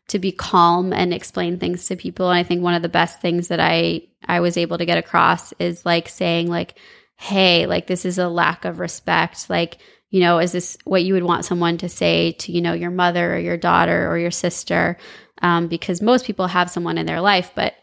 to 0.09 0.19
be 0.19 0.33
calm 0.33 0.91
and 0.91 1.13
explain 1.13 1.57
things 1.57 1.87
to 1.87 1.95
people. 1.95 2.29
And 2.29 2.37
I 2.37 2.43
think 2.43 2.61
one 2.61 2.73
of 2.73 2.81
the 2.81 2.89
best 2.89 3.21
things 3.21 3.47
that 3.47 3.59
I 3.59 4.01
I 4.25 4.41
was 4.41 4.57
able 4.57 4.77
to 4.77 4.85
get 4.85 4.97
across 4.97 5.53
is 5.59 5.85
like 5.85 6.09
saying 6.09 6.47
like, 6.47 6.77
hey, 7.15 7.65
like 7.65 7.87
this 7.87 8.05
is 8.05 8.17
a 8.17 8.27
lack 8.27 8.65
of 8.65 8.79
respect. 8.79 9.49
Like, 9.49 9.77
you 10.09 10.19
know, 10.19 10.39
is 10.39 10.51
this 10.51 10.77
what 10.83 11.03
you 11.03 11.13
would 11.13 11.23
want 11.23 11.45
someone 11.45 11.77
to 11.79 11.89
say 11.89 12.33
to, 12.33 12.51
you 12.51 12.61
know, 12.61 12.73
your 12.73 12.91
mother 12.91 13.33
or 13.33 13.39
your 13.39 13.57
daughter 13.57 14.11
or 14.11 14.17
your 14.17 14.31
sister? 14.31 14.97
Um, 15.43 15.67
because 15.67 16.01
most 16.01 16.25
people 16.25 16.47
have 16.47 16.71
someone 16.71 16.97
in 16.97 17.05
their 17.05 17.21
life, 17.21 17.51
but 17.53 17.75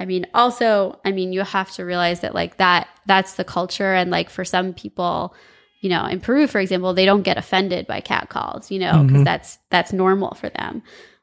I 0.00 0.04
mean, 0.04 0.26
also, 0.34 0.98
I 1.04 1.12
mean, 1.12 1.32
you 1.32 1.42
have 1.42 1.70
to 1.72 1.84
realize 1.84 2.20
that 2.20 2.34
like 2.34 2.56
that 2.58 2.88
that's 3.06 3.34
the 3.34 3.44
culture 3.44 3.94
and 3.94 4.10
like 4.10 4.28
for 4.28 4.44
some 4.44 4.74
people, 4.74 5.34
you 5.80 5.88
know, 5.88 6.04
in 6.06 6.20
Peru, 6.20 6.46
for 6.48 6.58
example, 6.60 6.92
they 6.92 7.04
don't 7.06 7.22
get 7.22 7.38
offended 7.38 7.86
by 7.86 8.00
cat 8.00 8.28
calls, 8.28 8.70
you 8.70 8.80
know, 8.80 9.04
because 9.04 9.20
Mhm. 9.20 9.24
that's 9.24 9.58
that's 9.70 9.92
normal 9.92 10.34
for 10.34 10.48
them. 10.48 10.82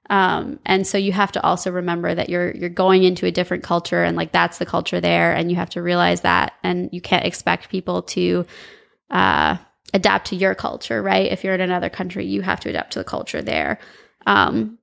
Um, 0.10 0.60
and 0.66 0.88
so 0.88 0.98
you 0.98 1.12
have 1.12 1.32
to 1.34 1.44
also 1.44 1.72
remember 1.72 2.16
that 2.16 2.30
you're 2.30 2.52
you're 2.56 2.70
going 2.70 3.04
into 3.04 3.26
a 3.26 3.32
different 3.32 3.64
culture 3.64 4.04
and 4.04 4.16
like 4.18 4.32
that's 4.32 4.58
the 4.58 4.66
culture 4.66 5.02
there, 5.02 5.34
and 5.34 5.50
you 5.52 5.58
have 5.58 5.70
to 5.72 5.82
realize 5.82 6.22
that, 6.22 6.54
and 6.64 6.90
you 6.94 7.02
can't 7.02 7.26
expect 7.26 7.70
people 7.70 8.02
to 8.04 8.46
uh, 9.10 9.58
adapt 9.94 10.28
to 10.28 10.36
your 10.38 10.56
culture, 10.56 11.02
right? 11.02 11.32
If 11.32 11.44
you're 11.44 11.54
in 11.54 11.62
another 11.62 11.90
country, 11.90 12.26
you 12.26 12.42
have 12.42 12.62
to 12.62 12.70
adapt 12.70 12.94
to 12.94 13.00
the 13.00 13.06
culture 13.06 13.42
there. 13.42 13.80
Um, 14.26 14.78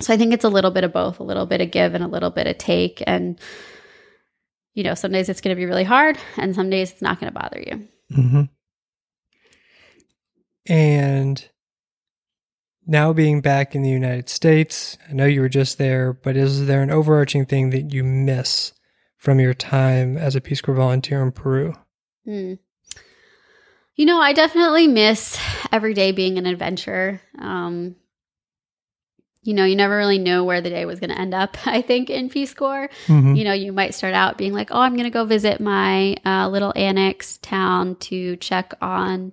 so 0.00 0.12
I 0.12 0.16
think 0.16 0.32
it's 0.32 0.44
a 0.44 0.48
little 0.48 0.70
bit 0.70 0.84
of 0.84 0.92
both, 0.92 1.20
a 1.20 1.24
little 1.24 1.46
bit 1.46 1.60
of 1.60 1.70
give 1.70 1.94
and 1.94 2.04
a 2.04 2.08
little 2.08 2.30
bit 2.30 2.46
of 2.46 2.58
take. 2.58 3.02
And, 3.06 3.38
you 4.74 4.82
know, 4.82 4.94
some 4.94 5.12
days 5.12 5.28
it's 5.28 5.40
going 5.40 5.54
to 5.54 5.60
be 5.60 5.66
really 5.66 5.84
hard 5.84 6.18
and 6.36 6.54
some 6.54 6.70
days 6.70 6.92
it's 6.92 7.02
not 7.02 7.18
going 7.18 7.32
to 7.32 7.38
bother 7.38 7.60
you. 7.60 7.88
Mm-hmm. 8.12 8.42
And 10.68 11.48
now 12.86 13.12
being 13.12 13.40
back 13.40 13.74
in 13.74 13.82
the 13.82 13.90
United 13.90 14.28
States, 14.28 14.98
I 15.08 15.12
know 15.12 15.24
you 15.24 15.40
were 15.40 15.48
just 15.48 15.78
there, 15.78 16.12
but 16.12 16.36
is 16.36 16.66
there 16.66 16.82
an 16.82 16.90
overarching 16.90 17.46
thing 17.46 17.70
that 17.70 17.92
you 17.92 18.04
miss 18.04 18.72
from 19.16 19.40
your 19.40 19.54
time 19.54 20.16
as 20.16 20.36
a 20.36 20.40
Peace 20.40 20.60
Corps 20.60 20.74
volunteer 20.74 21.22
in 21.22 21.32
Peru? 21.32 21.74
Hmm. 22.24 22.54
You 23.94 24.04
know, 24.04 24.20
I 24.20 24.34
definitely 24.34 24.88
miss 24.88 25.38
every 25.72 25.94
day 25.94 26.12
being 26.12 26.36
an 26.36 26.44
adventure. 26.44 27.22
Um, 27.38 27.96
you 29.46 29.54
know, 29.54 29.64
you 29.64 29.76
never 29.76 29.96
really 29.96 30.18
know 30.18 30.44
where 30.44 30.60
the 30.60 30.70
day 30.70 30.84
was 30.84 31.00
going 31.00 31.10
to 31.10 31.18
end 31.18 31.34
up, 31.34 31.56
I 31.66 31.82
think, 31.82 32.10
in 32.10 32.28
Peace 32.28 32.52
Corps. 32.52 32.88
Mm-hmm. 33.06 33.34
You 33.34 33.44
know, 33.44 33.52
you 33.52 33.72
might 33.72 33.94
start 33.94 34.14
out 34.14 34.38
being 34.38 34.52
like, 34.52 34.70
oh, 34.70 34.80
I'm 34.80 34.94
going 34.94 35.04
to 35.04 35.10
go 35.10 35.24
visit 35.24 35.60
my 35.60 36.16
uh, 36.24 36.48
little 36.48 36.72
annex 36.74 37.38
town 37.38 37.96
to 37.96 38.36
check 38.36 38.74
on 38.80 39.32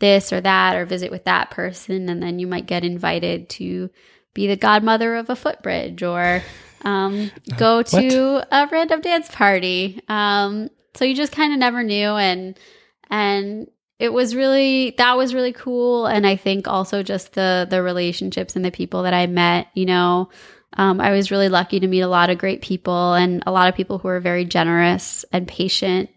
this 0.00 0.32
or 0.32 0.40
that 0.40 0.76
or 0.76 0.84
visit 0.84 1.10
with 1.10 1.24
that 1.24 1.50
person. 1.50 2.08
And 2.08 2.22
then 2.22 2.38
you 2.38 2.46
might 2.46 2.66
get 2.66 2.84
invited 2.84 3.48
to 3.50 3.90
be 4.34 4.46
the 4.46 4.56
godmother 4.56 5.14
of 5.14 5.30
a 5.30 5.36
footbridge 5.36 6.02
or 6.02 6.42
um, 6.82 7.30
go 7.56 7.82
to 7.82 8.46
a 8.54 8.68
random 8.70 9.00
dance 9.00 9.28
party. 9.30 10.02
Um, 10.08 10.68
so 10.94 11.04
you 11.04 11.14
just 11.14 11.32
kind 11.32 11.52
of 11.52 11.58
never 11.58 11.82
knew. 11.82 12.10
And, 12.10 12.58
and, 13.08 13.68
it 14.04 14.12
was 14.12 14.34
really 14.34 14.94
that 14.98 15.16
was 15.16 15.34
really 15.34 15.52
cool 15.52 16.06
and 16.06 16.26
i 16.26 16.36
think 16.36 16.68
also 16.68 17.02
just 17.02 17.32
the 17.32 17.66
the 17.70 17.82
relationships 17.82 18.54
and 18.54 18.64
the 18.64 18.70
people 18.70 19.02
that 19.02 19.14
i 19.14 19.26
met 19.26 19.68
you 19.74 19.86
know 19.86 20.28
um, 20.76 21.00
i 21.00 21.10
was 21.10 21.30
really 21.30 21.48
lucky 21.48 21.80
to 21.80 21.86
meet 21.86 22.00
a 22.00 22.08
lot 22.08 22.30
of 22.30 22.38
great 22.38 22.62
people 22.62 23.14
and 23.14 23.42
a 23.46 23.52
lot 23.52 23.68
of 23.68 23.74
people 23.74 23.98
who 23.98 24.08
are 24.08 24.20
very 24.20 24.44
generous 24.44 25.24
and 25.32 25.48
patient 25.48 26.10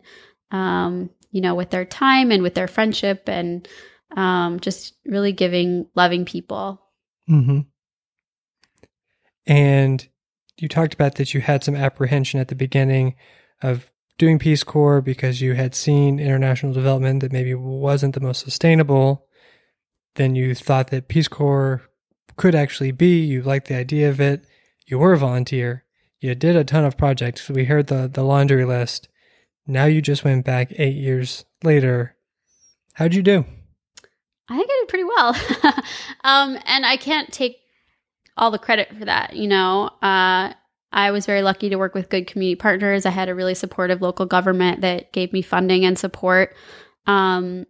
um, 0.52 1.10
you 1.32 1.42
know 1.42 1.56
with 1.56 1.70
their 1.70 1.86
time 1.86 2.32
and 2.32 2.44
with 2.44 2.56
their 2.56 2.68
friendship 2.68 3.28
and 3.28 3.68
um, 4.16 4.60
just 4.60 4.94
really 5.06 5.34
giving, 5.34 5.88
loving 5.96 6.26
people. 6.26 6.82
Mm-hmm. 7.30 7.62
And 9.46 10.08
you 10.58 10.68
talked 10.68 10.94
about 10.94 11.16
that 11.16 11.34
you 11.34 11.42
had 11.42 11.64
some 11.64 11.76
apprehension 11.76 12.40
at 12.40 12.48
the 12.48 12.56
beginning 12.56 13.16
of 13.62 13.92
doing 14.18 14.40
Peace 14.40 14.64
Corps 14.64 15.02
because 15.02 15.42
you 15.42 15.54
had 15.54 15.76
seen 15.76 16.20
international 16.20 16.74
development 16.74 17.22
that 17.22 17.32
maybe 17.32 17.54
wasn't 17.54 18.14
the 18.14 18.20
most 18.22 18.44
sustainable. 18.44 19.28
Then 20.16 20.36
you 20.36 20.56
thought 20.56 20.90
that 20.90 21.08
Peace 21.08 21.28
Corps 21.28 21.84
could 22.36 22.56
actually 22.56 22.92
be. 22.92 23.20
You 23.20 23.44
liked 23.44 23.68
the 23.68 23.76
idea 23.76 24.10
of 24.10 24.20
it. 24.20 24.46
You 24.86 25.00
were 25.00 25.14
a 25.14 25.18
volunteer. 25.18 25.84
You 26.20 26.34
did 26.34 26.56
a 26.56 26.64
ton 26.64 26.86
of 26.86 26.98
projects. 26.98 27.50
We 27.50 27.66
heard 27.66 27.88
the, 27.88 28.10
the 28.12 28.24
laundry 28.24 28.66
list. 28.66 29.10
Now 29.68 29.86
you 29.86 30.02
just 30.02 30.24
went 30.24 30.46
back 30.46 30.72
eight 30.78 30.96
years 30.96 31.46
later. 31.64 32.16
How'd 32.94 33.14
you 33.14 33.22
do? 33.22 33.46
I 34.50 34.58
think 34.58 34.70
I 34.72 34.80
did 34.80 34.88
pretty 34.88 35.04
well. 35.04 35.36
um, 36.24 36.58
and 36.66 36.86
I 36.86 36.98
can't 36.98 37.32
take 37.32 37.58
all 38.38 38.50
the 38.50 38.58
credit 38.58 38.90
for 38.98 39.06
that. 39.06 39.36
You 39.36 39.48
know, 39.48 39.92
uh, 40.02 40.54
I 40.92 41.12
was 41.12 41.26
very 41.26 41.42
lucky 41.42 41.70
to 41.70 41.76
work 41.78 41.94
with 41.94 42.10
good 42.10 42.28
community 42.28 42.56
partners. 42.56 43.06
I 43.06 43.10
had 43.10 43.30
a 43.30 43.36
really 43.36 43.56
supportive 43.56 44.02
local 44.02 44.26
government 44.26 44.82
that 44.82 45.12
gave 45.12 45.34
me 45.34 45.42
funding 45.42 45.86
and 45.86 45.98
support. 46.00 46.56
Um, 47.06 47.66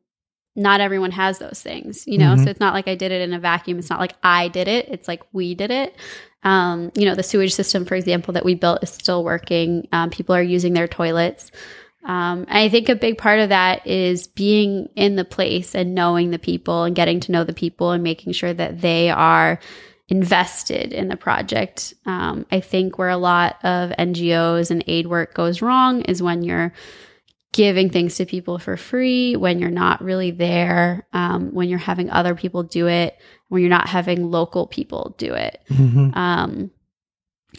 not 0.55 0.81
everyone 0.81 1.11
has 1.11 1.37
those 1.37 1.61
things, 1.61 2.05
you 2.07 2.17
know, 2.17 2.35
Mhm. 2.35 2.43
so 2.43 2.49
it's 2.49 2.59
not 2.59 2.73
like 2.73 2.87
I 2.87 2.95
did 2.95 3.11
it 3.11 3.21
in 3.21 3.33
a 3.33 3.39
vacuum. 3.39 3.77
It's 3.77 3.89
not 3.91 3.99
like 3.99 4.13
I 4.23 4.47
did 4.47 4.67
it. 4.67 4.87
It's 4.89 5.07
like 5.07 5.21
we 5.31 5.53
did 5.53 5.69
it. 5.69 5.95
Um, 6.43 6.91
you 6.97 7.05
know, 7.05 7.13
the 7.13 7.23
sewage 7.23 7.53
system, 7.53 7.85
for 7.85 7.95
example, 7.95 8.33
that 8.33 8.45
we 8.45 8.55
built 8.55 8.81
is 8.81 8.89
still 8.89 9.23
working. 9.23 9.87
Um, 9.91 10.09
people 10.09 10.33
are 10.33 10.41
using 10.41 10.73
their 10.73 10.87
toilets. 10.87 11.51
Um, 12.05 12.45
I 12.49 12.69
think 12.69 12.89
a 12.89 12.95
big 12.95 13.17
part 13.17 13.39
of 13.39 13.49
that 13.49 13.85
is 13.85 14.27
being 14.27 14.87
in 14.95 15.15
the 15.15 15.25
place 15.25 15.75
and 15.75 15.93
knowing 15.93 16.31
the 16.31 16.39
people 16.39 16.83
and 16.85 16.95
getting 16.95 17.19
to 17.21 17.31
know 17.31 17.43
the 17.43 17.53
people 17.53 17.91
and 17.91 18.01
making 18.03 18.33
sure 18.33 18.53
that 18.53 18.81
they 18.81 19.09
are 19.09 19.59
invested 20.09 20.93
in 20.93 21.09
the 21.09 21.17
project. 21.17 21.93
Um, 22.05 22.45
I 22.51 22.59
think 22.59 22.97
where 22.97 23.09
a 23.09 23.17
lot 23.17 23.57
of 23.63 23.89
NGOs 23.91 24.71
and 24.71 24.83
aid 24.87 25.07
work 25.07 25.33
goes 25.33 25.61
wrong 25.61 26.01
is 26.01 26.23
when 26.23 26.43
you're 26.43 26.73
giving 27.51 27.89
things 27.89 28.15
to 28.15 28.25
people 28.25 28.59
for 28.59 28.77
free, 28.77 29.35
when 29.35 29.59
you're 29.59 29.69
not 29.69 30.01
really 30.01 30.31
there, 30.31 31.07
um, 31.13 31.53
when 31.53 31.69
you're 31.69 31.79
having 31.79 32.09
other 32.09 32.35
people 32.35 32.63
do 32.63 32.87
it, 32.87 33.17
when 33.49 33.61
you're 33.61 33.69
not 33.69 33.89
having 33.89 34.29
local 34.29 34.67
people 34.67 35.15
do 35.17 35.33
it. 35.33 35.61
Mm-hmm. 35.69 36.17
Um, 36.17 36.71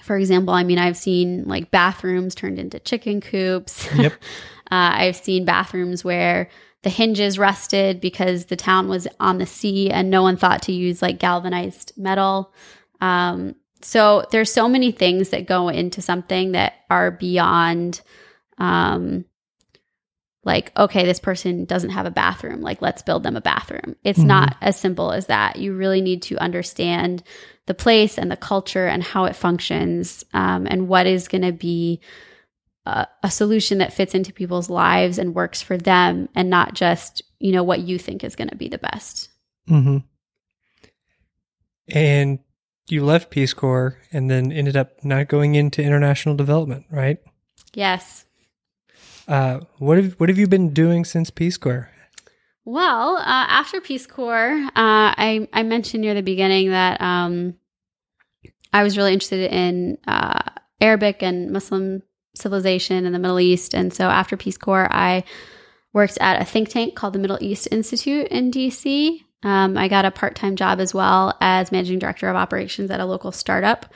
for 0.03 0.16
example, 0.16 0.55
I 0.55 0.64
mean, 0.64 0.78
I've 0.78 0.96
seen 0.96 1.44
like 1.44 1.70
bathrooms 1.70 2.34
turned 2.34 2.59
into 2.59 2.78
chicken 2.78 3.20
coops. 3.20 3.88
Yep. 3.94 4.12
uh, 4.70 4.92
I've 4.94 5.16
seen 5.16 5.44
bathrooms 5.44 6.05
where 6.05 6.49
the 6.83 6.91
hinges 6.91 7.39
rusted 7.39 8.01
because 8.01 8.47
the 8.47 8.57
town 8.57 8.89
was 8.89 9.09
on 9.18 9.39
the 9.39 9.47
sea 9.47 9.91
and 9.91 10.11
no 10.11 10.22
one 10.22 10.37
thought 10.37 10.62
to 10.62 10.72
use 10.72 11.03
like 11.03 11.18
galvanized 11.18 11.93
metal. 11.97 12.53
Um, 13.01 13.57
so 13.83 14.24
there's 14.31 14.53
so 14.53 14.68
many 14.68 14.93
things 14.93 15.31
that 15.31 15.47
go 15.47 15.68
into 15.68 16.03
something 16.03 16.53
that 16.53 16.74
are 16.91 17.11
beyond, 17.11 18.01
um, 18.59 19.24
like, 20.45 20.72
okay, 20.79 21.05
this 21.05 21.18
person 21.20 21.64
doesn't 21.64 21.91
have 21.91 22.07
a 22.07 22.11
bathroom. 22.11 22.61
Like, 22.61 22.81
let's 22.81 23.03
build 23.03 23.22
them 23.22 23.37
a 23.37 23.41
bathroom. 23.41 23.97
It's 24.03 24.20
Mhm. 24.20 24.26
not 24.26 24.57
as 24.61 24.79
simple 24.79 25.12
as 25.12 25.26
that. 25.26 25.57
You 25.57 25.74
really 25.74 26.01
need 26.01 26.22
to 26.22 26.39
understand 26.39 27.22
the 27.66 27.74
place 27.74 28.18
and 28.18 28.31
the 28.31 28.37
culture 28.37 28.87
and 28.87 29.03
how 29.03 29.26
it 29.26 29.37
functions 29.37 30.24
um, 30.33 30.66
and 30.70 30.89
what 30.89 31.07
is 31.07 31.29
going 31.29 31.43
to 31.43 31.53
be 31.53 32.01
a, 32.89 33.09
a 33.22 33.30
solution 33.30 33.78
that 33.78 33.93
fits 33.93 34.14
into 34.14 34.32
people's 34.32 34.70
lives 34.70 35.18
and 35.18 35.34
works 35.34 35.61
for 35.62 35.76
them 35.76 36.28
and 36.34 36.49
not 36.51 36.74
just 36.74 37.22
you 37.39 37.53
know 37.53 37.62
what 37.62 37.80
you 37.80 37.99
think 37.99 38.24
is 38.24 38.36
going 38.36 38.49
to 38.49 38.57
be 38.57 38.68
the 38.68 38.78
best 38.78 39.28
Mm-hmm. 39.68 39.99
And 41.91 42.39
you 42.89 43.05
left 43.05 43.30
Peace 43.30 43.53
Corps 43.53 43.99
and 44.12 44.30
then 44.30 44.51
ended 44.51 44.76
up 44.76 45.05
not 45.05 45.28
going 45.28 45.55
into 45.55 45.82
international 45.82 46.34
development, 46.34 46.86
right? 46.91 47.18
yes 47.74 48.24
Uh, 49.28 49.61
what 49.76 49.99
have 49.99 50.12
what 50.14 50.30
have 50.30 50.39
you 50.39 50.47
been 50.49 50.72
doing 50.72 51.05
since 51.05 51.30
Peace 51.30 51.59
Corps? 51.59 51.91
well 52.64 53.16
uh, 53.16 53.47
after 53.49 53.80
peace 53.80 54.07
corps 54.07 54.53
uh, 54.76 55.09
I, 55.16 55.49
I 55.53 55.62
mentioned 55.62 56.03
near 56.03 56.14
the 56.14 56.22
beginning 56.22 56.70
that 56.70 57.01
um, 57.01 57.55
i 58.72 58.82
was 58.82 58.97
really 58.97 59.12
interested 59.12 59.51
in 59.53 59.97
uh, 60.07 60.43
arabic 60.80 61.22
and 61.22 61.51
muslim 61.51 62.03
civilization 62.39 63.05
in 63.05 63.12
the 63.12 63.18
middle 63.18 63.41
east. 63.41 63.74
And 63.74 63.93
so 63.93 64.09
after 64.09 64.36
peace 64.36 64.57
corps 64.57 64.89
i 64.91 65.24
worked 65.93 66.18
at 66.20 66.41
a 66.41 66.45
think 66.45 66.68
tank 66.68 66.95
called 66.95 67.12
the 67.12 67.18
middle 67.18 67.39
east 67.41 67.68
institute 67.70 68.28
in 68.28 68.51
dc 68.51 69.20
um, 69.43 69.76
i 69.76 69.89
got 69.89 70.05
a 70.05 70.11
part-time 70.11 70.57
job 70.57 70.80
as 70.80 70.93
well 70.93 71.36
as 71.41 71.72
managing 71.72 71.99
director 71.99 72.28
of 72.28 72.36
operations 72.36 72.91
at 72.91 73.01
a 73.01 73.05
local 73.05 73.32
startup. 73.32 73.86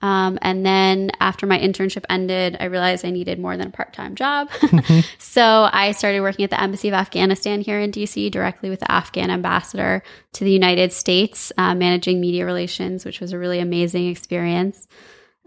Um, 0.00 0.38
and 0.42 0.64
then 0.64 1.10
after 1.18 1.44
my 1.44 1.58
internship 1.58 2.04
ended 2.08 2.56
i 2.60 2.64
realized 2.66 3.04
i 3.04 3.10
needed 3.10 3.38
more 3.38 3.56
than 3.56 3.68
a 3.68 3.70
part-time 3.70 4.14
job. 4.14 4.50
So 5.38 5.68
I 5.72 5.92
started 5.92 6.20
working 6.20 6.42
at 6.42 6.50
the 6.50 6.60
Embassy 6.60 6.88
of 6.88 6.94
Afghanistan 6.94 7.60
here 7.60 7.78
in 7.78 7.92
DC 7.92 8.28
directly 8.32 8.70
with 8.70 8.80
the 8.80 8.90
Afghan 8.90 9.30
ambassador 9.30 10.02
to 10.32 10.42
the 10.42 10.50
United 10.50 10.92
States, 10.92 11.52
uh, 11.56 11.76
managing 11.76 12.20
media 12.20 12.44
relations, 12.44 13.04
which 13.04 13.20
was 13.20 13.32
a 13.32 13.38
really 13.38 13.60
amazing 13.60 14.08
experience. 14.08 14.88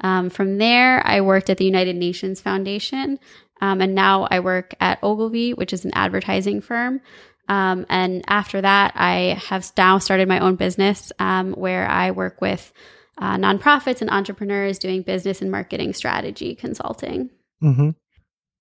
Um, 0.01 0.29
from 0.29 0.57
there, 0.57 1.05
I 1.05 1.21
worked 1.21 1.49
at 1.49 1.57
the 1.57 1.65
United 1.65 1.95
Nations 1.95 2.41
Foundation, 2.41 3.19
um, 3.61 3.81
and 3.81 3.95
now 3.95 4.27
I 4.29 4.39
work 4.39 4.73
at 4.79 4.99
Ogilvy, 5.03 5.53
which 5.53 5.73
is 5.73 5.85
an 5.85 5.91
advertising 5.93 6.61
firm. 6.61 7.01
Um, 7.47 7.85
and 7.89 8.23
after 8.27 8.61
that, 8.61 8.93
I 8.95 9.39
have 9.47 9.71
now 9.77 9.97
started 9.97 10.27
my 10.27 10.39
own 10.39 10.55
business 10.55 11.11
um, 11.19 11.53
where 11.53 11.87
I 11.87 12.11
work 12.11 12.41
with 12.41 12.71
uh, 13.17 13.35
nonprofits 13.35 14.01
and 14.01 14.09
entrepreneurs 14.09 14.79
doing 14.79 15.03
business 15.03 15.41
and 15.41 15.51
marketing 15.51 15.93
strategy 15.93 16.55
consulting. 16.55 17.29
Mm-hmm. 17.61 17.89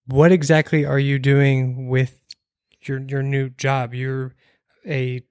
What 0.07 0.32
exactly 0.32 0.84
are 0.84 0.99
you 0.99 1.18
doing 1.18 1.88
with 1.88 2.20
your 2.82 2.99
your 3.01 3.22
new 3.22 3.49
job? 3.51 3.95
You're 3.95 4.34
a 4.86 5.22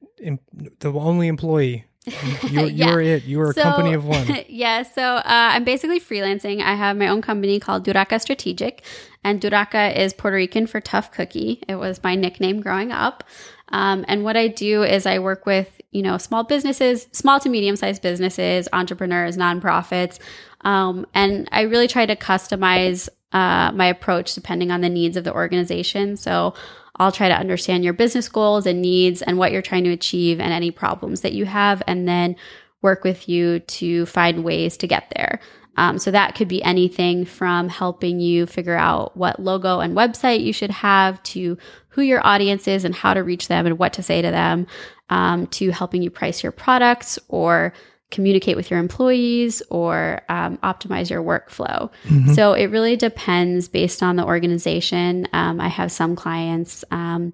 the 0.80 0.94
only 0.94 1.28
employee. 1.28 1.86
You're, 2.50 2.66
Yeah. 2.66 2.92
you're 2.92 3.02
it. 3.02 3.24
You 3.24 3.42
are 3.42 3.52
a 3.52 3.54
company 3.54 3.94
of 3.94 4.06
one. 4.06 4.28
yeah, 4.48 4.84
so 4.84 5.02
uh, 5.02 5.22
I'm 5.26 5.64
basically 5.64 6.00
freelancing. 6.00 6.62
I 6.62 6.76
have 6.76 6.98
my 6.98 7.08
own 7.08 7.22
company 7.22 7.60
called 7.60 7.86
Duraca 7.86 8.20
Strategic, 8.22 8.84
and 9.24 9.42
Duraca 9.42 9.96
is 9.96 10.14
Puerto 10.14 10.36
Rican 10.36 10.68
for 10.68 10.80
tough 10.82 11.12
cookie. 11.12 11.64
It 11.68 11.76
was 11.76 12.04
my 12.04 12.16
nickname 12.16 12.62
growing 12.62 12.92
up. 12.92 13.24
Um, 13.70 14.04
and 14.08 14.24
what 14.24 14.36
I 14.36 14.48
do 14.48 14.84
is 14.84 15.06
I 15.06 15.20
work 15.20 15.46
with 15.46 15.80
you 15.92 16.02
know 16.02 16.18
small 16.18 16.44
businesses, 16.44 17.08
small 17.12 17.40
to 17.40 17.50
medium 17.50 17.76
sized 17.76 18.02
businesses, 18.02 18.68
entrepreneurs, 18.74 19.38
nonprofits, 19.38 20.20
um, 20.62 21.06
and 21.14 21.48
I 21.52 21.62
really 21.62 21.88
try 21.88 22.06
to 22.06 22.16
customize 22.16 23.10
uh, 23.32 23.72
my 23.74 23.86
approach 23.86 24.34
depending 24.34 24.72
on 24.72 24.82
the 24.82 24.90
needs 24.90 25.18
of 25.18 25.24
the 25.24 25.34
organization. 25.34 26.18
So 26.18 26.56
I'll 27.00 27.12
try 27.12 27.30
to 27.30 27.38
understand 27.38 27.84
your 27.84 27.94
business 27.94 28.28
goals 28.28 28.66
and 28.66 28.82
needs 28.82 29.22
and 29.22 29.38
what 29.38 29.52
you're 29.52 29.62
trying 29.62 29.86
to 29.86 29.92
achieve 29.92 30.40
and 30.40 30.52
any 30.52 30.72
problems 30.72 31.22
that 31.22 31.34
you 31.34 31.46
have, 31.46 31.82
and 31.88 32.08
then 32.08 32.36
work 32.82 33.04
with 33.04 33.28
you 33.28 33.60
to 33.60 34.06
find 34.06 34.44
ways 34.44 34.78
to 34.78 34.88
get 34.88 35.12
there. 35.16 35.40
Um, 35.78 35.98
so 35.98 36.12
that 36.12 36.36
could 36.36 36.50
be 36.50 36.62
anything 36.64 37.24
from 37.24 37.70
helping 37.70 38.20
you 38.20 38.46
figure 38.46 38.76
out 38.76 39.16
what 39.16 39.40
logo 39.40 39.80
and 39.80 39.96
website 39.96 40.44
you 40.44 40.52
should 40.52 40.72
have 40.72 41.24
to 41.24 41.58
who 41.88 42.02
your 42.02 42.26
audience 42.26 42.68
is 42.68 42.84
and 42.84 42.94
how 42.94 43.14
to 43.14 43.24
reach 43.24 43.48
them 43.48 43.66
and 43.66 43.80
what 43.80 43.94
to 43.94 44.04
say 44.04 44.22
to 44.22 44.30
them, 44.30 44.68
um, 45.10 45.48
to 45.48 45.72
helping 45.72 46.02
you 46.02 46.10
price 46.10 46.44
your 46.44 46.52
products 46.52 47.18
or 47.30 47.74
communicate 48.12 48.56
with 48.56 48.72
your 48.72 48.80
employees 48.80 49.62
or 49.70 50.22
um, 50.30 50.58
optimize 50.58 51.10
your 51.10 51.22
workflow. 51.22 51.90
Mhm. 52.08 52.36
So 52.36 52.54
it 52.54 52.68
really 52.68 52.96
depends 52.96 53.68
based 53.68 54.02
on 54.02 54.16
the 54.16 54.26
organization. 54.26 55.28
Um, 55.34 55.62
I 55.62 55.68
have 55.68 55.92
some 55.92 56.16
clients. 56.16 56.84
Um, 56.92 57.34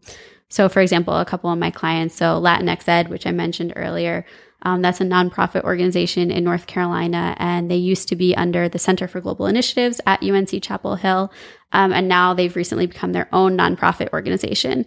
so, 0.50 0.70
for 0.70 0.82
example, 0.82 1.18
a 1.18 1.26
couple 1.26 1.50
of 1.50 1.58
my 1.58 1.72
clients, 1.72 2.16
so 2.16 2.42
Latinx 2.42 2.88
Ed, 2.88 3.10
which 3.10 3.26
I 3.26 3.32
mentioned 3.32 3.74
earlier, 3.76 4.26
um, 4.62 4.82
that's 4.82 5.00
a 5.00 5.06
nonprofit 5.06 5.64
organization 5.64 6.32
in 6.32 6.44
North 6.44 6.66
Carolina, 6.66 7.36
and 7.40 7.70
they 7.70 7.76
used 7.76 8.10
to 8.10 8.16
be 8.16 8.36
under 8.36 8.68
the 8.68 8.80
Center 8.80 9.08
for 9.08 9.22
Global 9.22 9.46
Initiatives 9.46 10.02
at 10.08 10.24
UNC 10.24 10.62
Chapel 10.62 10.96
Hill, 10.96 11.32
um, 11.72 11.94
and 11.94 12.08
now 12.08 12.34
they've 12.34 12.56
recently 12.56 12.88
become 12.88 13.12
their 13.14 13.30
own 13.32 13.58
nonprofit 13.58 14.12
organization. 14.12 14.86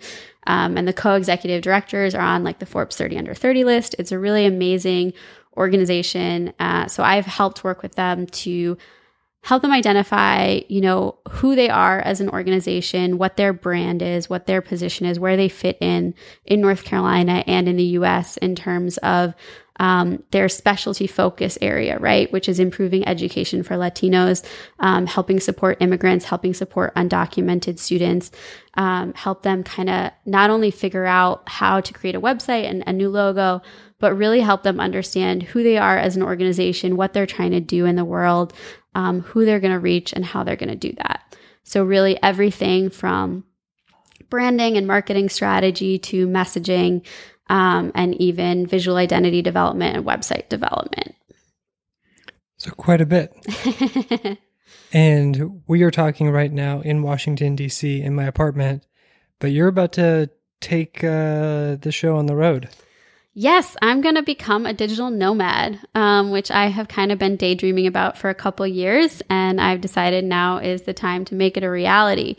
Um, 0.49 0.77
and 0.77 0.89
the 0.89 0.93
co-executive 0.93 1.63
directors 1.63 2.15
are 2.15 2.23
on 2.23 2.43
like 2.43 2.59
the 2.59 2.67
Forbes 2.67 2.97
30 2.97 3.19
under 3.19 3.35
30 3.35 3.65
list. 3.65 3.95
It's 3.99 4.11
a 4.11 4.19
really 4.19 4.47
amazing 4.47 5.13
organization. 5.59 6.53
Uh, 6.59 6.87
so 6.87 7.03
I've 7.03 7.27
helped 7.27 7.65
work 7.65 7.83
with 7.83 7.97
them 7.97 8.27
to 8.27 8.79
help 9.43 9.63
them 9.63 9.71
identify, 9.71 10.61
you 10.69 10.81
know, 10.81 11.19
who 11.31 11.55
they 11.55 11.71
are 11.71 12.01
as 12.01 12.21
an 12.21 12.29
organization, 12.29 13.19
what 13.19 13.37
their 13.37 13.53
brand 13.53 14.03
is, 14.03 14.29
what 14.29 14.47
their 14.47 14.61
position 14.61 15.07
is, 15.07 15.19
where 15.21 15.37
they 15.37 15.49
fit 15.49 15.79
in 15.81 16.15
in 16.45 16.61
North 16.61 16.85
Carolina 16.85 17.45
and 17.47 17.69
in 17.69 17.77
the 17.77 17.85
US 17.85 18.37
in 18.39 18.55
terms 18.55 18.97
of 18.99 19.35
um, 19.79 20.23
their 20.31 20.49
specialty 20.49 21.07
focus 21.07 21.57
area, 21.61 21.99
right? 21.99 22.31
Which 22.33 22.49
is 22.49 22.59
improving 22.59 23.07
education 23.07 23.63
for 23.63 23.75
Latinos, 23.75 24.45
um, 24.81 25.07
helping 25.07 25.41
support 25.41 25.79
immigrants, 25.81 26.25
helping 26.25 26.55
support 26.55 26.95
undocumented 26.95 27.79
students, 27.79 28.31
um, 28.75 29.13
help 29.15 29.43
them 29.43 29.63
kind 29.63 29.89
of 29.89 30.11
not 30.27 30.51
only 30.51 30.71
figure 30.71 31.07
out 31.07 31.49
how 31.49 31.81
to 31.81 31.93
create 31.93 32.15
a 32.15 32.21
website 32.21 32.69
and 32.69 32.83
a 32.87 32.93
new 32.93 33.09
logo, 33.09 33.63
but 33.99 34.15
really 34.15 34.41
help 34.41 34.63
them 34.63 34.81
understand 34.81 35.43
who 35.43 35.63
they 35.63 35.79
are 35.79 35.99
as 35.99 36.17
an 36.17 36.23
organization, 36.23 36.97
what 36.97 37.13
they're 37.13 37.27
trying 37.27 37.51
to 37.51 37.61
do 37.61 37.85
in 37.85 37.97
the 37.97 38.05
world, 38.05 38.53
um, 38.95 39.21
who 39.21 39.45
they're 39.45 39.61
going 39.61 39.73
to 39.73 39.79
reach, 39.79 40.13
and 40.13 40.25
how 40.25 40.43
they're 40.43 40.57
going 40.57 40.69
to 40.69 40.77
do 40.77 40.93
that. 40.99 41.37
So, 41.65 41.85
really, 41.85 42.19
everything 42.23 42.91
from 42.91 43.45
branding 44.31 44.77
and 44.77 44.87
marketing 44.87 45.29
strategy 45.29 45.99
to 45.99 46.27
messaging 46.27 47.05
um, 47.49 47.93
and 47.95 48.15
even 48.17 48.67
visual 48.67 48.97
identity 48.97 49.43
development 49.43 49.97
and 49.97 50.07
website 50.07 50.49
development. 50.49 51.15
So, 52.57 52.71
quite 52.73 53.01
a 53.01 53.07
bit. 53.07 53.33
and 54.93 55.63
we 55.67 55.83
are 55.83 55.91
talking 55.91 56.31
right 56.31 56.53
now 56.53 56.81
in 56.81 57.03
Washington, 57.03 57.55
D.C., 57.55 58.03
in 58.03 58.15
my 58.15 58.25
apartment, 58.25 58.85
but 59.39 59.53
you're 59.53 59.69
about 59.69 59.93
to 59.93 60.31
take 60.61 61.05
uh, 61.05 61.77
the 61.77 61.93
show 61.93 62.17
on 62.17 62.27
the 62.27 62.35
road. 62.35 62.69
Yes, 63.41 63.77
I'm 63.81 64.01
going 64.01 64.17
to 64.17 64.25
become 64.25 64.67
a 64.67 64.75
digital 64.75 65.11
nomad, 65.11 65.79
um, 65.95 66.33
which 66.33 66.51
I 66.51 66.67
have 66.67 66.89
kind 66.89 67.13
of 67.13 67.21
been 67.21 67.37
daydreaming 67.37 67.87
about 67.87 68.19
for 68.19 68.31
a 68.31 68.35
couple 68.35 68.67
years. 68.67 69.23
And 69.31 69.61
I've 69.61 69.81
decided 69.81 70.25
now 70.25 70.59
is 70.59 70.83
the 70.83 70.93
time 70.93 71.25
to 71.27 71.37
make 71.37 71.57
it 71.57 71.63
a 71.63 71.71
reality. 71.71 72.35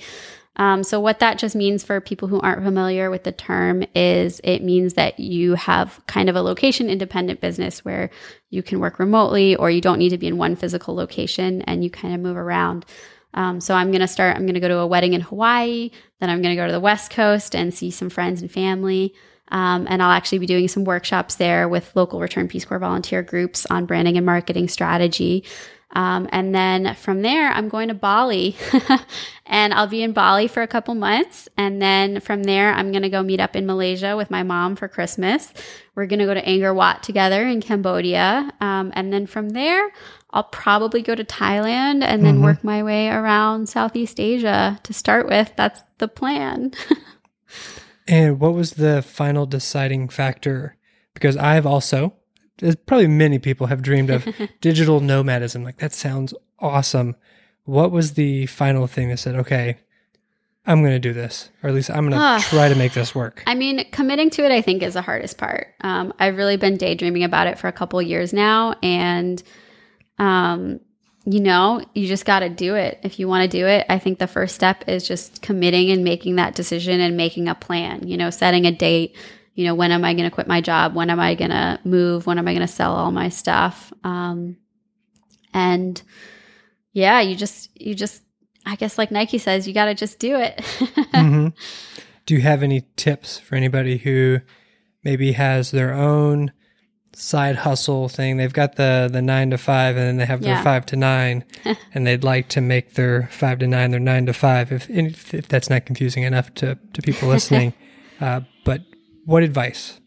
Um, 0.59 0.83
so, 0.83 0.99
what 0.99 1.19
that 1.19 1.37
just 1.37 1.55
means 1.55 1.85
for 1.85 2.01
people 2.01 2.27
who 2.27 2.41
aren't 2.41 2.63
familiar 2.63 3.09
with 3.09 3.23
the 3.23 3.31
term 3.31 3.85
is 3.95 4.41
it 4.43 4.61
means 4.61 4.95
that 4.95 5.17
you 5.17 5.55
have 5.55 6.05
kind 6.05 6.29
of 6.29 6.35
a 6.35 6.41
location 6.41 6.89
independent 6.89 7.39
business 7.39 7.85
where 7.85 8.09
you 8.49 8.61
can 8.61 8.81
work 8.81 8.99
remotely 8.99 9.55
or 9.55 9.71
you 9.71 9.79
don't 9.79 9.99
need 9.99 10.09
to 10.09 10.17
be 10.17 10.27
in 10.27 10.37
one 10.37 10.57
physical 10.57 10.93
location 10.93 11.61
and 11.61 11.81
you 11.81 11.89
kind 11.89 12.13
of 12.13 12.19
move 12.19 12.35
around. 12.35 12.85
Um, 13.33 13.61
so, 13.61 13.73
I'm 13.73 13.89
going 13.91 14.01
to 14.01 14.07
start, 14.07 14.35
I'm 14.35 14.43
going 14.43 14.55
to 14.55 14.59
go 14.59 14.67
to 14.67 14.79
a 14.79 14.87
wedding 14.87 15.13
in 15.13 15.21
Hawaii, 15.21 15.91
then 16.19 16.29
I'm 16.29 16.41
going 16.41 16.53
to 16.53 16.61
go 16.61 16.67
to 16.67 16.73
the 16.73 16.79
West 16.81 17.09
Coast 17.09 17.55
and 17.55 17.73
see 17.73 17.89
some 17.89 18.09
friends 18.09 18.41
and 18.41 18.51
family. 18.51 19.15
Um, 19.51 19.87
and 19.89 20.03
I'll 20.03 20.11
actually 20.11 20.39
be 20.39 20.45
doing 20.45 20.67
some 20.67 20.83
workshops 20.83 21.35
there 21.35 21.67
with 21.67 21.95
local 21.95 22.19
Return 22.19 22.47
Peace 22.47 22.65
Corps 22.65 22.77
volunteer 22.79 23.23
groups 23.23 23.65
on 23.67 23.85
branding 23.85 24.17
and 24.17 24.25
marketing 24.25 24.67
strategy. 24.67 25.43
Um, 25.91 26.29
and 26.31 26.53
then 26.53 26.93
from 26.95 27.23
there, 27.23 27.49
I'm 27.49 27.67
going 27.67 27.87
to 27.87 27.95
Bali 27.95 28.55
and 29.45 29.73
I'll 29.73 29.87
be 29.87 30.03
in 30.03 30.13
Bali 30.13 30.47
for 30.47 30.61
a 30.61 30.67
couple 30.67 30.93
months. 30.93 31.49
And 31.57 31.81
then 31.81 32.19
from 32.19 32.43
there, 32.43 32.71
I'm 32.73 32.91
going 32.91 33.01
to 33.01 33.09
go 33.09 33.23
meet 33.23 33.39
up 33.39 33.55
in 33.55 33.65
Malaysia 33.65 34.15
with 34.15 34.29
my 34.29 34.43
mom 34.43 34.75
for 34.75 34.87
Christmas. 34.87 35.51
We're 35.95 36.05
going 36.05 36.19
to 36.19 36.25
go 36.25 36.35
to 36.35 36.43
Angkor 36.43 36.75
Wat 36.75 37.01
together 37.01 37.41
in 37.47 37.59
Cambodia. 37.61 38.51
Um, 38.61 38.91
and 38.95 39.11
then 39.11 39.25
from 39.25 39.49
there, 39.49 39.89
I'll 40.31 40.43
probably 40.43 41.01
go 41.01 41.15
to 41.15 41.23
Thailand 41.23 42.03
and 42.03 42.23
then 42.23 42.35
mm-hmm. 42.35 42.43
work 42.43 42.63
my 42.63 42.83
way 42.83 43.09
around 43.09 43.67
Southeast 43.67 44.19
Asia 44.19 44.79
to 44.83 44.93
start 44.93 45.27
with. 45.27 45.51
That's 45.55 45.81
the 45.97 46.07
plan. 46.07 46.73
and 48.07 48.39
what 48.39 48.53
was 48.53 48.73
the 48.73 49.01
final 49.01 49.47
deciding 49.47 50.09
factor? 50.09 50.77
Because 51.15 51.35
I've 51.35 51.65
also 51.65 52.13
probably 52.85 53.07
many 53.07 53.39
people 53.39 53.67
have 53.67 53.81
dreamed 53.81 54.09
of 54.09 54.27
digital 54.61 54.99
nomadism. 54.99 55.63
Like 55.63 55.77
that 55.77 55.93
sounds 55.93 56.33
awesome. 56.59 57.15
What 57.65 57.91
was 57.91 58.13
the 58.13 58.45
final 58.47 58.87
thing 58.87 59.09
that 59.09 59.17
said, 59.17 59.35
okay, 59.35 59.77
I'm 60.65 60.81
going 60.81 60.93
to 60.93 60.99
do 60.99 61.13
this, 61.13 61.49
or 61.63 61.69
at 61.69 61.75
least 61.75 61.89
I'm 61.89 62.09
going 62.09 62.19
to 62.19 62.45
try 62.47 62.69
to 62.69 62.75
make 62.75 62.93
this 62.93 63.15
work? 63.15 63.43
I 63.47 63.55
mean, 63.55 63.89
committing 63.91 64.29
to 64.31 64.45
it, 64.45 64.51
I 64.51 64.61
think, 64.61 64.83
is 64.83 64.93
the 64.93 65.01
hardest 65.01 65.37
part. 65.37 65.73
Um, 65.81 66.13
I've 66.19 66.37
really 66.37 66.57
been 66.57 66.77
daydreaming 66.77 67.23
about 67.23 67.47
it 67.47 67.57
for 67.57 67.67
a 67.67 67.71
couple 67.71 68.01
years 68.01 68.33
now, 68.33 68.75
and 68.83 69.41
um, 70.19 70.79
you 71.25 71.39
know, 71.39 71.83
you 71.93 72.07
just 72.07 72.25
got 72.25 72.39
to 72.39 72.49
do 72.49 72.75
it. 72.75 72.99
If 73.03 73.19
you 73.19 73.27
want 73.27 73.49
to 73.49 73.57
do 73.57 73.65
it, 73.67 73.85
I 73.89 73.99
think 73.99 74.19
the 74.19 74.27
first 74.27 74.55
step 74.55 74.83
is 74.87 75.07
just 75.07 75.41
committing 75.41 75.91
and 75.91 76.03
making 76.03 76.35
that 76.35 76.55
decision 76.55 76.99
and 76.99 77.17
making 77.17 77.47
a 77.47 77.55
plan. 77.55 78.07
You 78.07 78.17
know, 78.17 78.29
setting 78.29 78.65
a 78.65 78.71
date, 78.71 79.15
you 79.59 79.65
know, 79.65 79.75
when 79.75 79.91
am 79.91 80.05
I 80.05 80.13
going 80.13 80.23
to 80.23 80.33
quit 80.33 80.47
my 80.47 80.61
job? 80.61 80.95
When 80.95 81.09
am 81.09 81.19
I 81.19 81.35
going 81.35 81.51
to 81.51 81.81
move? 81.83 82.25
When 82.25 82.37
am 82.37 82.47
I 82.47 82.53
going 82.53 82.65
to 82.65 82.73
sell 82.73 82.95
all 82.95 83.11
my 83.11 83.27
stuff? 83.27 83.91
Um, 84.05 84.55
and 85.53 86.01
yeah, 86.93 87.19
you 87.19 87.35
just, 87.35 87.69
you 87.75 87.93
just, 87.93 88.23
I 88.65 88.77
guess, 88.77 88.97
like 88.97 89.11
Nike 89.11 89.37
says, 89.37 89.67
you 89.67 89.73
got 89.73 89.87
to 89.87 89.95
just 89.95 90.17
do 90.17 90.37
it. 90.37 90.55
mm-hmm. 90.59 91.49
Do 92.25 92.33
you 92.33 92.39
have 92.39 92.63
any 92.63 92.85
tips 92.95 93.37
for 93.37 93.55
anybody 93.55 93.97
who 93.97 94.39
maybe 95.03 95.33
has 95.33 95.71
their 95.71 95.93
own 95.93 96.53
side 97.11 97.57
hustle 97.57 98.07
thing? 98.07 98.37
They've 98.37 98.53
got 98.53 98.77
the 98.77 99.09
the 99.11 99.21
nine 99.21 99.49
to 99.49 99.57
five, 99.57 99.97
and 99.97 100.07
then 100.07 100.17
they 100.17 100.25
have 100.25 100.41
their 100.41 100.53
yeah. 100.53 100.63
five 100.63 100.85
to 100.85 100.95
nine, 100.95 101.43
and 101.93 102.07
they'd 102.07 102.23
like 102.23 102.47
to 102.49 102.61
make 102.61 102.93
their 102.93 103.27
five 103.29 103.59
to 103.59 103.67
nine 103.67 103.91
their 103.91 103.99
nine 103.99 104.25
to 104.27 104.33
five. 104.33 104.71
If 104.71 104.89
if, 104.89 105.33
if 105.33 105.49
that's 105.49 105.69
not 105.69 105.85
confusing 105.85 106.23
enough 106.23 106.53
to 106.55 106.77
to 106.93 107.01
people 107.01 107.27
listening, 107.27 107.73
uh, 108.21 108.41
but 108.63 108.83
what 109.25 109.43
advice? 109.43 109.99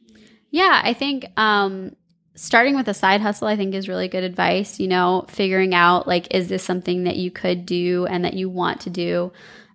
Yeah, 0.51 0.81
I 0.85 0.93
think 0.93 1.27
um, 1.39 1.97
starting 2.35 2.77
with 2.77 2.89
a 2.89 2.95
side 2.95 3.21
hustle, 3.21 3.49
I 3.49 3.57
think 3.57 3.75
is 3.75 3.89
really 3.89 4.09
good 4.09 4.25
advice. 4.25 4.79
You 4.79 4.89
know, 4.89 5.25
figuring 5.29 5.75
out 5.75 6.07
like, 6.07 6.33
is 6.35 6.49
this 6.49 6.63
something 6.63 7.05
that 7.05 7.17
you 7.17 7.31
could 7.31 7.67
do 7.67 8.07
and 8.07 8.25
that 8.25 8.35
you 8.35 8.49
want 8.49 8.81
to 8.83 8.91
do? 8.91 9.33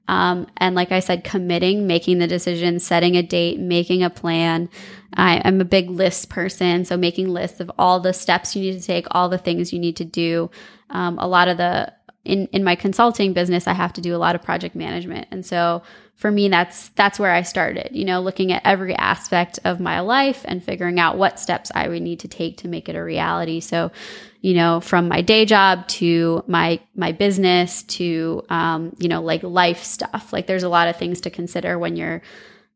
Um, 0.07 0.47
and 0.57 0.73
like 0.75 0.91
I 0.91 0.99
said, 0.99 1.23
committing, 1.23 1.85
making 1.85 2.19
the 2.19 2.27
decision, 2.27 2.79
setting 2.79 3.17
a 3.17 3.23
date, 3.23 3.59
making 3.59 4.03
a 4.03 4.09
plan. 4.09 4.69
I, 5.13 5.37
am 5.37 5.59
a 5.59 5.65
big 5.65 5.89
list 5.89 6.29
person, 6.29 6.85
so 6.85 6.95
making 6.95 7.29
lists 7.29 7.59
of 7.59 7.71
all 7.77 7.99
the 7.99 8.13
steps 8.13 8.55
you 8.55 8.61
need 8.61 8.79
to 8.79 8.85
take, 8.85 9.05
all 9.11 9.29
the 9.29 9.37
things 9.37 9.73
you 9.73 9.79
need 9.79 9.97
to 9.97 10.05
do. 10.05 10.49
Um, 10.89 11.17
a 11.19 11.27
lot 11.27 11.47
of 11.47 11.57
the 11.57 11.93
in 12.23 12.47
in 12.47 12.63
my 12.63 12.75
consulting 12.75 13.33
business, 13.33 13.67
I 13.67 13.73
have 13.73 13.93
to 13.93 14.01
do 14.01 14.15
a 14.15 14.17
lot 14.17 14.35
of 14.35 14.43
project 14.43 14.75
management, 14.75 15.27
and 15.31 15.45
so 15.45 15.81
for 16.17 16.31
me 16.31 16.49
that's 16.49 16.89
that's 16.89 17.19
where 17.19 17.31
I 17.31 17.43
started, 17.43 17.89
you 17.95 18.03
know, 18.03 18.21
looking 18.21 18.51
at 18.51 18.63
every 18.65 18.95
aspect 18.95 19.59
of 19.63 19.79
my 19.79 19.99
life 19.99 20.43
and 20.45 20.63
figuring 20.63 20.99
out 20.99 21.17
what 21.17 21.39
steps 21.39 21.71
I 21.73 21.87
would 21.87 22.01
need 22.01 22.21
to 22.21 22.27
take 22.27 22.57
to 22.57 22.67
make 22.67 22.89
it 22.89 22.95
a 22.95 23.03
reality. 23.03 23.59
So, 23.59 23.91
you 24.41 24.55
know, 24.55 24.79
from 24.79 25.07
my 25.07 25.21
day 25.21 25.45
job 25.45 25.87
to 25.89 26.43
my 26.47 26.79
my 26.95 27.11
business 27.11 27.83
to 27.83 28.43
um, 28.49 28.95
you 28.97 29.07
know, 29.07 29.21
like 29.21 29.43
life 29.43 29.83
stuff. 29.83 30.33
Like 30.33 30.47
there's 30.47 30.63
a 30.63 30.69
lot 30.69 30.87
of 30.87 30.97
things 30.97 31.21
to 31.21 31.29
consider 31.29 31.77
when 31.77 31.95
you're 31.95 32.23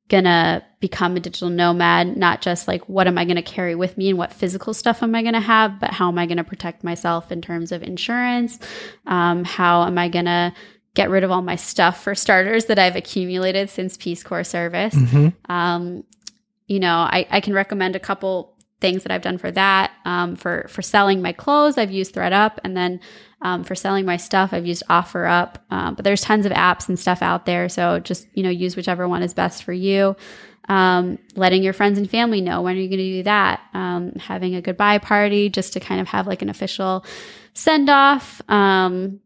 gonna 0.07 0.61
become 0.81 1.15
a 1.15 1.21
digital 1.21 1.49
nomad 1.49 2.17
not 2.17 2.41
just 2.41 2.67
like 2.67 2.83
what 2.89 3.07
am 3.07 3.17
i 3.17 3.23
gonna 3.23 3.41
carry 3.41 3.75
with 3.75 3.97
me 3.97 4.09
and 4.09 4.17
what 4.17 4.33
physical 4.33 4.73
stuff 4.73 5.01
am 5.01 5.15
i 5.15 5.23
gonna 5.23 5.39
have 5.39 5.79
but 5.79 5.89
how 5.89 6.09
am 6.09 6.19
i 6.19 6.25
gonna 6.25 6.43
protect 6.43 6.83
myself 6.83 7.31
in 7.31 7.41
terms 7.41 7.71
of 7.71 7.81
insurance 7.81 8.59
um, 9.07 9.45
how 9.45 9.83
am 9.85 9.97
i 9.97 10.09
gonna 10.09 10.53
get 10.93 11.09
rid 11.09 11.23
of 11.23 11.31
all 11.31 11.41
my 11.41 11.55
stuff 11.55 12.03
for 12.03 12.15
starters 12.15 12.65
that 12.65 12.77
I've 12.77 12.95
accumulated 12.95 13.69
since 13.69 13.97
Peace 13.97 14.23
Corps 14.23 14.43
service. 14.43 14.93
Mm-hmm. 14.93 15.51
Um, 15.51 16.03
you 16.67 16.79
know, 16.79 16.95
I, 16.95 17.27
I 17.29 17.39
can 17.39 17.53
recommend 17.53 17.95
a 17.95 17.99
couple 17.99 18.55
things 18.81 19.03
that 19.03 19.11
I've 19.11 19.21
done 19.21 19.37
for 19.37 19.51
that. 19.51 19.91
Um, 20.05 20.35
for 20.35 20.65
for 20.67 20.81
selling 20.81 21.21
my 21.21 21.31
clothes, 21.31 21.77
I've 21.77 21.91
used 21.91 22.15
thredUP, 22.15 22.57
and 22.63 22.75
then 22.75 22.99
um, 23.41 23.63
for 23.63 23.75
selling 23.75 24.05
my 24.05 24.17
stuff, 24.17 24.53
I've 24.53 24.65
used 24.65 24.83
OfferUp. 24.89 25.55
Um, 25.69 25.95
but 25.95 26.03
there's 26.03 26.21
tons 26.21 26.45
of 26.45 26.51
apps 26.51 26.89
and 26.89 26.99
stuff 26.99 27.21
out 27.21 27.45
there, 27.45 27.69
so 27.69 27.99
just 27.99 28.27
you 28.33 28.43
know 28.43 28.49
use 28.49 28.75
whichever 28.75 29.07
one 29.07 29.23
is 29.23 29.33
best 29.33 29.63
for 29.63 29.73
you. 29.73 30.15
Um, 30.69 31.17
letting 31.35 31.63
your 31.63 31.73
friends 31.73 31.97
and 31.97 32.09
family 32.09 32.39
know 32.39 32.61
when 32.61 32.77
are 32.77 32.79
you 32.79 32.87
going 32.87 32.99
to 32.99 33.17
do 33.17 33.23
that. 33.23 33.61
Um, 33.73 34.13
having 34.13 34.55
a 34.55 34.61
goodbye 34.61 34.99
party 34.99 35.49
just 35.49 35.73
to 35.73 35.79
kind 35.79 35.99
of 35.99 36.07
have 36.07 36.27
like 36.27 36.41
an 36.41 36.49
official 36.49 37.05
send 37.53 37.89
off. 37.89 38.41
Um, 38.49 39.19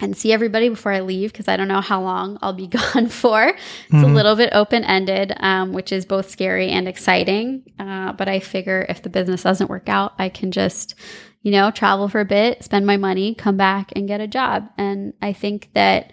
and 0.00 0.16
see 0.16 0.32
everybody 0.32 0.68
before 0.68 0.92
I 0.92 1.00
leave 1.00 1.32
because 1.32 1.48
I 1.48 1.56
don't 1.56 1.68
know 1.68 1.80
how 1.80 2.00
long 2.00 2.38
I'll 2.40 2.52
be 2.52 2.66
gone 2.68 3.08
for. 3.08 3.48
It's 3.48 3.58
mm-hmm. 3.90 4.04
a 4.04 4.06
little 4.06 4.36
bit 4.36 4.50
open 4.52 4.84
ended, 4.84 5.32
um, 5.38 5.72
which 5.72 5.92
is 5.92 6.04
both 6.04 6.30
scary 6.30 6.68
and 6.70 6.88
exciting. 6.88 7.62
Uh, 7.78 8.12
but 8.12 8.28
I 8.28 8.40
figure 8.40 8.86
if 8.88 9.02
the 9.02 9.08
business 9.08 9.42
doesn't 9.42 9.70
work 9.70 9.88
out, 9.88 10.14
I 10.18 10.28
can 10.28 10.50
just, 10.50 10.94
you 11.42 11.50
know, 11.50 11.70
travel 11.70 12.08
for 12.08 12.20
a 12.20 12.24
bit, 12.24 12.64
spend 12.64 12.86
my 12.86 12.96
money, 12.96 13.34
come 13.34 13.56
back 13.56 13.92
and 13.96 14.08
get 14.08 14.20
a 14.20 14.26
job. 14.26 14.68
And 14.76 15.14
I 15.20 15.32
think 15.32 15.70
that. 15.74 16.12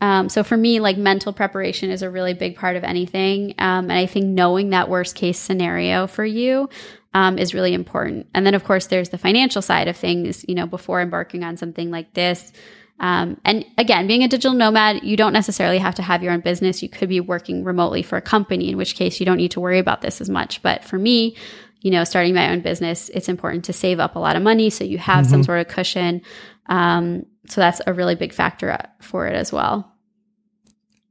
Um, 0.00 0.28
so 0.28 0.44
for 0.44 0.56
me, 0.56 0.80
like 0.80 0.98
mental 0.98 1.32
preparation 1.32 1.90
is 1.90 2.02
a 2.02 2.10
really 2.10 2.34
big 2.34 2.56
part 2.56 2.76
of 2.76 2.84
anything. 2.84 3.54
Um, 3.56 3.90
and 3.90 3.92
I 3.92 4.04
think 4.04 4.26
knowing 4.26 4.70
that 4.70 4.90
worst 4.90 5.14
case 5.14 5.38
scenario 5.38 6.06
for 6.06 6.26
you 6.26 6.68
um, 7.14 7.38
is 7.38 7.54
really 7.54 7.72
important. 7.72 8.26
And 8.34 8.44
then, 8.44 8.54
of 8.54 8.64
course, 8.64 8.88
there's 8.88 9.10
the 9.10 9.18
financial 9.18 9.62
side 9.62 9.88
of 9.88 9.96
things. 9.96 10.44
You 10.46 10.56
know, 10.56 10.66
before 10.66 11.00
embarking 11.00 11.42
on 11.44 11.56
something 11.56 11.90
like 11.90 12.12
this, 12.12 12.52
um, 13.00 13.40
and 13.44 13.64
again, 13.76 14.06
being 14.06 14.22
a 14.22 14.28
digital 14.28 14.56
nomad, 14.56 15.02
you 15.02 15.16
don't 15.16 15.32
necessarily 15.32 15.78
have 15.78 15.96
to 15.96 16.02
have 16.02 16.22
your 16.22 16.32
own 16.32 16.40
business. 16.40 16.82
You 16.82 16.88
could 16.88 17.08
be 17.08 17.20
working 17.20 17.64
remotely 17.64 18.02
for 18.02 18.16
a 18.16 18.22
company, 18.22 18.70
in 18.70 18.76
which 18.76 18.94
case 18.94 19.18
you 19.18 19.26
don't 19.26 19.36
need 19.36 19.50
to 19.52 19.60
worry 19.60 19.78
about 19.78 20.00
this 20.00 20.20
as 20.20 20.30
much. 20.30 20.62
But 20.62 20.84
for 20.84 20.98
me, 20.98 21.36
you 21.80 21.90
know, 21.90 22.04
starting 22.04 22.34
my 22.34 22.50
own 22.50 22.60
business, 22.60 23.10
it's 23.10 23.28
important 23.28 23.64
to 23.66 23.72
save 23.72 23.98
up 23.98 24.16
a 24.16 24.18
lot 24.18 24.36
of 24.36 24.42
money 24.42 24.70
so 24.70 24.84
you 24.84 24.98
have 24.98 25.24
mm-hmm. 25.24 25.32
some 25.32 25.42
sort 25.42 25.60
of 25.60 25.68
cushion. 25.68 26.22
Um, 26.66 27.26
so 27.46 27.60
that's 27.60 27.80
a 27.86 27.92
really 27.92 28.14
big 28.14 28.32
factor 28.32 28.78
for 29.00 29.26
it 29.26 29.34
as 29.34 29.52
well. 29.52 29.92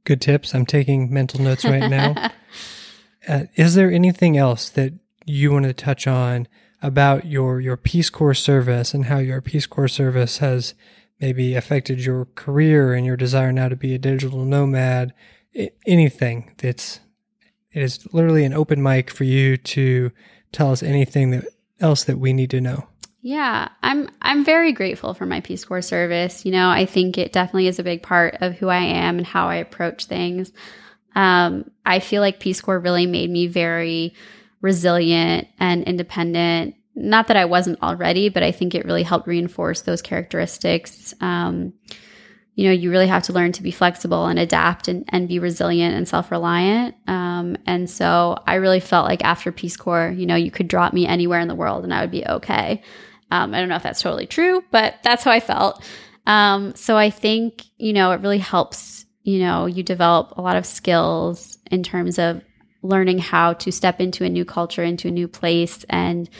Good 0.04 0.20
tips. 0.20 0.54
I'm 0.54 0.66
taking 0.66 1.12
mental 1.12 1.40
notes 1.40 1.64
right 1.64 1.88
now. 1.88 2.30
uh, 3.28 3.44
is 3.54 3.74
there 3.74 3.90
anything 3.90 4.36
else 4.36 4.68
that 4.70 4.92
you 5.26 5.52
wanted 5.52 5.76
to 5.76 5.84
touch 5.84 6.06
on 6.06 6.48
about 6.82 7.24
your 7.24 7.60
your 7.60 7.76
Peace 7.76 8.10
Corps 8.10 8.34
service 8.34 8.92
and 8.92 9.06
how 9.06 9.18
your 9.18 9.40
Peace 9.40 9.66
Corps 9.66 9.88
service 9.88 10.38
has 10.38 10.74
maybe 11.24 11.54
affected 11.54 12.04
your 12.04 12.26
career 12.34 12.92
and 12.92 13.06
your 13.06 13.16
desire 13.16 13.50
now 13.50 13.66
to 13.66 13.76
be 13.76 13.94
a 13.94 13.98
digital 13.98 14.44
nomad. 14.44 15.14
Anything 15.86 16.52
that's 16.58 17.00
it 17.72 17.82
is 17.82 18.06
literally 18.12 18.44
an 18.44 18.52
open 18.52 18.82
mic 18.82 19.10
for 19.10 19.24
you 19.24 19.56
to 19.56 20.12
tell 20.52 20.70
us 20.70 20.82
anything 20.82 21.30
that 21.30 21.46
else 21.80 22.04
that 22.04 22.18
we 22.18 22.34
need 22.34 22.50
to 22.50 22.60
know. 22.60 22.86
Yeah, 23.22 23.68
I'm 23.82 24.10
I'm 24.20 24.44
very 24.44 24.72
grateful 24.72 25.14
for 25.14 25.24
my 25.24 25.40
Peace 25.40 25.64
Corps 25.64 25.80
service. 25.80 26.44
You 26.44 26.52
know, 26.52 26.68
I 26.68 26.84
think 26.84 27.16
it 27.16 27.32
definitely 27.32 27.68
is 27.68 27.78
a 27.78 27.84
big 27.84 28.02
part 28.02 28.36
of 28.42 28.54
who 28.56 28.68
I 28.68 28.84
am 28.84 29.16
and 29.16 29.26
how 29.26 29.48
I 29.48 29.54
approach 29.56 30.04
things. 30.04 30.52
Um, 31.14 31.70
I 31.86 32.00
feel 32.00 32.20
like 32.20 32.38
Peace 32.38 32.60
Corps 32.60 32.78
really 32.78 33.06
made 33.06 33.30
me 33.30 33.46
very 33.46 34.14
resilient 34.60 35.48
and 35.58 35.84
independent. 35.84 36.74
Not 36.94 37.28
that 37.28 37.36
I 37.36 37.44
wasn't 37.44 37.82
already, 37.82 38.28
but 38.28 38.42
I 38.42 38.52
think 38.52 38.74
it 38.74 38.84
really 38.84 39.02
helped 39.02 39.26
reinforce 39.26 39.82
those 39.82 40.02
characteristics. 40.02 41.12
Um, 41.20 41.72
you 42.54 42.66
know, 42.66 42.72
you 42.72 42.90
really 42.90 43.08
have 43.08 43.24
to 43.24 43.32
learn 43.32 43.50
to 43.52 43.62
be 43.62 43.72
flexible 43.72 44.26
and 44.26 44.38
adapt 44.38 44.86
and, 44.86 45.04
and 45.08 45.28
be 45.28 45.40
resilient 45.40 45.94
and 45.94 46.06
self 46.06 46.30
reliant. 46.30 46.94
Um, 47.08 47.56
and 47.66 47.90
so 47.90 48.36
I 48.46 48.54
really 48.54 48.80
felt 48.80 49.08
like 49.08 49.24
after 49.24 49.50
Peace 49.50 49.76
Corps, 49.76 50.14
you 50.16 50.24
know, 50.24 50.36
you 50.36 50.52
could 50.52 50.68
drop 50.68 50.92
me 50.92 51.06
anywhere 51.06 51.40
in 51.40 51.48
the 51.48 51.54
world 51.54 51.82
and 51.82 51.92
I 51.92 52.00
would 52.02 52.12
be 52.12 52.24
okay. 52.24 52.82
Um, 53.30 53.54
I 53.54 53.58
don't 53.58 53.68
know 53.68 53.76
if 53.76 53.82
that's 53.82 54.00
totally 54.02 54.26
true, 54.26 54.62
but 54.70 54.94
that's 55.02 55.24
how 55.24 55.32
I 55.32 55.40
felt. 55.40 55.82
Um, 56.26 56.74
so 56.76 56.96
I 56.96 57.10
think, 57.10 57.64
you 57.76 57.92
know, 57.92 58.12
it 58.12 58.20
really 58.20 58.38
helps, 58.38 59.04
you 59.24 59.40
know, 59.40 59.66
you 59.66 59.82
develop 59.82 60.36
a 60.36 60.42
lot 60.42 60.56
of 60.56 60.64
skills 60.64 61.58
in 61.70 61.82
terms 61.82 62.20
of 62.20 62.40
learning 62.82 63.18
how 63.18 63.54
to 63.54 63.72
step 63.72 64.00
into 64.00 64.24
a 64.24 64.28
new 64.28 64.44
culture, 64.44 64.84
into 64.84 65.08
a 65.08 65.10
new 65.10 65.26
place 65.26 65.84
and 65.90 66.30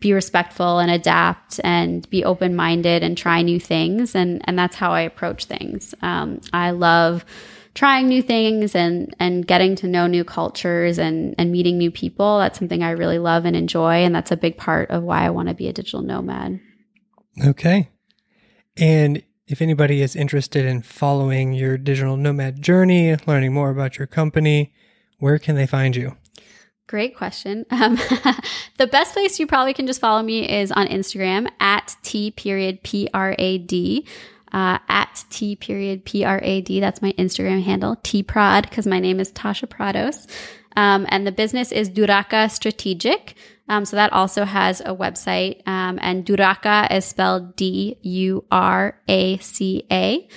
be 0.00 0.12
respectful 0.12 0.78
and 0.78 0.90
adapt 0.90 1.60
and 1.62 2.08
be 2.10 2.24
open 2.24 2.56
minded 2.56 3.02
and 3.02 3.16
try 3.16 3.42
new 3.42 3.60
things. 3.60 4.14
And, 4.14 4.40
and 4.44 4.58
that's 4.58 4.76
how 4.76 4.92
I 4.92 5.02
approach 5.02 5.44
things. 5.44 5.94
Um, 6.02 6.40
I 6.52 6.70
love 6.70 7.24
trying 7.74 8.08
new 8.08 8.22
things 8.22 8.74
and, 8.74 9.14
and 9.20 9.46
getting 9.46 9.76
to 9.76 9.86
know 9.86 10.06
new 10.06 10.24
cultures 10.24 10.98
and, 10.98 11.34
and 11.38 11.52
meeting 11.52 11.78
new 11.78 11.90
people. 11.90 12.38
That's 12.38 12.58
something 12.58 12.82
I 12.82 12.90
really 12.90 13.18
love 13.18 13.44
and 13.44 13.54
enjoy. 13.54 14.04
And 14.04 14.14
that's 14.14 14.32
a 14.32 14.36
big 14.36 14.56
part 14.56 14.90
of 14.90 15.02
why 15.02 15.24
I 15.24 15.30
want 15.30 15.48
to 15.48 15.54
be 15.54 15.68
a 15.68 15.72
digital 15.72 16.02
nomad. 16.02 16.60
Okay. 17.44 17.90
And 18.76 19.22
if 19.46 19.60
anybody 19.60 20.00
is 20.00 20.16
interested 20.16 20.64
in 20.64 20.82
following 20.82 21.52
your 21.52 21.76
digital 21.76 22.16
nomad 22.16 22.62
journey, 22.62 23.16
learning 23.26 23.52
more 23.52 23.70
about 23.70 23.98
your 23.98 24.06
company, 24.06 24.72
where 25.18 25.38
can 25.38 25.56
they 25.56 25.66
find 25.66 25.94
you? 25.94 26.16
Great 26.90 27.16
question. 27.16 27.64
Um, 27.70 27.94
the 28.78 28.88
best 28.88 29.12
place 29.12 29.38
you 29.38 29.46
probably 29.46 29.72
can 29.74 29.86
just 29.86 30.00
follow 30.00 30.22
me 30.22 30.46
is 30.48 30.72
on 30.72 30.88
Instagram 30.88 31.48
at 31.60 31.96
T 32.02 32.32
period 32.32 32.82
P 32.82 33.08
R 33.14 33.36
A 33.38 33.58
D. 33.58 34.06
Uh, 34.50 34.78
at 34.88 35.24
T 35.30 35.54
period 35.54 36.04
P 36.04 36.24
R 36.24 36.40
A 36.42 36.60
D. 36.60 36.80
That's 36.80 37.00
my 37.00 37.12
Instagram 37.12 37.62
handle, 37.62 37.96
T 38.02 38.24
Prad, 38.24 38.68
because 38.68 38.88
my 38.88 38.98
name 38.98 39.20
is 39.20 39.30
Tasha 39.32 39.68
Prados. 39.68 40.26
Um, 40.76 41.06
and 41.10 41.24
the 41.24 41.32
business 41.32 41.70
is 41.70 41.88
Duraca 41.88 42.50
Strategic. 42.50 43.36
Um, 43.68 43.84
so 43.84 43.94
that 43.94 44.12
also 44.12 44.44
has 44.44 44.80
a 44.80 44.94
website. 44.94 45.66
Um, 45.68 46.00
and 46.02 46.26
Duraca 46.26 46.92
is 46.92 47.04
spelled 47.04 47.54
D 47.54 47.98
U 48.02 48.44
R 48.50 48.98
A 49.06 49.38
C 49.38 49.86
A 49.92 50.28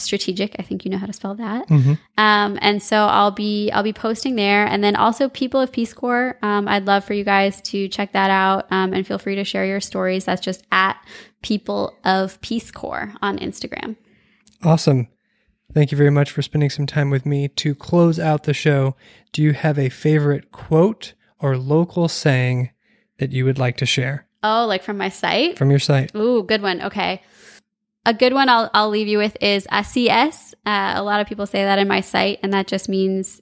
strategic. 0.00 0.56
I 0.58 0.62
think 0.62 0.84
you 0.84 0.90
know 0.90 0.98
how 0.98 1.06
to 1.06 1.12
spell 1.12 1.34
that. 1.36 1.68
Mm-hmm. 1.68 1.94
Um, 2.18 2.58
and 2.60 2.82
so 2.82 2.96
I'll 3.06 3.30
be 3.30 3.70
I'll 3.70 3.82
be 3.82 3.92
posting 3.92 4.36
there, 4.36 4.66
and 4.66 4.82
then 4.82 4.96
also 4.96 5.28
people 5.28 5.60
of 5.60 5.72
Peace 5.72 5.92
Corps. 5.92 6.38
Um, 6.42 6.68
I'd 6.68 6.86
love 6.86 7.04
for 7.04 7.14
you 7.14 7.24
guys 7.24 7.60
to 7.62 7.88
check 7.88 8.12
that 8.12 8.30
out, 8.30 8.66
um, 8.70 8.92
and 8.92 9.06
feel 9.06 9.18
free 9.18 9.36
to 9.36 9.44
share 9.44 9.66
your 9.66 9.80
stories. 9.80 10.24
That's 10.24 10.40
just 10.42 10.64
at 10.72 10.96
people 11.42 11.96
of 12.04 12.40
Peace 12.40 12.70
Corps 12.70 13.12
on 13.22 13.38
Instagram. 13.38 13.96
Awesome. 14.64 15.08
Thank 15.74 15.90
you 15.90 15.96
very 15.96 16.10
much 16.10 16.30
for 16.30 16.42
spending 16.42 16.68
some 16.70 16.86
time 16.86 17.08
with 17.10 17.24
me. 17.24 17.48
To 17.48 17.74
close 17.74 18.18
out 18.18 18.44
the 18.44 18.52
show, 18.54 18.94
do 19.32 19.42
you 19.42 19.54
have 19.54 19.78
a 19.78 19.88
favorite 19.88 20.52
quote 20.52 21.14
or 21.40 21.56
local 21.56 22.08
saying 22.08 22.70
that 23.18 23.32
you 23.32 23.44
would 23.44 23.58
like 23.58 23.76
to 23.78 23.86
share 23.86 24.26
Oh, 24.44 24.66
like 24.66 24.82
from 24.82 24.98
my 24.98 25.08
site. 25.08 25.56
from 25.56 25.70
your 25.70 25.78
site? 25.78 26.14
Ooh, 26.14 26.42
good 26.42 26.62
one. 26.62 26.82
Okay. 26.82 27.22
A 28.04 28.12
good 28.12 28.32
one 28.32 28.48
I'll, 28.48 28.70
I'll 28.74 28.88
leave 28.88 29.08
you 29.08 29.18
with 29.18 29.36
is 29.40 29.66
así 29.70 30.08
es. 30.08 30.54
Uh, 30.66 30.92
a 30.96 31.02
lot 31.02 31.20
of 31.20 31.26
people 31.26 31.46
say 31.46 31.64
that 31.64 31.78
in 31.78 31.86
my 31.86 32.00
site, 32.00 32.40
and 32.42 32.52
that 32.52 32.66
just 32.66 32.88
means, 32.88 33.40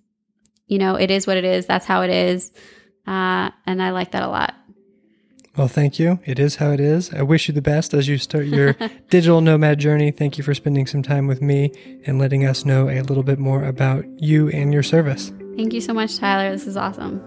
you 0.67 0.79
know, 0.79 0.97
it 0.97 1.11
is 1.11 1.27
what 1.27 1.37
it 1.37 1.45
is. 1.45 1.67
That's 1.67 1.87
how 1.87 2.03
it 2.03 2.11
is. 2.11 2.53
Uh, 3.07 3.51
and 3.67 3.83
I 3.83 3.91
like 3.91 4.13
that 4.13 4.23
a 4.23 4.29
lot. 4.29 4.55
Well, 5.57 5.69
thank 5.69 5.99
you. 5.99 6.21
It 6.25 6.39
is 6.39 6.57
how 6.57 6.71
it 6.71 6.81
is. 6.81 7.13
I 7.13 7.23
wish 7.23 7.49
you 7.49 7.55
the 7.55 7.63
best 7.63 7.93
as 7.93 8.07
you 8.07 8.19
start 8.19 8.47
your 8.47 8.75
digital 9.11 9.41
nomad 9.41 9.79
journey. 9.79 10.11
Thank 10.11 10.39
you 10.39 10.45
for 10.45 10.55
spending 10.55 10.87
some 10.87 11.03
time 11.03 11.27
with 11.27 11.43
me 11.43 11.73
and 12.07 12.19
letting 12.19 12.47
us 12.47 12.65
know 12.65 12.89
a 12.89 13.01
little 13.03 13.25
bit 13.25 13.39
more 13.39 13.65
about 13.65 14.05
you 14.21 14.49
and 14.51 14.73
your 14.73 14.83
service. 14.83 15.33
Thank 15.57 15.73
you 15.73 15.81
so 15.81 15.93
much, 15.93 16.19
Tyler. 16.19 16.53
This 16.53 16.67
is 16.67 16.77
awesome. 16.77 17.21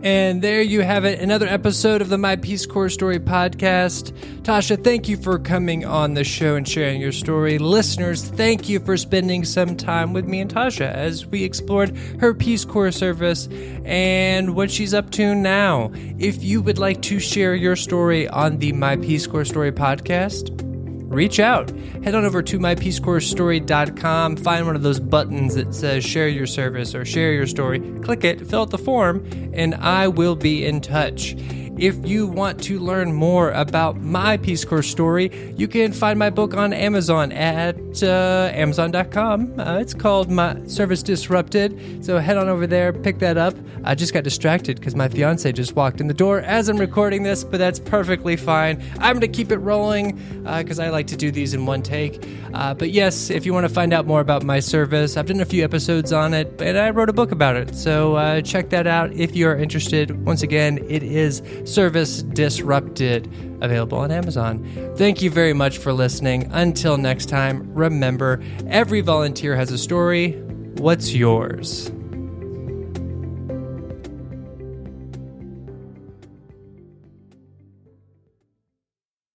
And 0.00 0.42
there 0.42 0.62
you 0.62 0.82
have 0.82 1.04
it, 1.04 1.18
another 1.18 1.48
episode 1.48 2.02
of 2.02 2.08
the 2.08 2.18
My 2.18 2.36
Peace 2.36 2.66
Corps 2.66 2.88
Story 2.88 3.18
podcast. 3.18 4.12
Tasha, 4.42 4.82
thank 4.82 5.08
you 5.08 5.16
for 5.16 5.40
coming 5.40 5.84
on 5.84 6.14
the 6.14 6.22
show 6.22 6.54
and 6.54 6.68
sharing 6.68 7.00
your 7.00 7.10
story. 7.10 7.58
Listeners, 7.58 8.22
thank 8.24 8.68
you 8.68 8.78
for 8.78 8.96
spending 8.96 9.44
some 9.44 9.76
time 9.76 10.12
with 10.12 10.24
me 10.24 10.40
and 10.40 10.54
Tasha 10.54 10.88
as 10.88 11.26
we 11.26 11.42
explored 11.42 11.96
her 12.20 12.32
Peace 12.32 12.64
Corps 12.64 12.92
service 12.92 13.48
and 13.84 14.54
what 14.54 14.70
she's 14.70 14.94
up 14.94 15.10
to 15.10 15.34
now. 15.34 15.90
If 16.20 16.44
you 16.44 16.62
would 16.62 16.78
like 16.78 17.02
to 17.02 17.18
share 17.18 17.56
your 17.56 17.74
story 17.74 18.28
on 18.28 18.58
the 18.58 18.72
My 18.74 18.96
Peace 18.96 19.26
Corps 19.26 19.46
Story 19.46 19.72
podcast, 19.72 20.67
reach 21.08 21.40
out. 21.40 21.70
Head 22.04 22.14
on 22.14 22.24
over 22.24 22.42
to 22.42 22.58
mypeacecorpsstory.com, 22.58 24.36
find 24.36 24.66
one 24.66 24.76
of 24.76 24.82
those 24.82 25.00
buttons 25.00 25.54
that 25.54 25.74
says 25.74 26.04
share 26.04 26.28
your 26.28 26.46
service 26.46 26.94
or 26.94 27.04
share 27.04 27.32
your 27.32 27.46
story, 27.46 27.80
click 28.02 28.24
it, 28.24 28.46
fill 28.46 28.62
out 28.62 28.70
the 28.70 28.78
form, 28.78 29.26
and 29.52 29.74
I 29.74 30.08
will 30.08 30.36
be 30.36 30.64
in 30.64 30.80
touch. 30.80 31.34
If 31.78 32.08
you 32.08 32.26
want 32.26 32.60
to 32.64 32.80
learn 32.80 33.12
more 33.12 33.52
about 33.52 34.00
my 34.00 34.36
Peace 34.36 34.64
Corps 34.64 34.82
story, 34.82 35.30
you 35.56 35.68
can 35.68 35.92
find 35.92 36.18
my 36.18 36.28
book 36.28 36.54
on 36.54 36.72
Amazon 36.72 37.30
at 37.30 38.02
uh, 38.02 38.50
amazon.com. 38.52 39.60
Uh, 39.60 39.78
it's 39.78 39.94
called 39.94 40.28
My 40.28 40.60
Service 40.66 41.04
Disrupted. 41.04 42.04
So 42.04 42.18
head 42.18 42.36
on 42.36 42.48
over 42.48 42.66
there, 42.66 42.92
pick 42.92 43.20
that 43.20 43.36
up. 43.36 43.54
I 43.84 43.94
just 43.94 44.12
got 44.12 44.24
distracted 44.24 44.80
because 44.80 44.96
my 44.96 45.08
fiance 45.08 45.52
just 45.52 45.76
walked 45.76 46.00
in 46.00 46.08
the 46.08 46.14
door 46.14 46.40
as 46.40 46.68
I'm 46.68 46.78
recording 46.78 47.22
this, 47.22 47.44
but 47.44 47.58
that's 47.58 47.78
perfectly 47.78 48.36
fine. 48.36 48.82
I'm 48.94 49.12
going 49.12 49.20
to 49.20 49.28
keep 49.28 49.52
it 49.52 49.58
rolling 49.58 50.16
because 50.42 50.80
I 50.80 50.88
like 50.88 51.06
to 51.08 51.16
do 51.16 51.30
these 51.30 51.54
in 51.54 51.64
one 51.64 51.82
take. 51.82 52.26
Uh, 52.54 52.74
but 52.74 52.90
yes, 52.90 53.30
if 53.30 53.46
you 53.46 53.54
want 53.54 53.68
to 53.68 53.72
find 53.72 53.92
out 53.92 54.04
more 54.04 54.20
about 54.20 54.42
my 54.42 54.58
service, 54.58 55.16
I've 55.16 55.26
done 55.26 55.40
a 55.40 55.44
few 55.44 55.62
episodes 55.62 56.12
on 56.12 56.34
it, 56.34 56.60
and 56.60 56.76
I 56.76 56.90
wrote 56.90 57.08
a 57.08 57.12
book 57.12 57.30
about 57.30 57.56
it. 57.56 57.74
So 57.76 58.16
uh, 58.16 58.40
check 58.40 58.70
that 58.70 58.88
out 58.88 59.12
if 59.12 59.36
you 59.36 59.46
are 59.48 59.56
interested. 59.56 60.24
Once 60.24 60.42
again, 60.42 60.78
it 60.88 61.04
is 61.04 61.40
Service 61.68 62.22
Disrupted, 62.22 63.26
available 63.60 63.98
on 63.98 64.10
Amazon. 64.10 64.66
Thank 64.96 65.22
you 65.22 65.30
very 65.30 65.52
much 65.52 65.78
for 65.78 65.92
listening. 65.92 66.48
Until 66.52 66.96
next 66.96 67.26
time, 67.26 67.72
remember 67.74 68.42
every 68.68 69.00
volunteer 69.00 69.54
has 69.54 69.70
a 69.70 69.78
story. 69.78 70.32
What's 70.76 71.12
yours? 71.14 71.90